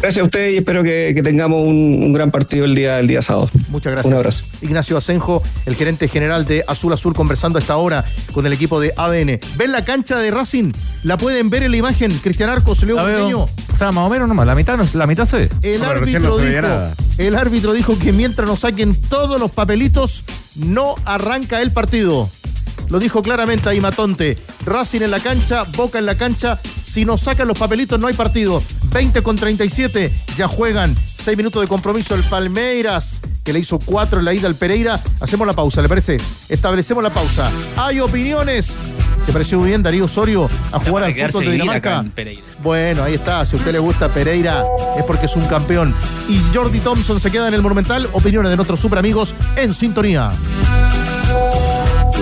Gracias 0.01 0.23
a 0.23 0.25
usted 0.25 0.51
y 0.51 0.59
espero 0.59 0.83
que, 0.83 1.13
que 1.15 1.23
tengamos 1.23 1.63
un, 1.63 2.03
un, 2.03 2.13
gran 2.13 2.31
partido 2.31 2.65
el 2.65 2.75
día, 2.75 3.01
el 3.01 3.07
día 3.07 3.23
sábado. 3.23 3.51
Muchas 3.69 3.93
gracias. 3.93 4.13
Un 4.13 4.19
abrazo. 4.19 4.45
Ignacio 4.61 4.97
Asenjo, 4.97 5.43
el 5.65 5.75
gerente 5.75 6.07
general 6.09 6.45
de 6.45 6.65
Azul 6.69 6.93
Azul, 6.93 7.15
conversando 7.15 7.59
a 7.59 7.61
esta 7.61 7.77
hora 7.77 8.05
con 8.33 8.47
el 8.47 8.53
equipo 8.53 8.79
de 8.79 8.93
ADN. 8.97 9.41
¿Ven 9.57 9.73
la 9.73 9.85
cancha 9.85 10.19
de 10.19 10.31
Racing? 10.31 10.73
¿La 11.03 11.17
pueden 11.17 11.51
ver 11.51 11.63
en 11.63 11.71
la 11.71 11.79
imagen? 11.79 12.13
Cristian 12.19 12.51
Arcos, 12.51 12.83
Leo 12.83 12.97
Pequeño. 12.97 13.41
O 13.43 13.77
sea, 13.77 13.93
más 13.93 14.07
o 14.07 14.11
menos 14.11 14.29
nomás, 14.29 14.47
la 14.47 14.55
mitad, 14.55 14.77
no, 14.77 14.87
la 14.95 15.07
mitad 15.07 15.27
se 15.27 15.37
ve. 15.37 15.49
El, 15.63 15.81
no, 15.81 15.87
árbitro 15.87 16.21
no 16.21 16.37
se 16.37 16.47
dijo, 16.47 16.69
el 17.19 17.35
árbitro 17.35 17.73
dijo 17.73 17.99
que 17.99 18.13
mientras 18.13 18.47
nos 18.47 18.61
saquen 18.61 18.95
todos 18.95 19.41
los 19.41 19.51
papelitos, 19.51 20.25
no 20.57 20.95
arranca 21.05 21.63
el 21.63 21.73
partido. 21.73 22.29
Lo 22.89 22.99
dijo 22.99 23.23
claramente 23.23 23.69
ahí 23.69 23.81
Matonte. 23.81 24.39
Racing 24.65 25.03
en 25.03 25.11
la 25.11 25.21
cancha, 25.21 25.65
Boca 25.65 25.99
en 25.99 26.07
la 26.07 26.17
cancha. 26.17 26.59
Si 26.83 27.05
nos 27.05 27.23
sacan 27.23 27.49
los 27.49 27.59
papelitos, 27.59 27.99
no 27.99 28.07
hay 28.07 28.15
partido. 28.15 28.63
20 28.93 29.23
con 29.23 29.37
37, 29.37 30.13
ya 30.37 30.49
juegan. 30.49 30.95
6 31.17 31.37
minutos 31.37 31.61
de 31.61 31.69
compromiso 31.69 32.15
el 32.15 32.23
Palmeiras, 32.25 33.21
que 33.43 33.53
le 33.53 33.59
hizo 33.59 33.79
4 33.79 34.21
en 34.21 34.25
la 34.25 34.35
ida 34.35 34.47
al 34.47 34.55
Pereira. 34.55 35.03
Hacemos 35.21 35.47
la 35.47 35.53
pausa, 35.53 35.83
¿le 35.83 35.89
parece? 35.89 36.19
Establecemos 36.49 37.03
la 37.03 37.11
pausa. 37.13 37.51
Hay 37.77 37.99
opiniones. 38.01 38.83
¿Te 39.27 39.33
pareció 39.33 39.59
muy 39.59 39.71
bien 39.71 39.83
Darío 39.83 40.05
Osorio 40.05 40.49
a 40.71 40.79
jugar 40.79 41.05
al 41.05 41.15
fútbol 41.15 41.47
de 41.47 41.53
Dinamarca? 41.53 42.05
Bueno, 42.67 43.05
ahí 43.05 43.15
está. 43.15 43.47
Si 43.47 43.55
a 43.55 43.61
usted 43.61 43.71
le 43.71 43.79
gusta 43.79 44.13
Pereira, 44.13 44.65
es 44.99 45.05
porque 45.05 45.27
es 45.27 45.37
un 45.37 45.47
campeón. 45.47 45.95
Y 46.29 46.43
Jordi 46.53 46.81
Thompson 46.81 47.21
se 47.21 47.31
queda 47.31 47.47
en 47.47 47.55
el 47.55 47.63
Monumental. 47.63 48.09
Opiniones 48.13 48.51
de 48.51 48.57
nuestros 48.57 48.81
super 48.81 48.99
amigos 48.99 49.37
en 49.55 49.73
sintonía 49.73 50.33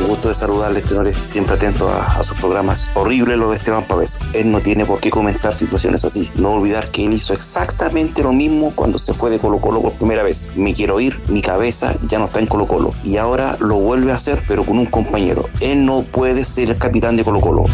un 0.04 0.10
gusto 0.10 0.28
de 0.28 0.34
saludarles, 0.34 0.82
tenores, 0.84 1.16
siempre 1.16 1.54
atento 1.54 1.88
a, 1.88 2.04
a, 2.04 2.22
sus 2.22 2.38
programas. 2.38 2.88
Horrible 2.94 3.38
lo 3.38 3.50
de 3.50 3.56
Esteban 3.56 3.84
Pavés. 3.84 4.18
Él 4.34 4.52
no 4.52 4.60
tiene 4.60 4.84
por 4.84 5.00
qué 5.00 5.08
comentar 5.08 5.54
situaciones 5.54 6.04
así. 6.04 6.30
No 6.36 6.52
olvidar 6.52 6.88
que 6.90 7.06
él 7.06 7.14
hizo 7.14 7.32
exactamente 7.32 8.22
lo 8.22 8.32
mismo 8.32 8.72
cuando 8.74 8.98
se 8.98 9.14
fue 9.14 9.30
de 9.30 9.38
Colo 9.38 9.58
Colo 9.58 9.80
por 9.80 9.92
primera 9.92 10.22
vez. 10.22 10.50
Me 10.56 10.74
quiero 10.74 11.00
ir, 11.00 11.18
mi 11.28 11.40
cabeza 11.40 11.94
ya 12.06 12.18
no 12.18 12.26
está 12.26 12.40
en 12.40 12.46
Colo 12.46 12.66
Colo. 12.66 12.92
Y 13.02 13.16
ahora 13.16 13.56
lo 13.60 13.76
vuelve 13.76 14.12
a 14.12 14.16
hacer, 14.16 14.42
pero 14.46 14.64
con 14.64 14.78
un 14.78 14.86
compañero. 14.86 15.48
Él 15.60 15.86
no 15.86 16.02
puede 16.02 16.44
ser 16.44 16.68
el 16.68 16.76
capitán 16.76 17.16
de 17.16 17.24
Colo 17.24 17.40
Colo. 17.40 17.64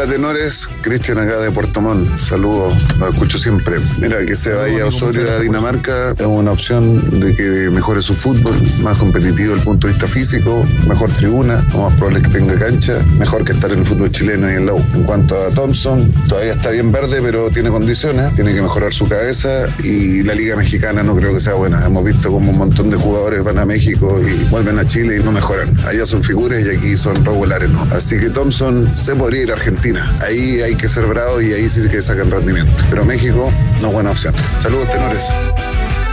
Hola 0.00 0.12
tenores, 0.12 0.66
Cristian 0.80 1.18
acá 1.18 1.40
de 1.40 1.50
Puerto 1.50 1.78
Montt, 1.82 2.08
saludos, 2.22 2.72
lo 2.98 3.10
escucho 3.10 3.38
siempre. 3.38 3.76
Mira, 3.98 4.24
que 4.24 4.34
se 4.34 4.50
vaya 4.54 4.86
Osorio 4.86 5.30
a 5.30 5.38
Dinamarca 5.38 6.12
es 6.12 6.24
una 6.24 6.52
opción 6.52 7.20
de 7.20 7.36
que 7.36 7.68
mejore 7.68 8.00
su 8.00 8.14
fútbol, 8.14 8.54
más 8.80 8.96
competitivo 8.96 9.50
desde 9.50 9.56
el 9.56 9.60
punto 9.60 9.88
de 9.88 9.92
vista 9.92 10.08
físico, 10.08 10.64
mejor 10.88 11.10
tribuna, 11.10 11.62
lo 11.74 11.82
más 11.82 11.94
probable 11.96 12.20
es 12.20 12.28
que 12.28 12.38
tenga 12.38 12.58
cancha, 12.58 12.98
mejor 13.18 13.44
que 13.44 13.52
estar 13.52 13.70
en 13.72 13.80
el 13.80 13.86
fútbol 13.86 14.10
chileno 14.10 14.50
y 14.50 14.54
en 14.54 14.64
la 14.64 14.72
U. 14.72 14.82
En 14.94 15.02
cuanto 15.02 15.36
a 15.36 15.50
Thompson, 15.50 16.10
todavía 16.30 16.54
está 16.54 16.70
bien 16.70 16.90
verde, 16.90 17.20
pero 17.20 17.50
tiene 17.50 17.68
condiciones, 17.68 18.34
tiene 18.34 18.54
que 18.54 18.62
mejorar 18.62 18.94
su 18.94 19.06
cabeza 19.06 19.66
y 19.84 20.22
la 20.22 20.34
Liga 20.34 20.56
Mexicana 20.56 21.02
no 21.02 21.14
creo 21.14 21.34
que 21.34 21.40
sea 21.40 21.52
buena. 21.52 21.84
Hemos 21.84 22.06
visto 22.06 22.30
como 22.30 22.52
un 22.52 22.56
montón 22.56 22.88
de 22.88 22.96
jugadores 22.96 23.44
van 23.44 23.58
a 23.58 23.66
México 23.66 24.18
y 24.18 24.48
vuelven 24.48 24.78
a 24.78 24.86
Chile 24.86 25.18
y 25.20 25.22
no 25.22 25.30
mejoran. 25.30 25.78
Allá 25.86 26.06
son 26.06 26.24
figuras 26.24 26.64
y 26.64 26.74
aquí 26.74 26.96
son 26.96 27.22
regulares, 27.22 27.68
¿no? 27.68 27.86
Así 27.92 28.18
que 28.18 28.30
Thompson 28.30 28.90
se 28.96 29.14
podría 29.14 29.42
ir 29.42 29.50
a 29.50 29.56
Argentina. 29.56 29.89
Ahí 30.20 30.60
hay 30.60 30.76
que 30.76 30.88
ser 30.88 31.06
bravo 31.06 31.40
y 31.40 31.52
ahí 31.52 31.68
sí 31.68 31.88
que 31.88 32.02
sacan 32.02 32.30
rendimiento. 32.30 32.72
Pero 32.88 33.04
México 33.04 33.52
no 33.80 33.88
es 33.88 33.92
buena 33.92 34.10
opción. 34.10 34.34
Saludos, 34.60 34.90
tenores. 34.90 35.22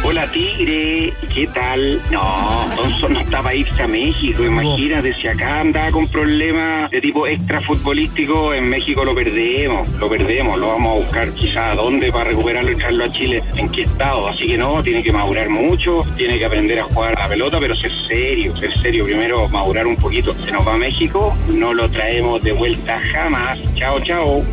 Hola 0.03 0.25
Tigre, 0.31 1.11
¿qué 1.33 1.47
tal? 1.47 2.01
No, 2.11 2.65
Thompson 2.75 3.13
no 3.13 3.19
estaba 3.19 3.49
a 3.49 3.55
irse 3.55 3.81
a 3.81 3.87
México, 3.87 4.43
imagínate, 4.43 5.13
si 5.13 5.27
acá 5.27 5.59
andaba 5.59 5.91
con 5.91 6.07
problemas 6.07 6.89
de 6.91 7.01
tipo 7.01 7.27
extra 7.27 7.59
futbolístico, 7.59 8.53
en 8.53 8.69
México 8.69 9.03
lo 9.03 9.13
perdemos, 9.13 9.89
lo 9.99 10.07
perdemos, 10.07 10.57
lo 10.59 10.67
vamos 10.69 10.95
a 10.95 11.05
buscar 11.05 11.29
quizás 11.33 11.73
a 11.73 11.75
dónde 11.75 12.11
para 12.11 12.25
recuperarlo 12.25 12.71
y 12.71 12.77
traerlo 12.77 13.03
a 13.03 13.11
Chile, 13.11 13.43
en 13.57 13.69
qué 13.69 13.81
estado, 13.81 14.27
así 14.29 14.45
que 14.45 14.57
no, 14.57 14.81
tiene 14.81 15.03
que 15.03 15.11
madurar 15.11 15.49
mucho, 15.49 16.03
tiene 16.15 16.39
que 16.39 16.45
aprender 16.45 16.79
a 16.79 16.83
jugar 16.83 17.17
a 17.17 17.23
la 17.23 17.27
pelota, 17.27 17.59
pero 17.59 17.75
ser 17.75 17.91
serio, 18.07 18.55
ser 18.55 18.77
serio, 18.77 19.03
primero 19.03 19.49
madurar 19.49 19.85
un 19.87 19.97
poquito, 19.97 20.33
se 20.33 20.51
nos 20.51 20.65
va 20.65 20.75
a 20.75 20.77
México, 20.77 21.35
no 21.49 21.73
lo 21.73 21.89
traemos 21.89 22.41
de 22.43 22.53
vuelta 22.53 23.01
jamás, 23.11 23.59
chao, 23.75 23.99
chao. 23.99 24.43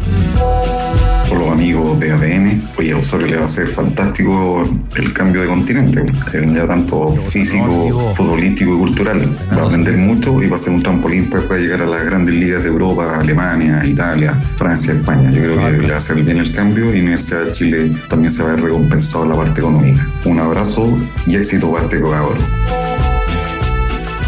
Por 1.29 1.39
los 1.39 1.49
amigos 1.49 1.99
de 2.01 2.13
ADN. 2.13 2.63
Oye, 2.79 2.93
a 2.93 2.97
Osorio 2.97 3.27
le 3.27 3.37
va 3.37 3.47
a 3.47 3.49
ser 3.49 3.69
fantástico 3.69 4.69
el 4.97 5.13
cambio 5.13 5.43
de 5.43 5.49
continente, 5.49 6.05
ya 6.33 6.67
tanto 6.67 7.09
físico, 7.15 8.15
futbolístico 8.17 8.75
y 8.75 8.79
cultural. 8.79 9.29
Va 9.53 9.63
a 9.63 9.65
aprender 9.65 9.97
mucho 9.97 10.43
y 10.43 10.49
va 10.49 10.57
a 10.57 10.59
ser 10.59 10.73
un 10.73 10.83
trampolín 10.83 11.29
pues, 11.31 11.43
para 11.45 11.61
llegar 11.61 11.83
a 11.83 11.87
las 11.87 12.05
grandes 12.05 12.35
ligas 12.35 12.63
de 12.63 12.69
Europa, 12.69 13.19
Alemania, 13.19 13.85
Italia, 13.85 14.33
Francia, 14.57 14.93
España. 14.93 15.31
Yo 15.31 15.43
creo 15.43 15.57
que 15.57 15.79
le 15.79 15.89
va 15.89 15.95
a 15.95 15.99
hacer 15.99 16.23
bien 16.23 16.39
el 16.39 16.53
cambio 16.53 16.95
y 16.95 17.01
Universidad 17.01 17.47
de 17.47 17.53
Chile 17.53 17.91
también 18.09 18.31
se 18.31 18.43
va 18.43 18.53
a 18.53 18.55
ver 18.55 18.65
recompensado 18.65 19.27
la 19.27 19.37
parte 19.37 19.61
económica. 19.61 20.07
Un 20.25 20.41
abrazo 20.41 20.89
y 21.27 21.37
éxito 21.37 21.71
para 21.71 21.85
este 21.85 21.99
jugador. 21.99 22.37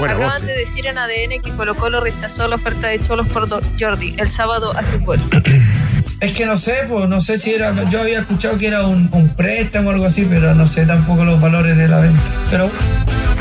Acaban 0.04 0.46
de 0.46 0.56
decir 0.56 0.86
en 0.86 0.98
ADN 0.98 1.40
que 1.42 1.50
Colo 1.56 1.74
Colo 1.74 2.00
rechazó 2.00 2.46
la 2.48 2.56
oferta 2.56 2.88
de 2.88 3.00
Cholos 3.00 3.26
por 3.28 3.48
Jordi 3.80 4.14
el 4.18 4.30
sábado 4.30 4.72
hace 4.76 4.96
un 4.96 5.04
vuelo. 5.04 5.22
Es 6.20 6.32
que 6.32 6.46
no 6.46 6.56
sé, 6.56 6.84
pues 6.88 7.08
no 7.08 7.20
sé 7.20 7.38
si 7.38 7.52
era. 7.52 7.74
Yo 7.90 8.00
había 8.00 8.20
escuchado 8.20 8.56
que 8.56 8.66
era 8.68 8.86
un, 8.86 9.08
un 9.12 9.28
préstamo 9.30 9.90
o 9.90 9.92
algo 9.92 10.06
así, 10.06 10.26
pero 10.28 10.54
no 10.54 10.66
sé 10.66 10.86
tampoco 10.86 11.24
los 11.24 11.40
valores 11.40 11.76
de 11.76 11.88
la 11.88 12.00
venta. 12.00 12.20
Pero, 12.50 12.70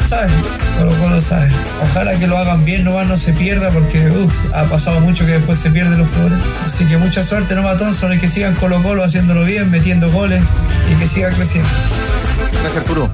¿sabes? 0.07 0.31
Colo 0.77 0.91
Colo 0.99 1.21
sabe. 1.21 1.49
Ojalá 1.81 2.17
que 2.17 2.27
lo 2.27 2.37
hagan 2.37 2.65
bien, 2.65 2.83
nomás 2.83 3.07
no 3.07 3.17
se 3.17 3.33
pierda, 3.33 3.69
porque 3.69 4.09
uf, 4.09 4.33
ha 4.53 4.63
pasado 4.65 4.99
mucho 4.99 5.25
que 5.25 5.33
después 5.33 5.59
se 5.59 5.69
pierden 5.71 5.97
los 5.97 6.07
jugadores. 6.09 6.39
Así 6.65 6.85
que 6.85 6.97
mucha 6.97 7.23
suerte, 7.23 7.55
nomás 7.55 7.77
Thompson, 7.77 8.13
y 8.13 8.19
que 8.19 8.27
sigan 8.27 8.55
Colo 8.55 8.81
Colo 8.81 9.03
haciéndolo 9.03 9.43
bien, 9.43 9.69
metiendo 9.71 10.11
goles 10.11 10.43
y 10.91 10.95
que 10.95 11.07
siga 11.07 11.29
creciendo. 11.31 11.69
Gracias, 12.51 12.77
Arturo. 12.77 13.09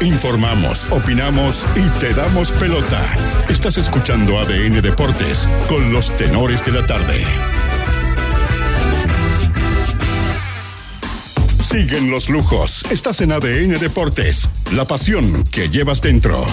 Informamos, 0.00 0.86
opinamos 0.90 1.66
y 1.76 1.86
te 1.98 2.14
damos 2.14 2.52
pelota. 2.52 3.00
Estás 3.48 3.76
escuchando 3.76 4.38
ADN 4.38 4.80
Deportes 4.80 5.48
con 5.68 5.92
los 5.92 6.14
tenores 6.16 6.64
de 6.64 6.72
la 6.72 6.86
tarde. 6.86 7.24
Siguen 11.70 12.10
los 12.10 12.28
lujos. 12.28 12.82
Estás 12.90 13.20
en 13.20 13.30
ADN 13.30 13.78
Deportes. 13.78 14.48
La 14.74 14.86
pasión 14.86 15.44
que 15.44 15.68
llevas 15.68 16.02
dentro. 16.02 16.44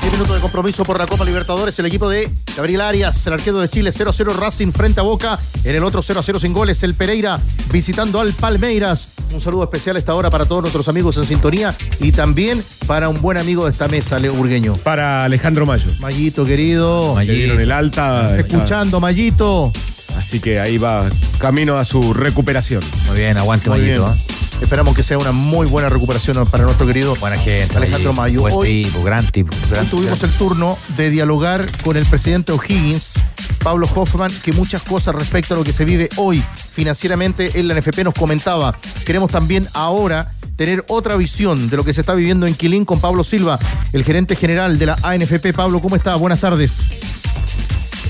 10 0.00 0.12
minutos 0.14 0.34
de 0.34 0.40
compromiso 0.40 0.82
por 0.82 0.98
la 0.98 1.06
Copa 1.06 1.24
Libertadores. 1.24 1.78
El 1.78 1.86
equipo 1.86 2.08
de 2.08 2.28
Gabriel 2.56 2.80
Arias, 2.80 3.24
el 3.28 3.34
arquero 3.34 3.60
de 3.60 3.68
Chile, 3.68 3.90
0-0 3.90 4.34
Racing 4.34 4.72
frente 4.72 4.98
a 4.98 5.04
Boca. 5.04 5.38
En 5.62 5.76
el 5.76 5.84
otro 5.84 6.02
0-0 6.02 6.40
sin 6.40 6.52
goles, 6.52 6.82
el 6.82 6.94
Pereira 6.94 7.38
visitando 7.70 8.18
al 8.18 8.32
Palmeiras. 8.32 9.10
Un 9.32 9.40
saludo 9.40 9.62
especial 9.62 9.94
a 9.94 10.00
esta 10.00 10.12
hora 10.16 10.28
para 10.28 10.44
todos 10.44 10.62
nuestros 10.62 10.88
amigos 10.88 11.16
en 11.16 11.26
sintonía 11.26 11.76
y 12.00 12.10
también 12.10 12.64
para 12.88 13.08
un 13.08 13.20
buen 13.20 13.38
amigo 13.38 13.66
de 13.66 13.70
esta 13.70 13.86
mesa, 13.86 14.18
Leo 14.18 14.34
Burgueño. 14.34 14.74
Para 14.74 15.22
Alejandro 15.22 15.66
Mayo. 15.66 15.92
Mayito, 16.00 16.44
querido. 16.44 17.16
Le 17.22 17.32
dieron 17.32 17.60
el 17.60 17.70
alta. 17.70 18.34
Estás 18.34 18.38
escuchando, 18.40 18.98
Mayito. 18.98 19.72
Así 20.16 20.40
que 20.40 20.60
ahí 20.60 20.78
va 20.78 21.08
camino 21.38 21.78
a 21.78 21.84
su 21.84 22.12
recuperación. 22.14 22.82
Muy 23.06 23.16
bien, 23.18 23.38
aguante 23.38 23.70
Mayito. 23.70 24.06
¿eh? 24.12 24.16
Esperamos 24.62 24.94
que 24.94 25.02
sea 25.02 25.16
una 25.16 25.32
muy 25.32 25.66
buena 25.66 25.88
recuperación 25.88 26.44
para 26.46 26.64
nuestro 26.64 26.86
querido 26.86 27.16
Buena 27.16 27.38
gente. 27.38 27.76
Alejandro 27.78 28.12
Mayo. 28.12 28.42
Buen 28.42 28.54
Hoy- 28.54 28.82
tipo, 28.84 29.02
gran 29.02 29.26
tipo. 29.32 29.54
gran- 29.70 29.84
Hoy 29.84 29.90
tuvimos 29.90 30.22
el 30.22 30.30
turno 30.32 30.76
de 30.98 31.08
dialogar 31.08 31.66
con 31.82 31.96
el 31.96 32.04
presidente 32.04 32.52
O'Higgins, 32.52 33.14
Pablo 33.62 33.88
Hoffman, 33.94 34.30
que 34.42 34.52
muchas 34.52 34.82
cosas 34.82 35.14
respecto 35.14 35.54
a 35.54 35.56
lo 35.56 35.64
que 35.64 35.72
se 35.72 35.86
vive 35.86 36.10
hoy 36.16 36.44
financieramente 36.72 37.58
en 37.58 37.68
la 37.68 37.74
NFP 37.74 38.04
nos 38.04 38.12
comentaba. 38.14 38.74
Queremos 39.06 39.30
también 39.30 39.66
ahora 39.72 40.30
tener 40.56 40.84
otra 40.88 41.16
visión 41.16 41.70
de 41.70 41.76
lo 41.78 41.84
que 41.84 41.94
se 41.94 42.02
está 42.02 42.12
viviendo 42.14 42.46
en 42.46 42.54
Quilín 42.54 42.84
con 42.84 43.00
Pablo 43.00 43.24
Silva, 43.24 43.58
el 43.94 44.04
gerente 44.04 44.36
general 44.36 44.78
de 44.78 44.84
la 44.86 44.98
ANFP. 45.02 45.54
Pablo, 45.54 45.80
¿cómo 45.80 45.96
está? 45.96 46.16
Buenas 46.16 46.40
tardes. 46.40 46.84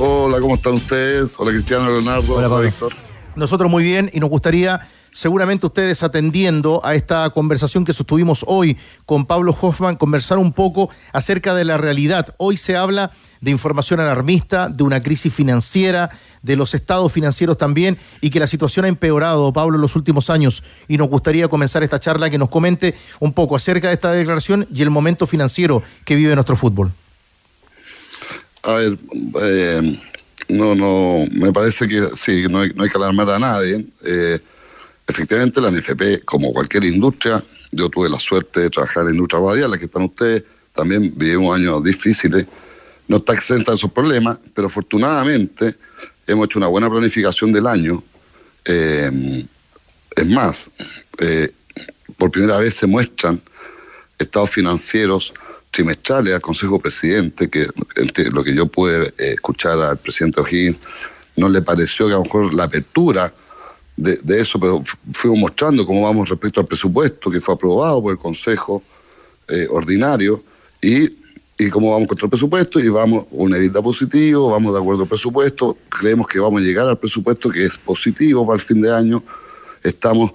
Hola, 0.03 0.41
¿cómo 0.41 0.55
están 0.55 0.73
ustedes? 0.73 1.35
Hola 1.39 1.51
Cristiano 1.51 1.91
Leonardo. 1.91 2.35
Hola, 2.35 2.59
Víctor. 2.61 2.95
Nosotros 3.37 3.71
muy 3.71 3.85
bien 3.85 4.11
y 4.15 4.19
nos 4.19 4.31
gustaría, 4.31 4.81
seguramente 5.13 5.67
ustedes 5.67 6.03
atendiendo 6.03 6.81
a 6.83 6.95
esta 6.95 7.29
conversación 7.29 7.85
que 7.85 7.93
sostuvimos 7.93 8.43
hoy 8.49 8.79
con 9.05 9.27
Pablo 9.27 9.55
Hoffman, 9.61 9.97
conversar 9.97 10.39
un 10.39 10.55
poco 10.55 10.89
acerca 11.13 11.53
de 11.53 11.67
la 11.67 11.77
realidad. 11.77 12.35
Hoy 12.39 12.57
se 12.57 12.79
habla 12.79 13.11
de 13.43 13.51
información 13.51 14.01
alarmista, 14.01 14.71
de 14.71 14.85
una 14.85 15.03
crisis 15.03 15.35
financiera, 15.35 16.09
de 16.41 16.57
los 16.57 16.73
estados 16.73 17.13
financieros 17.13 17.59
también 17.59 17.99
y 18.23 18.31
que 18.31 18.41
la 18.41 18.47
situación 18.47 18.87
ha 18.87 18.89
empeorado, 18.89 19.53
Pablo, 19.53 19.77
en 19.77 19.83
los 19.83 19.97
últimos 19.97 20.31
años. 20.31 20.65
Y 20.89 20.97
nos 20.97 21.09
gustaría 21.09 21.49
comenzar 21.49 21.83
esta 21.83 22.01
charla 22.01 22.31
que 22.31 22.39
nos 22.39 22.49
comente 22.49 22.95
un 23.19 23.35
poco 23.35 23.55
acerca 23.55 23.89
de 23.89 23.95
esta 23.95 24.13
declaración 24.13 24.67
y 24.73 24.81
el 24.81 24.89
momento 24.89 25.27
financiero 25.27 25.83
que 26.07 26.15
vive 26.15 26.35
nuestro 26.35 26.57
fútbol. 26.57 26.91
A 28.63 28.75
ver, 28.75 28.99
eh, 29.41 30.01
no, 30.49 30.75
no, 30.75 31.27
me 31.31 31.53
parece 31.53 31.89
que 31.89 32.09
sí, 32.15 32.45
no 32.49 32.61
hay, 32.61 32.73
no 32.75 32.83
hay 32.83 32.91
que 32.91 32.99
alarmar 32.99 33.31
a 33.31 33.39
nadie. 33.39 33.87
Eh, 34.05 34.39
efectivamente, 35.07 35.61
la 35.61 35.71
NFP, 35.71 36.25
como 36.25 36.53
cualquier 36.53 36.85
industria, 36.85 37.43
yo 37.73 37.89
tuve 37.89 38.09
la 38.09 38.19
suerte 38.19 38.61
de 38.61 38.71
trabajar 38.71 39.07
en 39.07 39.15
industria 39.15 39.41
radial, 39.41 39.71
la 39.71 39.79
que 39.79 39.85
están 39.87 40.03
ustedes, 40.03 40.45
también 40.75 41.13
vivimos 41.17 41.55
años 41.55 41.83
difíciles, 41.83 42.47
no 43.09 43.17
está 43.17 43.35
exenta 43.35 43.73
de 43.73 43.77
esos 43.77 43.93
problemas, 43.93 44.39
pero 44.55 44.67
afortunadamente 44.67 45.75
hemos 46.27 46.47
hecho 46.47 46.59
una 46.59 46.69
buena 46.69 46.91
planificación 46.91 47.53
del 47.53 47.67
año. 47.67 48.03
Eh, 48.65 49.45
es 50.17 50.27
más, 50.27 50.71
eh, 51.19 51.51
por 52.17 52.31
primera 52.31 52.59
vez 52.59 52.75
se 52.75 52.87
muestran 52.87 53.41
estados 54.19 54.51
financieros 54.51 55.33
trimestrales 55.71 56.35
al 56.35 56.41
Consejo 56.41 56.79
Presidente, 56.81 57.49
que 57.49 57.69
lo 58.33 58.43
que 58.43 58.55
yo 58.55 58.67
pude 58.67 59.09
eh, 59.19 59.35
escuchar 59.35 59.79
al 59.79 59.99
presidente 59.99 60.41
O'Higgins, 60.41 60.79
no 61.37 61.49
le 61.49 61.63
pareció 61.63 62.07
que 62.09 62.15
a 62.15 62.17
lo 62.17 62.25
mejor 62.25 62.53
la 62.55 62.65
apertura 62.65 63.33
de, 63.97 64.17
de 64.25 64.41
eso, 64.41 64.59
pero 64.59 64.83
fu- 64.83 64.97
fuimos 65.13 65.39
mostrando 65.39 65.87
cómo 65.87 66.03
vamos 66.03 66.29
respecto 66.29 66.61
al 66.61 66.67
presupuesto 66.67 67.31
que 67.31 67.41
fue 67.41 67.55
aprobado 67.55 68.03
por 68.03 68.13
el 68.13 68.19
Consejo 68.19 68.83
eh, 69.49 69.67
Ordinario 69.71 70.43
y, 70.83 71.05
y 71.59 71.69
cómo 71.71 71.93
vamos 71.93 72.09
contra 72.09 72.27
el 72.27 72.31
presupuesto 72.31 72.81
y 72.81 72.89
vamos 72.89 73.27
una 73.31 73.57
evita 73.57 73.81
positivo, 73.83 74.51
vamos 74.51 74.73
de 74.73 74.81
acuerdo 74.81 75.03
al 75.03 75.09
presupuesto, 75.09 75.77
creemos 75.89 76.27
que 76.27 76.41
vamos 76.41 76.61
a 76.61 76.65
llegar 76.65 76.87
al 76.89 76.99
presupuesto 76.99 77.51
que 77.51 77.65
es 77.65 77.79
positivo 77.79 78.47
para 78.47 78.57
el 78.57 78.63
fin 78.63 78.81
de 78.81 78.93
año, 78.93 79.23
estamos 79.85 80.33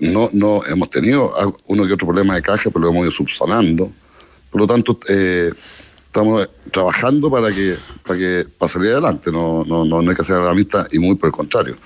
no, 0.00 0.30
no 0.32 0.64
hemos 0.66 0.90
tenido 0.90 1.32
uno 1.66 1.86
que 1.86 1.92
otro 1.92 2.06
problema 2.06 2.34
de 2.34 2.42
caja, 2.42 2.70
pero 2.70 2.80
lo 2.80 2.90
hemos 2.90 3.02
ido 3.02 3.10
subsanando. 3.10 3.90
Por 4.50 4.60
lo 4.60 4.66
tanto, 4.66 4.98
eh, 5.08 5.52
estamos 6.06 6.48
trabajando 6.70 7.30
para 7.30 7.50
que 7.50 7.76
para 8.06 8.18
que 8.18 8.46
para 8.58 8.72
salir 8.72 8.92
adelante. 8.92 9.30
No, 9.30 9.64
no, 9.64 9.84
no, 9.84 10.02
no 10.02 10.10
hay 10.10 10.16
que 10.16 10.22
hacer 10.22 10.36
alarmista 10.36 10.86
y 10.92 10.98
muy 10.98 11.16
por 11.16 11.28
el 11.28 11.32
contrario. 11.32 11.76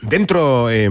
Dentro, 0.00 0.70
eh, 0.70 0.88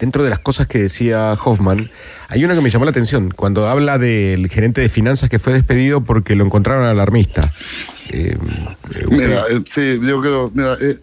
dentro 0.00 0.24
de 0.24 0.30
las 0.30 0.40
cosas 0.40 0.66
que 0.66 0.78
decía 0.78 1.34
Hoffman, 1.34 1.88
hay 2.28 2.44
una 2.44 2.54
que 2.54 2.60
me 2.60 2.68
llamó 2.68 2.84
la 2.84 2.90
atención, 2.90 3.30
cuando 3.30 3.68
habla 3.68 3.96
del 3.96 4.48
gerente 4.48 4.80
de 4.80 4.88
finanzas 4.88 5.30
que 5.30 5.38
fue 5.38 5.52
despedido 5.52 6.02
porque 6.02 6.34
lo 6.34 6.44
encontraron 6.44 6.84
alarmista. 6.84 7.54
Eh, 8.10 8.36
eh, 8.96 9.06
Mira, 9.08 9.44
eh, 9.50 9.60
sí, 9.64 10.00
yo 10.02 10.20
creo, 10.20 10.50
mira, 10.52 10.76
eh, 10.80 10.98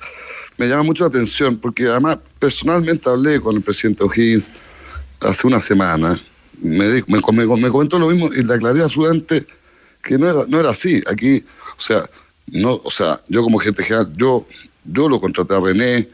me 0.62 0.68
llama 0.68 0.84
mucho 0.84 1.04
la 1.06 1.08
atención 1.10 1.58
porque 1.58 1.88
además 1.88 2.20
personalmente 2.38 3.10
hablé 3.10 3.42
con 3.42 3.56
el 3.56 3.64
presidente 3.64 4.04
O'Higgins 4.04 4.52
hace 5.22 5.48
una 5.48 5.60
semana, 5.60 6.16
me, 6.62 6.88
me, 7.08 7.20
me- 7.34 7.58
me 7.58 7.70
comentó 7.70 7.98
lo 7.98 8.08
mismo 8.10 8.28
y 8.32 8.44
le 8.44 8.54
aclaré 8.54 8.84
a 8.84 8.88
su 8.90 9.08
ente 9.08 9.48
que 10.04 10.20
no 10.20 10.30
era, 10.30 10.46
no 10.48 10.60
era 10.60 10.70
así. 10.70 11.02
Aquí, 11.08 11.44
o 11.78 11.82
sea, 11.82 12.08
no, 12.52 12.76
o 12.84 12.92
sea, 12.92 13.20
yo 13.28 13.42
como 13.42 13.58
gerente 13.58 13.84
general, 13.84 14.14
yo, 14.16 14.46
yo 14.86 15.10
lo 15.10 15.20
contraté 15.20 15.56
a 15.56 15.60
René, 15.60 16.08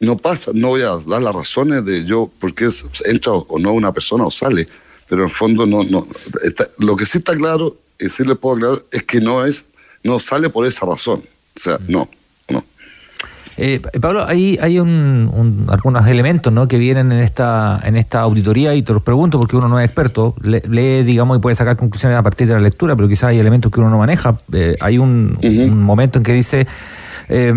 no 0.00 0.18
pasa, 0.18 0.50
no 0.54 0.68
voy 0.68 0.82
a 0.82 0.96
dar 1.06 1.22
las 1.22 1.34
razones 1.34 1.82
de 1.86 2.04
yo, 2.04 2.30
porque 2.40 2.66
es, 2.66 2.84
entra 3.06 3.32
o, 3.32 3.46
o 3.48 3.58
no 3.58 3.72
una 3.72 3.92
persona 3.92 4.24
o 4.24 4.30
sale, 4.30 4.68
pero 5.08 5.22
en 5.22 5.28
el 5.28 5.34
fondo 5.34 5.64
no, 5.64 5.82
no, 5.84 6.06
está- 6.44 6.68
lo 6.78 6.94
que 6.94 7.06
sí 7.06 7.18
está 7.18 7.34
claro, 7.34 7.74
y 7.98 8.10
sí 8.10 8.22
le 8.24 8.34
puedo 8.34 8.56
aclarar, 8.56 8.82
es 8.92 9.02
que 9.04 9.18
no 9.20 9.46
es, 9.46 9.64
no 10.04 10.20
sale 10.20 10.50
por 10.50 10.66
esa 10.66 10.84
razón, 10.84 11.22
o 11.56 11.58
sea, 11.58 11.78
no. 11.88 12.06
Eh, 13.60 13.80
Pablo, 14.00 14.24
hay, 14.24 14.56
hay 14.62 14.78
un- 14.78 15.28
un- 15.34 15.66
algunos 15.68 16.06
elementos 16.06 16.52
¿no? 16.52 16.68
que 16.68 16.78
vienen 16.78 17.10
en 17.10 17.18
esta, 17.18 17.80
en 17.84 17.96
esta 17.96 18.20
auditoría 18.20 18.72
y 18.74 18.82
te 18.82 18.92
los 18.92 19.02
pregunto 19.02 19.38
porque 19.40 19.56
uno 19.56 19.66
no 19.68 19.80
es 19.80 19.84
experto. 19.86 20.36
Le- 20.40 20.62
lee, 20.68 21.02
digamos, 21.02 21.36
y 21.36 21.40
puede 21.40 21.56
sacar 21.56 21.76
conclusiones 21.76 22.16
a 22.16 22.22
partir 22.22 22.46
de 22.46 22.54
la 22.54 22.60
lectura, 22.60 22.94
pero 22.94 23.08
quizás 23.08 23.30
hay 23.30 23.38
elementos 23.40 23.72
que 23.72 23.80
uno 23.80 23.90
no 23.90 23.98
maneja. 23.98 24.36
Eh, 24.52 24.76
hay 24.80 24.98
un, 24.98 25.36
un 25.42 25.82
momento 25.82 26.18
en 26.18 26.22
que 26.22 26.32
dice, 26.32 26.68
eh, 27.28 27.52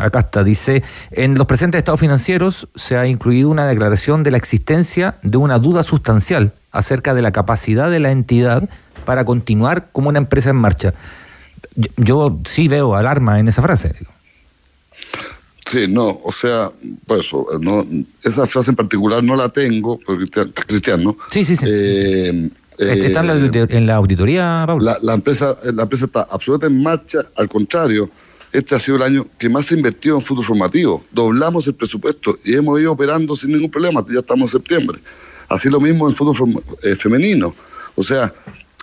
acá 0.00 0.20
está, 0.20 0.44
dice, 0.44 0.82
en 1.10 1.34
los 1.36 1.46
presentes 1.46 1.78
estados 1.78 2.00
financieros 2.00 2.68
se 2.74 2.96
ha 2.96 3.06
incluido 3.06 3.50
una 3.50 3.66
declaración 3.66 4.22
de 4.22 4.30
la 4.30 4.38
existencia 4.38 5.16
de 5.22 5.36
una 5.36 5.58
duda 5.58 5.82
sustancial 5.82 6.52
acerca 6.72 7.12
de 7.12 7.20
la 7.20 7.32
capacidad 7.32 7.90
de 7.90 8.00
la 8.00 8.12
entidad 8.12 8.66
para 9.04 9.26
continuar 9.26 9.88
como 9.92 10.08
una 10.08 10.18
empresa 10.18 10.48
en 10.50 10.56
marcha. 10.56 10.94
Yo, 11.76 11.88
yo 11.98 12.38
sí 12.46 12.66
veo 12.68 12.96
alarma 12.96 13.38
en 13.40 13.48
esa 13.48 13.60
frase. 13.60 13.92
Sí, 15.66 15.86
no, 15.88 16.20
o 16.22 16.30
sea, 16.30 16.70
por 17.06 17.20
eso, 17.20 17.46
no, 17.60 17.86
esa 18.22 18.46
frase 18.46 18.70
en 18.72 18.76
particular 18.76 19.22
no 19.24 19.34
la 19.34 19.48
tengo, 19.48 19.98
porque 20.04 20.26
Cristian, 20.66 21.04
¿no? 21.04 21.16
Sí, 21.30 21.44
sí, 21.44 21.56
sí. 21.56 21.64
Eh, 21.66 22.50
está 22.78 23.20
en 23.20 23.26
la, 23.28 23.34
eh, 23.36 23.40
audito- 23.40 23.70
en 23.74 23.86
la 23.86 23.94
auditoría, 23.96 24.64
Pablo. 24.66 24.84
la, 24.84 24.96
la 25.02 25.14
empresa, 25.14 25.54
la 25.72 25.82
empresa 25.84 26.04
está 26.06 26.26
absolutamente 26.30 26.76
en 26.76 26.82
marcha, 26.82 27.20
al 27.36 27.48
contrario, 27.48 28.10
este 28.52 28.74
ha 28.74 28.78
sido 28.78 28.98
el 28.98 29.02
año 29.04 29.26
que 29.38 29.48
más 29.48 29.66
se 29.66 29.74
ha 29.74 29.76
invertido 29.78 30.16
en 30.16 30.20
fútbol 30.22 30.44
formativo. 30.44 31.04
Doblamos 31.10 31.66
el 31.66 31.74
presupuesto 31.74 32.38
y 32.44 32.54
hemos 32.54 32.78
ido 32.80 32.92
operando 32.92 33.34
sin 33.34 33.50
ningún 33.52 33.70
problema, 33.70 34.04
ya 34.12 34.20
estamos 34.20 34.52
en 34.54 34.60
septiembre. 34.60 34.98
Así 35.48 35.68
lo 35.68 35.80
mismo 35.80 36.08
en 36.08 36.14
fútbol 36.14 36.62
eh, 36.82 36.94
femenino. 36.94 37.54
O 37.96 38.02
sea, 38.02 38.32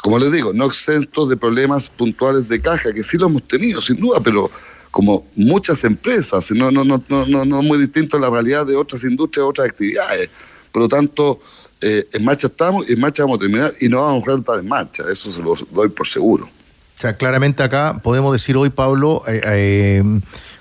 como 0.02 0.18
les 0.20 0.32
digo, 0.32 0.52
no 0.52 0.66
exentos 0.66 1.30
de 1.30 1.38
problemas 1.38 1.90
puntuales 1.90 2.50
de 2.50 2.60
caja, 2.60 2.92
que 2.92 3.02
sí 3.04 3.18
lo 3.18 3.28
hemos 3.28 3.44
tenido, 3.44 3.80
sin 3.82 3.98
duda, 3.98 4.20
pero 4.22 4.50
como 4.92 5.26
muchas 5.36 5.84
empresas, 5.86 6.52
no, 6.52 6.70
no, 6.70 6.84
no, 6.84 7.02
no, 7.08 7.26
no, 7.26 7.46
no 7.46 7.62
muy 7.64 7.80
distinto 7.80 8.18
a 8.18 8.20
la 8.20 8.30
realidad 8.30 8.66
de 8.66 8.76
otras 8.76 9.04
industrias, 9.04 9.48
otras 9.48 9.70
actividades. 9.70 10.30
Por 10.72 10.84
lo 10.84 10.90
tanto, 10.90 11.40
eh, 11.80 12.08
en 12.12 12.24
marcha 12.24 12.48
estamos 12.48 12.90
y 12.90 12.94
en 12.94 13.00
marcha 13.00 13.24
vamos 13.24 13.38
a 13.38 13.42
terminar 13.42 13.72
y 13.80 13.88
no 13.88 14.02
vamos 14.02 14.28
a 14.28 14.34
estar 14.36 14.60
en 14.60 14.68
marcha, 14.68 15.04
eso 15.12 15.32
se 15.32 15.42
lo 15.42 15.56
doy 15.72 15.90
por 15.90 16.08
seguro. 16.08 16.46
O 16.46 17.02
sea, 17.02 17.16
claramente 17.16 17.64
acá 17.64 18.00
podemos 18.04 18.32
decir 18.34 18.56
hoy, 18.58 18.70
Pablo, 18.70 19.24
eh, 19.28 19.42
eh, 19.44 20.04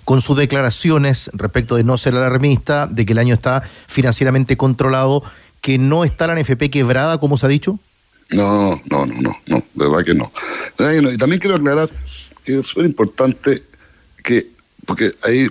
con 0.05 0.23
sus 0.23 0.39
declaraciones 0.39 1.31
respecto 1.35 1.77
de 1.77 1.85
no 1.85 1.99
ser 1.99 2.15
alarmista, 2.15 2.87
de 2.87 3.05
que 3.05 3.13
el 3.13 3.19
año 3.19 3.35
está 3.35 3.61
financieramente 3.61 4.57
controlado, 4.57 5.23
que 5.61 5.77
no 5.77 6.05
está 6.05 6.29
la 6.29 6.41
NFP 6.41 6.71
quebrada, 6.71 7.19
como 7.19 7.37
se 7.37 7.47
ha 7.47 7.49
dicho. 7.49 7.79
No, 8.31 8.81
no, 8.89 9.05
no, 9.07 9.21
no, 9.21 9.33
no, 9.47 9.65
de 9.75 9.89
verdad 9.89 10.05
que 10.05 10.15
no. 10.15 10.33
Y 11.13 11.19
también 11.19 11.41
quiero 11.41 11.57
aclarar 11.57 11.91
que 12.45 12.59
es 12.59 12.67
súper 12.67 12.87
importante 12.87 13.63
que, 14.23 14.47
porque 14.87 15.13
ahí 15.23 15.49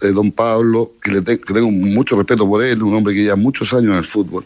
don 0.00 0.32
Pablo, 0.32 0.92
que, 1.02 1.12
le 1.12 1.22
que 1.22 1.54
tengo 1.54 1.70
mucho 1.70 2.16
respeto 2.16 2.48
por 2.48 2.62
él, 2.62 2.82
un 2.82 2.94
hombre 2.94 3.14
que 3.14 3.22
lleva 3.22 3.36
muchos 3.36 3.72
años 3.72 3.92
en 3.92 3.98
el 3.98 4.06
fútbol, 4.06 4.44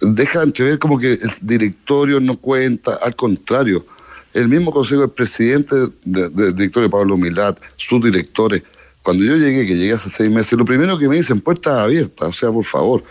deja 0.00 0.42
entrever 0.42 0.78
como 0.78 0.98
que 0.98 1.12
el 1.12 1.30
directorio 1.40 2.20
no 2.20 2.36
cuenta, 2.36 2.94
al 2.96 3.14
contrario, 3.14 3.86
el 4.34 4.48
mismo 4.48 4.72
consejo 4.72 5.02
del 5.02 5.10
presidente 5.10 5.76
del 6.04 6.54
directorio 6.54 6.90
Pablo 6.90 7.14
Humildad, 7.14 7.56
sus 7.76 8.02
directores, 8.02 8.62
cuando 9.02 9.24
yo 9.24 9.36
llegué, 9.36 9.66
que 9.66 9.76
llegué 9.76 9.92
hace 9.92 10.10
seis 10.10 10.30
meses, 10.30 10.58
lo 10.58 10.64
primero 10.64 10.98
que 10.98 11.08
me 11.08 11.16
dicen, 11.16 11.40
puertas 11.40 11.74
abiertas, 11.74 12.28
o 12.28 12.32
sea, 12.32 12.50
por 12.50 12.64
favor. 12.64 13.04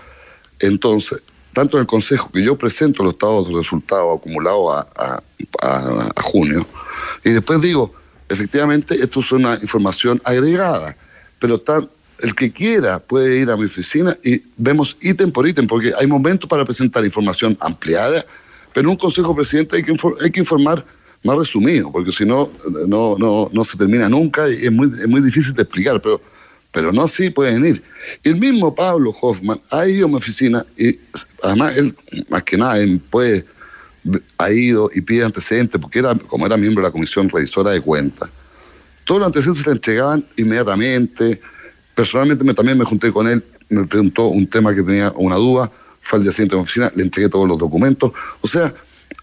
Entonces, 0.60 1.22
tanto 1.54 1.78
en 1.78 1.82
el 1.82 1.88
consejo 1.88 2.32
que 2.32 2.44
yo 2.44 2.58
presento 2.58 3.04
los 3.04 3.14
estados 3.14 3.52
resultados 3.52 4.18
acumulados 4.18 4.86
a, 4.96 5.22
a 5.62 6.22
junio, 6.22 6.66
y 7.24 7.32
después 7.32 7.62
digo, 7.62 7.94
efectivamente, 8.32 8.96
esto 8.96 9.20
es 9.20 9.32
una 9.32 9.56
información 9.56 10.22
agregada, 10.24 10.96
pero 11.40 11.56
está 11.56 11.88
el 12.20 12.36
que 12.36 12.52
quiera 12.52 13.00
puede 13.00 13.40
ir 13.40 13.50
a 13.50 13.58
mi 13.58 13.66
oficina 13.66 14.18
y 14.24 14.42
vemos 14.58 14.96
ítem 15.02 15.32
por 15.32 15.48
ítem, 15.48 15.68
porque 15.68 15.92
hay 16.00 16.08
momentos 16.08 16.48
para 16.48 16.64
presentar 16.64 17.04
información 17.04 17.58
ampliada, 17.62 18.26
pero 18.74 18.88
en 18.88 18.92
un 18.92 18.98
consejo 18.98 19.36
presidente 19.36 19.78
hay 19.78 19.84
que, 19.84 19.96
hay 20.22 20.32
que 20.32 20.40
informar 20.40 20.86
más 21.24 21.38
resumido, 21.38 21.92
porque 21.92 22.12
si 22.12 22.26
no, 22.26 22.52
no, 22.88 23.16
no, 23.18 23.50
no 23.52 23.66
se 23.66 23.78
termina 23.78 24.10
nunca 24.10 24.50
y 24.50 24.66
es 24.66 24.72
muy, 24.72 24.88
es 24.88 25.08
muy 25.08 25.22
difícil 25.22 25.54
de 25.54 25.64
explicar, 25.64 26.02
pero, 26.02 26.22
pero 26.72 26.92
no 26.92 27.04
así 27.04 27.30
pueden 27.30 27.66
ir. 27.66 27.84
El 28.24 28.38
mismo 28.38 28.74
Pablo 28.74 29.14
Hoffman 29.22 29.60
ha 29.72 29.88
ido 29.88 30.06
a 30.06 30.10
mi 30.10 30.16
oficina 30.16 30.66
y 30.78 30.98
además 31.44 31.78
él, 31.78 31.96
más 32.30 32.44
que 32.44 32.58
nada, 32.58 32.84
puede, 33.10 33.46
ha 34.38 34.52
ido 34.52 34.90
y 34.94 35.02
pide 35.02 35.24
antecedentes, 35.24 35.80
porque 35.80 36.00
era, 36.00 36.16
como 36.16 36.46
era 36.46 36.58
miembro 36.58 36.82
de 36.82 36.90
la 36.90 36.92
Comisión 36.92 37.30
Revisora 37.30 37.72
de 37.72 37.82
Cuentas, 37.82 38.30
todos 39.06 39.20
los 39.20 39.28
antecedentes 39.28 39.64
se 39.64 39.70
le 39.70 39.76
entregaban 39.76 40.26
inmediatamente, 40.38 41.40
Personalmente 41.96 42.44
me, 42.44 42.54
también 42.54 42.78
me 42.78 42.86
junté 42.86 43.12
con 43.12 43.28
él, 43.28 43.44
me 43.70 43.86
preguntó 43.86 44.28
un 44.28 44.48
tema 44.48 44.74
que 44.74 44.82
tenía 44.82 45.12
una 45.16 45.36
duda, 45.36 45.72
fue 46.00 46.18
al 46.18 46.24
día 46.24 46.32
siguiente 46.32 46.56
en 46.56 46.58
la 46.58 46.64
oficina, 46.64 46.92
le 46.96 47.04
entregué 47.04 47.30
todos 47.30 47.48
los 47.48 47.58
documentos. 47.58 48.12
O 48.42 48.48
sea, 48.48 48.74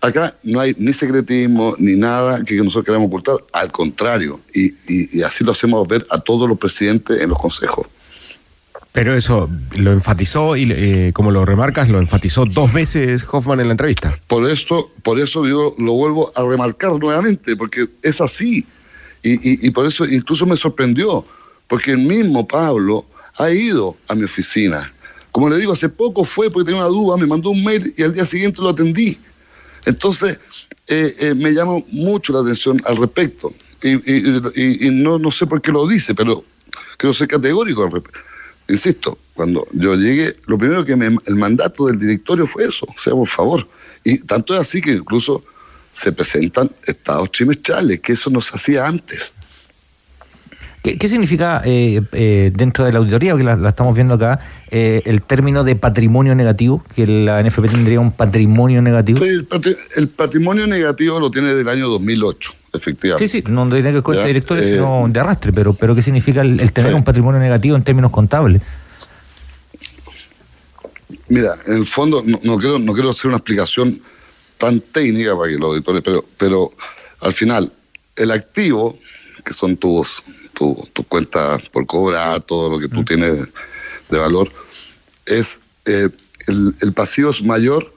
acá 0.00 0.36
no 0.42 0.60
hay 0.60 0.74
ni 0.78 0.92
secretismo 0.92 1.74
ni 1.78 1.96
nada 1.96 2.44
que 2.44 2.56
nosotros 2.56 2.84
queramos 2.84 3.08
ocultar, 3.08 3.36
al 3.52 3.72
contrario, 3.72 4.40
y, 4.54 5.22
así 5.22 5.44
lo 5.44 5.52
hacemos 5.52 5.88
ver 5.88 6.06
a 6.10 6.18
todos 6.18 6.48
los 6.48 6.58
presidentes 6.58 7.20
en 7.20 7.30
los 7.30 7.38
consejos. 7.38 7.86
Pero 8.98 9.14
eso 9.14 9.48
lo 9.76 9.92
enfatizó 9.92 10.56
y 10.56 10.72
eh, 10.72 11.12
como 11.14 11.30
lo 11.30 11.44
remarcas, 11.44 11.88
lo 11.88 12.00
enfatizó 12.00 12.46
dos 12.46 12.72
veces 12.72 13.24
Hoffman 13.30 13.60
en 13.60 13.68
la 13.68 13.74
entrevista. 13.74 14.18
Por 14.26 14.50
eso, 14.50 14.90
por 15.04 15.20
eso 15.20 15.46
yo 15.46 15.72
lo 15.78 15.92
vuelvo 15.92 16.32
a 16.34 16.42
remarcar 16.44 16.98
nuevamente, 16.98 17.54
porque 17.54 17.86
es 18.02 18.20
así. 18.20 18.66
Y, 19.22 19.64
y 19.64 19.70
por 19.70 19.86
eso 19.86 20.04
incluso 20.04 20.46
me 20.46 20.56
sorprendió 20.56 21.24
porque 21.68 21.92
el 21.92 21.98
mismo 21.98 22.48
Pablo 22.48 23.06
ha 23.36 23.48
ido 23.52 23.96
a 24.08 24.16
mi 24.16 24.24
oficina. 24.24 24.92
Como 25.30 25.48
le 25.48 25.58
digo, 25.58 25.74
hace 25.74 25.88
poco 25.88 26.24
fue 26.24 26.50
porque 26.50 26.72
tenía 26.72 26.80
una 26.84 26.90
duda, 26.90 27.16
me 27.16 27.26
mandó 27.28 27.50
un 27.50 27.62
mail 27.62 27.94
y 27.96 28.02
al 28.02 28.12
día 28.12 28.26
siguiente 28.26 28.60
lo 28.60 28.70
atendí. 28.70 29.16
Entonces, 29.86 30.38
eh, 30.88 31.14
eh, 31.20 31.34
me 31.34 31.52
llamó 31.52 31.86
mucho 31.92 32.32
la 32.32 32.40
atención 32.40 32.82
al 32.84 32.96
respecto. 32.96 33.54
Y, 33.80 34.90
no, 34.90 35.20
no 35.20 35.30
sé 35.30 35.46
por 35.46 35.62
qué 35.62 35.70
lo 35.70 35.86
dice, 35.86 36.16
pero 36.16 36.42
quiero 36.96 37.14
ser 37.14 37.28
categórico 37.28 37.84
al 37.84 37.92
respecto. 37.92 38.18
Insisto, 38.68 39.18
cuando 39.34 39.66
yo 39.72 39.94
llegué, 39.96 40.36
lo 40.46 40.58
primero 40.58 40.84
que 40.84 40.94
me, 40.94 41.06
el 41.06 41.34
mandato 41.36 41.86
del 41.86 41.98
directorio 41.98 42.46
fue 42.46 42.64
eso, 42.64 42.86
o 42.86 42.98
sea, 42.98 43.14
por 43.14 43.28
favor. 43.28 43.66
Y 44.04 44.18
tanto 44.18 44.54
es 44.54 44.60
así 44.60 44.80
que 44.80 44.92
incluso 44.92 45.42
se 45.92 46.12
presentan 46.12 46.70
estados 46.86 47.32
trimestrales, 47.32 48.00
que 48.00 48.12
eso 48.12 48.30
no 48.30 48.40
se 48.40 48.56
hacía 48.56 48.86
antes. 48.86 49.32
¿Qué, 50.82 51.08
significa 51.08 51.60
eh, 51.64 52.00
eh, 52.12 52.52
dentro 52.54 52.84
de 52.84 52.92
la 52.92 52.98
auditoría, 52.98 53.36
que 53.36 53.42
la, 53.42 53.68
estamos 53.68 53.94
viendo 53.94 54.14
acá, 54.14 54.40
eh, 54.70 55.02
el 55.04 55.22
término 55.22 55.64
de 55.64 55.76
patrimonio 55.76 56.34
negativo? 56.34 56.84
Que 56.94 57.06
la 57.06 57.42
NFP 57.42 57.68
tendría 57.68 58.00
un 58.00 58.12
patrimonio 58.12 58.80
negativo. 58.80 59.18
Sí, 59.18 59.28
el, 59.96 60.08
patrimonio 60.08 60.66
negativo 60.66 61.18
lo 61.18 61.30
tiene 61.30 61.54
del 61.54 61.68
año 61.68 61.88
2008, 61.88 62.52
efectivamente. 62.72 63.28
Sí, 63.28 63.42
sí, 63.42 63.52
no 63.52 63.68
tiene 63.68 63.92
que 63.92 64.02
cuenta 64.02 64.22
de 64.22 64.28
directores, 64.28 64.66
sino 64.66 65.06
de 65.08 65.20
arrastre, 65.20 65.52
pero, 65.52 65.74
pero 65.74 65.94
¿qué 65.94 66.02
significa 66.02 66.42
el, 66.42 66.72
tener 66.72 66.94
un 66.94 67.04
patrimonio 67.04 67.40
negativo 67.40 67.76
en 67.76 67.82
términos 67.82 68.10
contables? 68.10 68.62
Mira, 71.28 71.54
en 71.66 71.74
el 71.74 71.86
fondo 71.86 72.22
no, 72.22 72.58
quiero, 72.58 72.78
no 72.78 72.92
quiero 72.94 73.10
hacer 73.10 73.28
una 73.28 73.36
explicación 73.36 74.00
tan 74.56 74.80
técnica 74.80 75.36
para 75.36 75.50
que 75.50 75.58
los 75.58 75.70
auditores, 75.70 76.02
pero, 76.02 76.24
pero 76.36 76.72
al 77.20 77.32
final, 77.32 77.72
el 78.16 78.30
activo, 78.30 78.98
que 79.44 79.52
son 79.52 79.76
tus 79.76 80.22
tu, 80.58 81.04
cuenta 81.08 81.58
por 81.72 81.86
cobrar, 81.86 82.42
todo 82.42 82.70
lo 82.70 82.78
que 82.78 82.88
tú 82.88 83.00
mm. 83.00 83.04
tienes 83.04 83.36
de 84.10 84.18
valor, 84.18 84.50
es 85.26 85.60
eh, 85.86 86.08
el, 86.46 86.92
pasivo 86.92 87.30
es 87.30 87.42
mayor, 87.42 87.94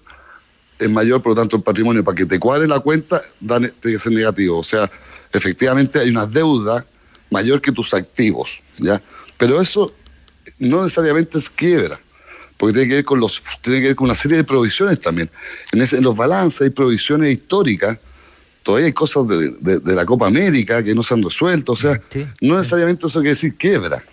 es 0.81 0.89
mayor, 0.89 1.21
por 1.21 1.31
lo 1.31 1.41
tanto 1.41 1.57
el 1.57 1.63
patrimonio, 1.63 2.03
para 2.03 2.15
que 2.15 2.25
te 2.25 2.39
cuadre 2.39 2.67
la 2.67 2.79
cuenta, 2.79 3.21
tiene 3.39 3.71
que 3.81 3.99
ser 3.99 4.11
negativo. 4.11 4.59
O 4.59 4.63
sea, 4.63 4.89
efectivamente 5.31 5.99
hay 5.99 6.09
una 6.09 6.25
deuda 6.25 6.85
mayor 7.29 7.61
que 7.61 7.71
tus 7.71 7.93
activos, 7.93 8.59
¿ya? 8.77 9.01
Pero 9.37 9.61
eso 9.61 9.93
no 10.59 10.83
necesariamente 10.83 11.37
es 11.37 11.49
quiebra, 11.49 11.99
porque 12.57 12.73
tiene 12.73 12.89
que 12.89 12.95
ver 12.95 13.05
con 13.05 13.19
los 13.19 13.41
tiene 13.61 13.81
que 13.81 13.87
ver 13.87 13.95
con 13.95 14.05
una 14.05 14.15
serie 14.15 14.37
de 14.37 14.43
provisiones 14.43 14.99
también. 14.99 15.29
En, 15.71 15.81
ese, 15.81 15.97
en 15.97 16.03
los 16.03 16.15
balances 16.15 16.61
hay 16.61 16.69
provisiones 16.69 17.31
históricas 17.31 17.97
todavía 18.63 18.87
hay 18.87 18.93
cosas 18.93 19.27
de, 19.27 19.81
la 19.83 20.05
Copa 20.05 20.27
América 20.27 20.83
que 20.83 20.93
no 20.93 21.03
se 21.03 21.13
han 21.13 21.23
resuelto, 21.23 21.73
o 21.73 21.75
sea, 21.75 21.99
no 22.41 22.57
necesariamente 22.57 23.07
eso 23.07 23.19
quiere 23.19 23.29
decir 23.29 23.55
quiebra. 23.55 24.03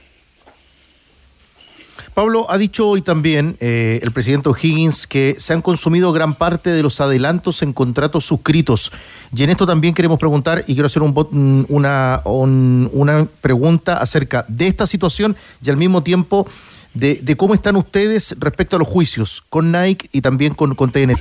Pablo, 2.18 2.46
ha 2.48 2.58
dicho 2.58 2.88
hoy 2.88 3.00
también 3.00 3.56
eh, 3.60 4.00
el 4.02 4.10
presidente 4.10 4.48
O'Higgins 4.48 5.06
que 5.06 5.36
se 5.38 5.52
han 5.52 5.62
consumido 5.62 6.12
gran 6.12 6.34
parte 6.34 6.70
de 6.70 6.82
los 6.82 7.00
adelantos 7.00 7.62
en 7.62 7.72
contratos 7.72 8.24
suscritos. 8.24 8.90
Y 9.32 9.44
en 9.44 9.50
esto 9.50 9.68
también 9.68 9.94
queremos 9.94 10.18
preguntar, 10.18 10.64
y 10.66 10.74
quiero 10.74 10.86
hacer 10.86 11.02
un, 11.02 11.64
una, 11.68 12.20
una 12.24 13.28
pregunta 13.40 13.98
acerca 13.98 14.44
de 14.48 14.66
esta 14.66 14.88
situación 14.88 15.36
y 15.64 15.70
al 15.70 15.76
mismo 15.76 16.02
tiempo 16.02 16.48
de, 16.92 17.22
cómo 17.36 17.54
están 17.54 17.76
ustedes 17.76 18.34
respecto 18.40 18.74
a 18.74 18.80
los 18.80 18.88
juicios 18.88 19.44
con 19.48 19.70
Nike 19.70 20.08
y 20.10 20.20
también 20.20 20.54
con, 20.54 20.74
con 20.74 20.90
TNT. 20.90 21.20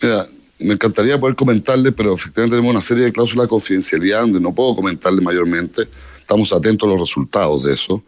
Mira, 0.00 0.26
me 0.60 0.72
encantaría 0.72 1.20
poder 1.20 1.36
comentarle, 1.36 1.92
pero 1.92 2.14
efectivamente 2.14 2.56
tenemos 2.56 2.70
una 2.70 2.80
serie 2.80 3.04
de 3.04 3.12
cláusulas 3.12 3.44
de 3.44 3.48
confidencialidad 3.50 4.22
donde 4.22 4.40
no 4.40 4.54
puedo 4.54 4.76
comentarle 4.76 5.20
mayormente. 5.20 5.82
Estamos 6.20 6.54
atentos 6.54 6.88
a 6.88 6.92
los 6.92 7.00
resultados 7.00 7.64
de 7.64 7.74
eso. 7.74 8.02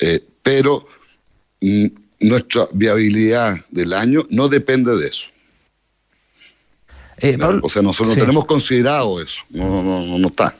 Eh, 0.00 0.20
pero 0.42 0.80
mm, 0.80 0.94
nuestra 2.20 2.66
viabilidad 2.72 3.56
del 3.70 3.92
año 3.92 4.26
no 4.30 4.48
depende 4.48 4.96
de 4.96 5.08
eso. 5.08 5.26
Eh, 7.18 7.38
o 7.62 7.70
sea, 7.70 7.80
nosotros 7.80 8.16
no 8.16 8.22
tenemos 8.22 8.44
considerado 8.44 9.20
eso, 9.20 9.40
no, 9.50 9.82
no, 9.82 10.04
no, 10.04 10.18
no 10.18 10.28
está. 10.28 10.54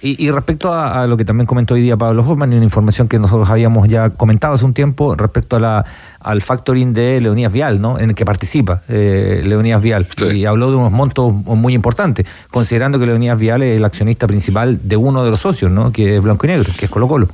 Y, 0.00 0.30
respecto 0.30 0.72
a, 0.72 1.08
lo 1.08 1.16
que 1.16 1.24
también 1.24 1.46
comentó 1.46 1.74
hoy 1.74 1.82
día 1.82 1.96
Pablo 1.96 2.22
Hoffman, 2.22 2.52
y 2.52 2.56
una 2.56 2.64
información 2.64 3.08
que 3.08 3.18
nosotros 3.18 3.50
habíamos 3.50 3.88
ya 3.88 4.10
comentado 4.10 4.54
hace 4.54 4.64
un 4.64 4.72
tiempo 4.72 5.16
respecto 5.16 5.56
a 5.56 5.60
la, 5.60 5.84
al 6.20 6.40
factoring 6.40 6.94
de 6.94 7.20
Leonías 7.20 7.52
Vial, 7.52 7.80
¿no? 7.80 7.98
en 7.98 8.10
el 8.10 8.14
que 8.14 8.24
participa 8.24 8.82
eh, 8.88 9.42
Leonías 9.44 9.82
Vial. 9.82 10.08
Y 10.32 10.44
habló 10.44 10.70
de 10.70 10.76
unos 10.76 10.92
montos 10.92 11.32
muy 11.32 11.74
importantes, 11.74 12.26
considerando 12.52 13.00
que 13.00 13.06
Leonías 13.06 13.36
Vial 13.36 13.62
es 13.64 13.76
el 13.76 13.84
accionista 13.84 14.28
principal 14.28 14.78
de 14.84 14.96
uno 14.96 15.24
de 15.24 15.30
los 15.30 15.40
socios, 15.40 15.68
¿no? 15.72 15.90
que 15.90 16.16
es 16.16 16.22
Blanco 16.22 16.46
y 16.46 16.50
Negro, 16.50 16.72
que 16.78 16.84
es 16.84 16.90
Colo 16.90 17.08
Colo. 17.08 17.28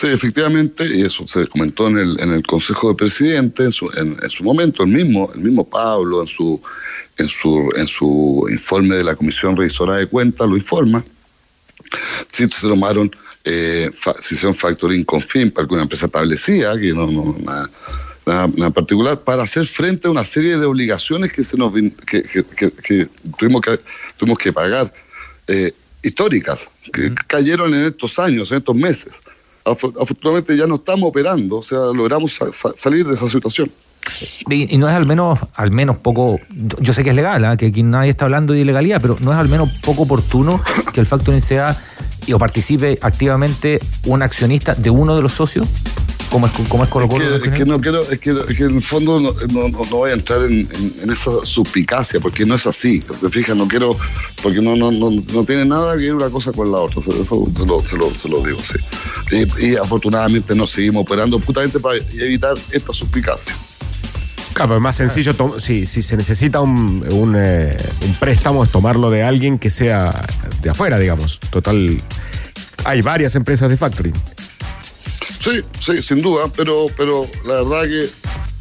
Sí, 0.00 0.06
efectivamente, 0.06 0.86
y 0.86 1.02
eso 1.02 1.26
se 1.26 1.46
comentó 1.46 1.88
en 1.88 1.98
el, 1.98 2.18
en 2.20 2.32
el 2.32 2.42
Consejo 2.42 2.88
de 2.88 2.94
Presidente, 2.94 3.64
en 3.64 3.70
su, 3.70 3.90
en, 3.94 4.30
su 4.30 4.42
momento, 4.42 4.82
el 4.82 4.88
mismo, 4.88 5.30
el 5.34 5.42
mismo 5.42 5.68
Pablo, 5.68 6.22
en 6.22 6.26
su, 6.26 6.58
en, 7.18 7.28
su, 7.28 7.70
en 7.76 7.86
su 7.86 8.48
informe 8.50 8.96
de 8.96 9.04
la 9.04 9.14
Comisión 9.14 9.58
Revisora 9.58 9.96
de 9.96 10.06
Cuentas, 10.06 10.48
lo 10.48 10.56
informa 10.56 11.04
Sí, 12.32 12.46
se 12.50 12.66
tomaron, 12.66 13.14
eh, 13.44 13.90
si 14.22 14.38
son 14.38 14.54
factoring 14.54 15.04
con 15.04 15.20
fin 15.20 15.50
para 15.50 15.64
alguna 15.64 15.82
empresa 15.82 16.06
establecida, 16.06 16.80
que 16.80 16.94
no, 16.94 17.06
no 17.06 17.36
nada, 17.44 17.68
nada, 18.24 18.70
particular, 18.70 19.20
para 19.20 19.42
hacer 19.42 19.66
frente 19.66 20.08
a 20.08 20.12
una 20.12 20.24
serie 20.24 20.56
de 20.56 20.64
obligaciones 20.64 21.30
que 21.30 21.44
se 21.44 21.58
nos 21.58 21.74
que, 21.74 22.22
que, 22.22 23.08
tuvimos 23.38 23.60
que 23.60 23.78
tuvimos 24.16 24.38
que 24.38 24.50
pagar 24.50 24.90
eh, 25.46 25.74
históricas 26.02 26.70
que 26.90 27.14
cayeron 27.26 27.74
en 27.74 27.84
estos 27.84 28.18
años, 28.18 28.50
en 28.50 28.58
estos 28.58 28.74
meses. 28.74 29.12
Afortunadamente 29.64 30.56
ya 30.56 30.66
no 30.66 30.76
estamos 30.76 31.10
operando, 31.10 31.58
o 31.58 31.62
sea, 31.62 31.78
logramos 31.94 32.38
salir 32.76 33.06
de 33.06 33.14
esa 33.14 33.28
situación. 33.28 33.70
Y, 34.48 34.76
no 34.78 34.88
es 34.88 34.94
al 34.94 35.06
menos, 35.06 35.38
al 35.54 35.70
menos 35.70 35.98
poco, 35.98 36.40
yo 36.80 36.92
sé 36.92 37.04
que 37.04 37.10
es 37.10 37.16
legal, 37.16 37.44
¿eh? 37.44 37.56
que 37.56 37.66
aquí 37.66 37.82
nadie 37.82 38.10
está 38.10 38.24
hablando 38.24 38.52
de 38.52 38.60
ilegalidad, 38.60 39.00
pero 39.00 39.16
no 39.20 39.32
es 39.32 39.38
al 39.38 39.48
menos 39.48 39.70
poco 39.78 40.02
oportuno 40.02 40.60
que 40.92 41.00
el 41.00 41.06
factoring 41.06 41.40
sea 41.40 41.76
o 42.32 42.38
participe 42.38 42.98
activamente 43.02 43.80
un 44.06 44.22
accionista 44.22 44.74
de 44.74 44.90
uno 44.90 45.16
de 45.16 45.22
los 45.22 45.32
socios 45.32 45.68
como 46.30 46.46
es, 46.46 46.52
como 46.68 46.84
es 46.84 46.90
Colo 46.90 47.08
Colo. 47.08 47.36
Es, 47.36 47.42
que, 47.42 47.64
no 47.64 47.78
quiero, 47.80 48.02
es 48.02 48.18
que, 48.18 48.30
en 48.30 48.76
el 48.76 48.82
fondo 48.82 49.20
no, 49.20 49.34
no, 49.48 49.68
voy 49.90 50.10
a 50.10 50.12
entrar 50.14 50.42
en, 50.44 50.68
esa 51.10 51.44
suspicacia, 51.44 52.20
porque 52.20 52.46
no 52.46 52.54
es 52.54 52.66
así. 52.66 53.02
Se 53.20 53.28
fijan, 53.28 53.58
no 53.58 53.66
quiero, 53.66 53.96
porque 54.42 54.60
no, 54.60 54.76
no, 54.76 54.90
no, 54.90 55.10
no 55.10 55.44
tiene 55.44 55.64
nada 55.64 55.94
que 55.94 56.02
ver 56.02 56.14
una 56.14 56.30
cosa 56.30 56.52
con 56.52 56.70
la 56.70 56.78
otra. 56.78 57.00
Eso 57.00 57.12
se 57.52 57.66
lo, 57.66 57.82
se 57.82 57.96
lo, 57.96 58.10
se 58.10 58.28
lo 58.28 58.42
digo, 58.44 58.58
sí. 58.62 59.44
Y, 59.60 59.76
afortunadamente 59.76 60.54
nos 60.54 60.70
seguimos 60.70 61.02
operando 61.02 61.38
justamente 61.40 61.80
para 61.80 61.96
evitar 61.96 62.54
esta 62.70 62.92
suspicacia. 62.92 63.52
Claro, 64.60 64.76
es 64.76 64.82
más 64.82 64.96
sencillo, 64.96 65.34
si, 65.58 65.86
si 65.86 66.02
se 66.02 66.18
necesita 66.18 66.60
un, 66.60 67.02
un, 67.14 67.34
eh, 67.34 67.78
un, 68.04 68.14
préstamo, 68.16 68.62
es 68.62 68.70
tomarlo 68.70 69.08
de 69.08 69.22
alguien 69.22 69.58
que 69.58 69.70
sea 69.70 70.22
de 70.60 70.68
afuera, 70.68 70.98
digamos. 70.98 71.40
Total, 71.48 72.02
hay 72.84 73.00
varias 73.00 73.36
empresas 73.36 73.70
de 73.70 73.78
factoring. 73.78 74.12
Sí, 75.40 75.62
sí, 75.80 76.02
sin 76.02 76.18
duda, 76.18 76.48
pero, 76.54 76.88
pero 76.94 77.26
la 77.46 77.54
verdad 77.62 77.84
que 77.84 78.10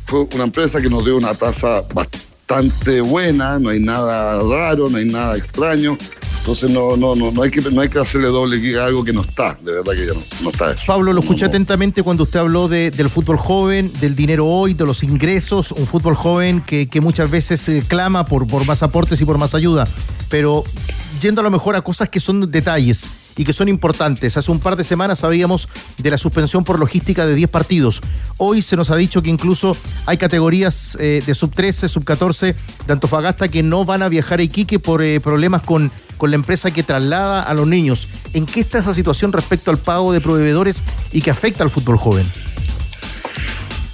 fue 0.06 0.26
una 0.36 0.46
empresa 0.46 0.82
que 0.82 0.90
nos 0.90 1.04
dio 1.04 1.18
una 1.18 1.34
tasa 1.34 1.84
bastante 1.94 3.02
buena, 3.02 3.60
no 3.60 3.68
hay 3.68 3.82
nada 3.82 4.42
raro, 4.42 4.90
no 4.90 5.00
hay 5.00 5.06
nada 5.06 5.36
extraño. 5.36 5.98
Entonces 6.40 6.72
no, 6.72 6.98
no, 6.98 7.16
no, 7.16 7.32
no 7.32 7.44
hay 7.44 7.52
que 7.52 7.62
no 7.62 7.82
hay 7.82 7.90
que 7.90 8.00
hacerle 8.00 8.28
doble 8.28 8.60
giga 8.60 8.84
a 8.84 8.88
algo 8.88 9.04
que 9.04 9.14
no 9.14 9.22
está, 9.22 9.58
de 9.62 9.74
verdad 9.74 9.94
que 9.94 10.08
ya 10.08 10.14
no, 10.42 10.50
está 10.50 10.72
eso. 10.72 10.84
Pablo, 10.88 11.14
lo 11.14 11.20
escuché 11.20 11.46
atentamente 11.46 12.02
cuando 12.02 12.24
usted 12.24 12.40
habló 12.40 12.68
de, 12.68 12.92
del 12.92 13.10
fútbol 13.10 13.38
joven, 13.38 13.92
del 14.00 14.16
dinero 14.16 14.48
hoy, 14.48 14.74
de 14.74 14.86
los 14.86 15.04
ingresos, 15.04 15.72
un 15.72 15.86
fútbol 15.86 16.16
joven 16.16 16.62
que, 16.62 16.88
que 16.88 17.02
muchas 17.02 17.30
veces 17.30 17.68
eh, 17.70 17.84
clama 17.88 18.26
por, 18.26 18.48
por 18.48 18.66
más 18.66 18.82
aportes 18.84 19.22
y 19.22 19.26
por 19.26 19.38
más 19.38 19.54
ayuda. 19.54 19.88
Pero 20.30 20.64
yendo 21.22 21.42
a 21.42 21.44
lo 21.44 21.52
mejor 21.52 21.76
a 21.76 21.82
cosas 21.82 22.10
que 22.10 22.20
son 22.20 22.50
detalles 22.50 23.08
y 23.40 23.46
que 23.46 23.54
son 23.54 23.70
importantes. 23.70 24.36
Hace 24.36 24.52
un 24.52 24.60
par 24.60 24.76
de 24.76 24.84
semanas 24.84 25.20
sabíamos 25.20 25.70
de 25.98 26.12
la 26.12 26.18
suspensión 26.18 26.66
por 26.66 26.78
logística 26.78 27.26
de 27.26 27.36
10 27.36 27.50
partidos. 27.50 28.02
Hoy 28.38 28.62
se 28.62 28.76
nos 28.76 28.92
ha 28.92 28.98
dicho 28.98 29.24
que 29.24 29.30
incluso 29.30 29.78
hay 30.06 30.18
categorías 30.18 30.98
eh, 31.00 31.24
de 31.26 31.34
sub 31.34 31.54
13, 31.54 31.88
sub 31.88 32.04
14 32.04 32.54
de 32.86 32.94
Antofagasta 32.94 33.48
que 33.48 33.64
no 33.64 33.86
van 33.86 34.04
a 34.04 34.10
viajar 34.10 34.40
a 34.40 34.44
Iquique 34.44 34.78
por 34.78 35.02
eh, 35.02 35.22
problemas 35.22 35.62
con, 35.62 35.90
con 36.18 36.32
la 36.32 36.36
empresa 36.36 36.72
que 36.72 36.84
traslada 36.84 37.42
a 37.42 37.54
los 37.54 37.66
niños. 37.66 38.10
¿En 38.34 38.46
qué 38.46 38.60
está 38.60 38.80
esa 38.80 38.94
situación 38.94 39.32
respecto 39.32 39.72
al 39.72 39.78
pago 39.78 40.12
de 40.12 40.20
proveedores 40.20 40.84
y 41.14 41.22
que 41.22 41.32
afecta 41.32 41.64
al 41.64 41.70
fútbol 41.70 41.98
joven? 41.98 42.30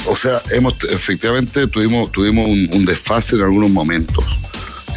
O 0.07 0.15
sea, 0.15 0.41
hemos 0.49 0.73
efectivamente 0.89 1.67
tuvimos, 1.67 2.11
tuvimos 2.11 2.47
un 2.47 2.83
desfase 2.85 3.35
en 3.35 3.43
algunos 3.43 3.69
momentos 3.69 4.25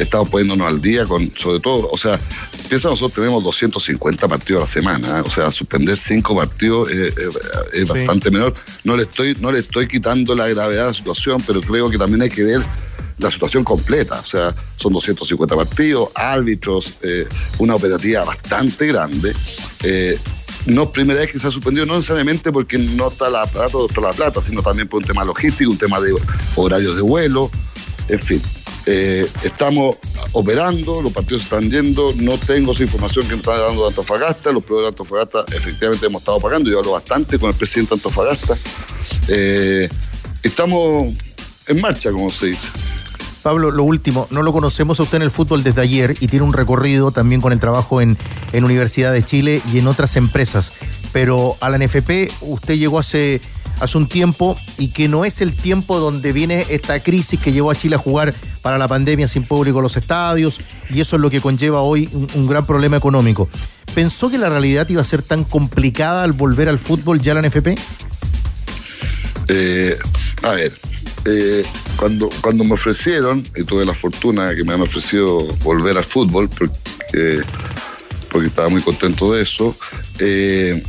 estamos 0.03 0.29
poniéndonos 0.29 0.67
al 0.67 0.81
día 0.81 1.05
con, 1.05 1.31
sobre 1.37 1.59
todo, 1.59 1.89
o 1.91 1.97
sea, 1.97 2.19
piensa 2.67 2.89
nosotros 2.89 3.13
tenemos 3.13 3.43
250 3.43 4.27
partidos 4.27 4.61
a 4.61 4.65
la 4.65 4.71
semana, 4.71 5.19
¿eh? 5.19 5.23
o 5.25 5.29
sea, 5.29 5.51
suspender 5.51 5.97
cinco 5.97 6.35
partidos 6.35 6.89
es 6.91 7.87
bastante 7.87 8.31
menor. 8.31 8.53
No 8.83 8.95
le 8.95 9.03
estoy, 9.03 9.35
no 9.39 9.51
le 9.51 9.59
estoy 9.59 9.87
quitando 9.87 10.35
la 10.35 10.47
gravedad 10.47 10.81
de 10.81 10.87
la 10.87 10.93
situación, 10.93 11.41
pero 11.45 11.61
creo 11.61 11.89
que 11.89 11.97
también 11.97 12.21
hay 12.21 12.29
que 12.29 12.43
ver 12.43 12.61
la 13.19 13.29
situación 13.29 13.63
completa. 13.63 14.19
O 14.19 14.25
sea, 14.25 14.53
son 14.75 14.93
250 14.93 15.55
partidos, 15.55 16.09
árbitros, 16.15 16.99
eh, 17.03 17.27
una 17.59 17.75
operativa 17.75 18.23
bastante 18.23 18.87
grande. 18.87 19.33
Eh, 19.83 20.17
no 20.65 20.83
es 20.83 20.89
primera 20.89 21.19
vez 21.21 21.31
que 21.31 21.39
se 21.39 21.47
ha 21.47 21.51
suspendido, 21.51 21.85
no 21.85 21.95
necesariamente 21.95 22.51
porque 22.51 22.77
no 22.77 23.07
está 23.07 23.29
la 23.29 23.45
plata, 23.45 23.77
está 23.87 24.01
la 24.01 24.11
plata, 24.11 24.41
sino 24.41 24.61
también 24.61 24.87
por 24.87 25.01
un 25.01 25.07
tema 25.07 25.23
logístico, 25.23 25.71
un 25.71 25.77
tema 25.77 25.99
de 25.99 26.13
horarios 26.55 26.95
de 26.95 27.01
vuelo, 27.01 27.49
en 28.09 28.19
fin. 28.19 28.41
Eh, 28.85 29.27
estamos 29.43 29.97
operando, 30.31 31.01
los 31.01 31.13
partidos 31.13 31.43
están 31.43 31.69
yendo, 31.69 32.11
no 32.17 32.37
tengo 32.37 32.71
esa 32.71 32.83
información 32.83 33.25
que 33.27 33.33
me 33.33 33.37
está 33.37 33.57
dando 33.57 33.83
de 33.83 33.89
Antofagasta, 33.89 34.51
los 34.51 34.63
proveedores 34.63 34.95
de 34.95 35.03
Antofagasta 35.03 35.55
efectivamente 35.55 36.07
hemos 36.07 36.21
estado 36.21 36.39
pagando, 36.39 36.69
yo 36.69 36.79
hablo 36.79 36.93
bastante 36.93 37.37
con 37.37 37.49
el 37.49 37.55
presidente 37.55 37.89
de 37.89 37.95
Antofagasta. 37.95 38.57
Eh, 39.27 39.89
estamos 40.41 41.13
en 41.67 41.81
marcha, 41.81 42.11
como 42.11 42.29
se 42.29 42.47
dice. 42.47 42.67
Pablo, 43.43 43.71
lo 43.71 43.83
último, 43.83 44.27
no 44.31 44.43
lo 44.43 44.51
conocemos 44.51 44.99
a 44.99 45.03
usted 45.03 45.17
en 45.17 45.23
el 45.23 45.31
fútbol 45.31 45.63
desde 45.63 45.81
ayer 45.81 46.15
y 46.19 46.27
tiene 46.27 46.45
un 46.45 46.53
recorrido 46.53 47.11
también 47.11 47.41
con 47.41 47.53
el 47.53 47.59
trabajo 47.59 48.01
en, 48.01 48.17
en 48.53 48.63
Universidad 48.63 49.13
de 49.13 49.23
Chile 49.23 49.61
y 49.71 49.79
en 49.79 49.87
otras 49.87 50.17
empresas, 50.17 50.73
pero 51.13 51.55
a 51.61 51.69
la 51.69 51.77
NFP 51.77 52.31
usted 52.41 52.75
llegó 52.75 52.99
hace 52.99 53.39
hace 53.79 53.97
un 53.97 54.07
tiempo 54.07 54.57
y 54.77 54.89
que 54.89 55.07
no 55.07 55.25
es 55.25 55.41
el 55.41 55.53
tiempo 55.53 55.99
donde 55.99 56.33
viene 56.33 56.65
esta 56.69 57.01
crisis 57.01 57.39
que 57.39 57.51
llevó 57.51 57.71
a 57.71 57.75
Chile 57.75 57.95
a 57.95 57.99
jugar 57.99 58.33
para 58.61 58.77
la 58.77 58.87
pandemia 58.87 59.27
sin 59.27 59.43
público 59.43 59.81
los 59.81 59.97
estadios 59.97 60.59
y 60.89 60.99
eso 60.99 61.15
es 61.15 61.21
lo 61.21 61.29
que 61.29 61.41
conlleva 61.41 61.81
hoy 61.81 62.09
un, 62.35 62.47
gran 62.47 62.65
problema 62.65 62.97
económico. 62.97 63.49
¿Pensó 63.93 64.29
que 64.29 64.37
la 64.37 64.49
realidad 64.49 64.87
iba 64.89 65.01
a 65.01 65.05
ser 65.05 65.21
tan 65.21 65.43
complicada 65.43 66.23
al 66.23 66.33
volver 66.33 66.69
al 66.69 66.79
fútbol 66.79 67.19
ya 67.19 67.33
la 67.33 67.41
NFP? 67.41 67.77
Eh, 69.47 69.97
a 70.43 70.51
ver, 70.51 70.73
eh, 71.25 71.63
cuando, 71.95 72.29
cuando 72.41 72.63
me 72.63 72.73
ofrecieron, 72.73 73.43
y 73.55 73.63
tuve 73.63 73.85
la 73.85 73.93
fortuna 73.93 74.55
que 74.55 74.63
me 74.63 74.73
han 74.73 74.81
ofrecido 74.81 75.39
volver 75.63 75.97
al 75.97 76.03
fútbol, 76.03 76.49
porque, 76.49 77.41
porque 78.31 78.47
estaba 78.47 78.69
muy 78.69 78.81
contento 78.81 79.33
de 79.33 79.41
eso, 79.41 79.75
eh, 80.19 80.83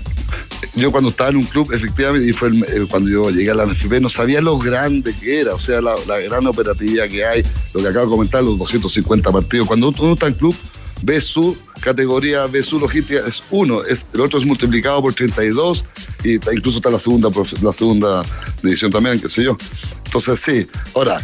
yo 0.75 0.93
cuando 0.93 1.11
estaba 1.11 1.31
en 1.31 1.37
un 1.37 1.45
club, 1.45 1.73
efectivamente, 1.73 2.29
y 2.29 2.33
fue 2.33 2.51
cuando 2.89 3.11
yo 3.11 3.31
llegué 3.31 3.51
a 3.51 3.55
la 3.55 3.67
NFP, 3.67 4.01
no 4.01 4.09
sabía 4.09 4.41
lo 4.41 4.59
grande 4.59 5.15
que 5.15 5.41
era, 5.41 5.55
o 5.55 5.59
sea, 5.59 5.81
la, 5.81 5.97
gran 6.21 6.47
operatividad 6.47 7.09
que 7.09 7.25
hay, 7.25 7.43
lo 7.75 7.81
que 7.83 7.89
acabo 7.89 8.07
de 8.07 8.11
comentar, 8.11 8.43
los 8.43 8.59
250 8.59 9.33
partidos. 9.33 9.67
Cuando 9.67 9.89
uno 9.89 10.13
está 10.13 10.29
en 10.29 10.35
club, 10.35 10.55
ve 11.03 11.21
su 11.21 11.57
categoría, 11.81 12.47
ve 12.47 12.63
su 12.63 12.79
logística, 12.79 13.27
es 13.27 13.43
uno, 13.51 13.83
el 13.85 14.21
otro 14.21 14.39
es 14.39 14.47
multiplicado 14.47 15.01
por 15.03 15.15
32 15.15 15.85
y 16.25 16.35
incluso 16.35 16.79
está 16.79 16.91
la 16.91 16.99
segunda, 16.99 17.31
la 17.63 17.73
segunda 17.73 18.23
división 18.63 18.91
también, 18.91 19.21
qué 19.21 19.29
sé 19.29 19.43
yo. 19.45 19.57
Entonces, 20.05 20.41
sí, 20.41 20.67
ahora, 20.95 21.21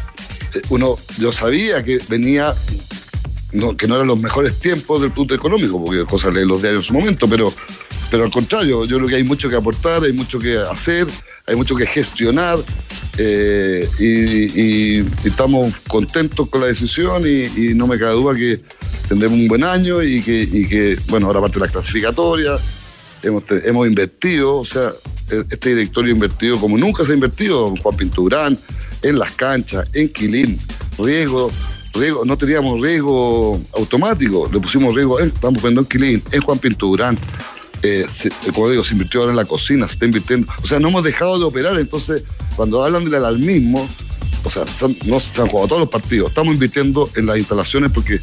eh, 0.55 0.63
uno, 0.71 0.97
yo 1.19 1.33
sabía 1.33 1.83
que 1.83 1.99
venía 2.09 2.55
que 3.79 3.87
no 3.87 3.95
eran 3.95 4.07
los 4.07 4.19
mejores 4.19 4.59
tiempos 4.59 5.01
del 5.01 5.13
punto 5.13 5.35
económico, 5.35 5.83
porque 5.83 6.05
cosas 6.05 6.35
leí 6.35 6.45
los 6.45 6.63
diarios 6.63 6.85
en 6.85 6.89
su 6.89 6.95
momento, 6.95 7.29
pero 7.29 7.53
pero 8.11 8.25
al 8.25 8.31
contrario, 8.31 8.85
yo 8.85 8.97
creo 8.99 9.09
que 9.09 9.17
hay 9.17 9.25
mucho 9.25 9.49
que 9.49 9.57
aportar, 9.57 10.05
hay 10.05 10.13
mucho 10.13 10.39
que 10.39 10.57
hacer, 10.59 11.07
hay 11.47 11.57
mucho 11.57 11.75
que 11.75 11.87
gestionar 11.87 12.59
eh, 13.19 13.89
y, 13.99 14.99
estamos 15.27 15.75
contentos 15.89 16.49
con 16.49 16.61
la 16.61 16.69
decisión 16.69 17.25
y, 17.27 17.75
no 17.75 17.87
me 17.87 17.99
cabe 17.99 18.15
duda 18.15 18.35
que 18.35 18.61
tendremos 19.09 19.39
un 19.39 19.49
buen 19.49 19.65
año 19.65 20.03
y 20.03 20.23
que, 20.23 20.99
bueno, 21.09 21.27
ahora 21.27 21.39
aparte 21.41 21.59
de 21.59 21.67
la 21.67 21.73
clasificatoria, 21.73 22.59
hemos, 23.23 23.43
hemos 23.65 23.87
invertido, 23.87 24.57
o 24.57 24.65
sea, 24.65 24.93
e, 25.31 25.45
este 25.51 25.71
directorio 25.71 26.13
ha 26.13 26.15
invertido 26.15 26.59
como 26.59 26.77
nunca 26.79 27.05
se 27.05 27.13
ha 27.13 27.15
invertido 27.15 27.75
Juan 27.83 27.97
Pinturán, 27.97 28.59
en 29.03 29.19
las 29.19 29.33
canchas, 29.33 29.89
en 29.93 30.09
Quilín, 30.09 30.59
riesgo, 30.99 31.51
riesgo, 31.95 32.25
no 32.25 32.37
teníamos 32.37 32.81
riesgo 32.81 33.61
automático, 33.75 34.49
le 34.53 34.61
pusimos 34.61 34.95
riesgo, 34.95 35.21
estamos 35.21 35.61
poniendo 35.61 35.83
en 35.83 35.87
Quilín, 35.87 36.23
en 36.33 36.41
Juan 36.41 36.59
Pinturán, 36.59 37.19
eh, 37.83 38.07
como 38.55 38.71
digo, 38.71 38.85
se 38.85 38.93
invirtió 38.93 39.21
ahora 39.21 39.33
en 39.33 39.37
la 39.37 39.45
cocina, 39.45 39.87
se 39.87 39.95
está 39.95 40.07
invirtiendo. 40.07 40.51
O 40.63 40.67
sea, 40.67 40.79
no 40.79 40.89
hemos 40.89 41.05
dejado 41.05 41.39
de 41.39 41.45
operar, 41.45 41.79
entonces, 41.79 42.25
cuando 42.57 42.85
hablan 42.85 43.05
del 43.05 43.15
alarmismo, 43.17 43.89
o 44.45 44.51
sea, 44.51 44.65
no 45.07 45.21
se 45.21 45.41
han 45.41 45.49
jugado 45.49 45.69
todos 45.69 45.81
los 45.81 45.91
partidos, 45.91 46.29
estamos 46.29 46.55
invirtiendo 46.55 47.11
en 47.17 47.27
las 47.27 47.37
instalaciones 47.37 47.91
porque 47.93 48.21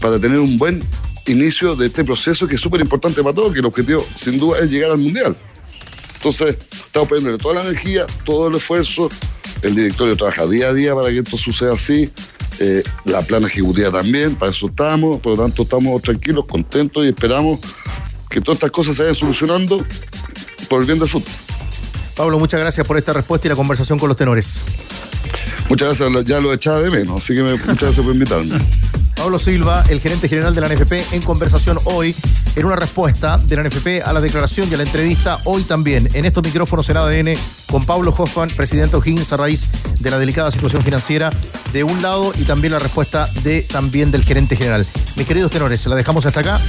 para 0.00 0.18
tener 0.18 0.38
un 0.38 0.56
buen 0.56 0.82
inicio 1.26 1.76
de 1.76 1.86
este 1.86 2.02
proceso 2.04 2.48
que 2.48 2.54
es 2.54 2.60
súper 2.60 2.80
importante 2.80 3.22
para 3.22 3.34
todos, 3.34 3.52
que 3.52 3.60
el 3.60 3.66
objetivo, 3.66 4.04
sin 4.16 4.38
duda, 4.38 4.60
es 4.60 4.70
llegar 4.70 4.90
al 4.90 4.98
Mundial. 4.98 5.36
Entonces, 6.16 6.56
estamos 6.72 7.08
poniendo 7.08 7.38
toda 7.38 7.56
la 7.56 7.68
energía, 7.68 8.06
todo 8.24 8.48
el 8.48 8.56
esfuerzo, 8.56 9.10
el 9.62 9.74
directorio 9.74 10.16
trabaja 10.16 10.46
día 10.46 10.68
a 10.68 10.74
día 10.74 10.94
para 10.94 11.08
que 11.10 11.18
esto 11.18 11.36
suceda 11.36 11.74
así. 11.74 12.10
Eh, 12.58 12.82
la 13.06 13.22
plana 13.22 13.46
ejecutiva 13.46 13.90
también, 13.90 14.36
para 14.36 14.52
eso 14.52 14.66
estamos, 14.66 15.18
por 15.20 15.36
lo 15.36 15.44
tanto 15.44 15.62
estamos 15.62 16.02
tranquilos, 16.02 16.44
contentos 16.46 17.04
y 17.04 17.08
esperamos 17.08 17.58
que 18.30 18.40
todas 18.40 18.56
estas 18.56 18.70
cosas 18.70 18.96
se 18.96 19.02
vayan 19.02 19.14
solucionando 19.14 19.84
por 20.68 20.80
el 20.80 20.86
bien 20.86 20.98
del 20.98 21.08
fútbol. 21.08 21.28
Pablo, 22.16 22.38
muchas 22.38 22.60
gracias 22.60 22.86
por 22.86 22.96
esta 22.96 23.12
respuesta 23.12 23.48
y 23.48 23.50
la 23.50 23.56
conversación 23.56 23.98
con 23.98 24.08
los 24.08 24.16
tenores. 24.16 24.64
Muchas 25.68 25.98
gracias, 25.98 26.24
ya 26.26 26.40
lo 26.40 26.52
echaba 26.52 26.80
de 26.80 26.90
menos, 26.90 27.22
así 27.22 27.34
que 27.34 27.42
muchas 27.42 27.78
gracias 27.78 28.04
por 28.04 28.14
invitarme. 28.14 28.58
Pablo 29.20 29.38
Silva, 29.38 29.84
el 29.90 30.00
gerente 30.00 30.28
general 30.28 30.54
de 30.54 30.62
la 30.62 30.68
NFP, 30.68 31.12
en 31.12 31.20
conversación 31.20 31.78
hoy, 31.84 32.14
en 32.56 32.64
una 32.64 32.76
respuesta 32.76 33.36
de 33.36 33.54
la 33.54 33.64
NFP 33.64 34.02
a 34.02 34.14
la 34.14 34.20
declaración 34.20 34.66
y 34.70 34.74
a 34.74 34.78
la 34.78 34.84
entrevista, 34.84 35.38
hoy 35.44 35.62
también, 35.64 36.08
en 36.14 36.24
estos 36.24 36.42
micrófonos 36.42 36.88
en 36.88 36.96
ADN, 36.96 37.34
con 37.70 37.84
Pablo 37.84 38.14
Hoffman, 38.16 38.48
presidente 38.48 38.96
O'Higgins, 38.96 39.30
a 39.34 39.36
raíz 39.36 39.66
de 40.00 40.10
la 40.10 40.18
delicada 40.18 40.50
situación 40.50 40.82
financiera, 40.82 41.30
de 41.72 41.84
un 41.84 42.00
lado, 42.00 42.32
y 42.38 42.44
también 42.44 42.72
la 42.72 42.78
respuesta 42.78 43.28
de 43.42 43.60
también 43.62 44.10
del 44.10 44.24
gerente 44.24 44.56
general. 44.56 44.86
Mis 45.16 45.26
queridos 45.26 45.50
tenores, 45.50 45.80
se 45.80 45.90
la 45.90 45.96
dejamos 45.96 46.24
hasta 46.24 46.40
acá. 46.40 46.60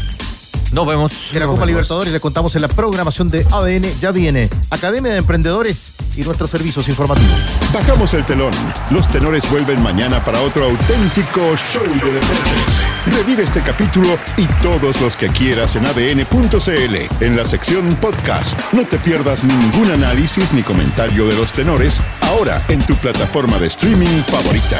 Nos 0.71 0.87
vemos. 0.87 1.29
De 1.33 1.39
la 1.39 1.47
Copa 1.47 1.65
Libertadores 1.65 2.13
le 2.13 2.19
contamos 2.19 2.55
en 2.55 2.61
la 2.61 2.67
programación 2.67 3.27
de 3.27 3.45
ADN. 3.51 3.99
Ya 3.99 4.11
viene 4.11 4.49
Academia 4.69 5.11
de 5.11 5.17
Emprendedores 5.17 5.93
y 6.15 6.23
nuestros 6.23 6.49
servicios 6.49 6.87
informativos. 6.87 7.39
Bajamos 7.73 8.13
el 8.13 8.25
telón. 8.25 8.53
Los 8.89 9.07
tenores 9.09 9.49
vuelven 9.49 9.81
mañana 9.81 10.23
para 10.23 10.41
otro 10.41 10.65
auténtico 10.65 11.55
show 11.57 11.83
de 11.83 12.11
deportes. 12.13 12.91
Revive 13.07 13.43
este 13.43 13.61
capítulo 13.61 14.17
y 14.37 14.45
todos 14.61 15.01
los 15.01 15.15
que 15.15 15.27
quieras 15.27 15.75
en 15.75 15.85
adn.cl 15.87 17.23
en 17.25 17.35
la 17.35 17.45
sección 17.45 17.87
podcast. 17.95 18.59
No 18.71 18.85
te 18.85 18.97
pierdas 18.99 19.43
ningún 19.43 19.91
análisis 19.91 20.53
ni 20.53 20.61
comentario 20.61 21.27
de 21.27 21.35
los 21.35 21.51
tenores 21.51 21.99
ahora 22.21 22.61
en 22.69 22.85
tu 22.85 22.95
plataforma 22.95 23.57
de 23.57 23.67
streaming 23.67 24.23
favorita. 24.27 24.79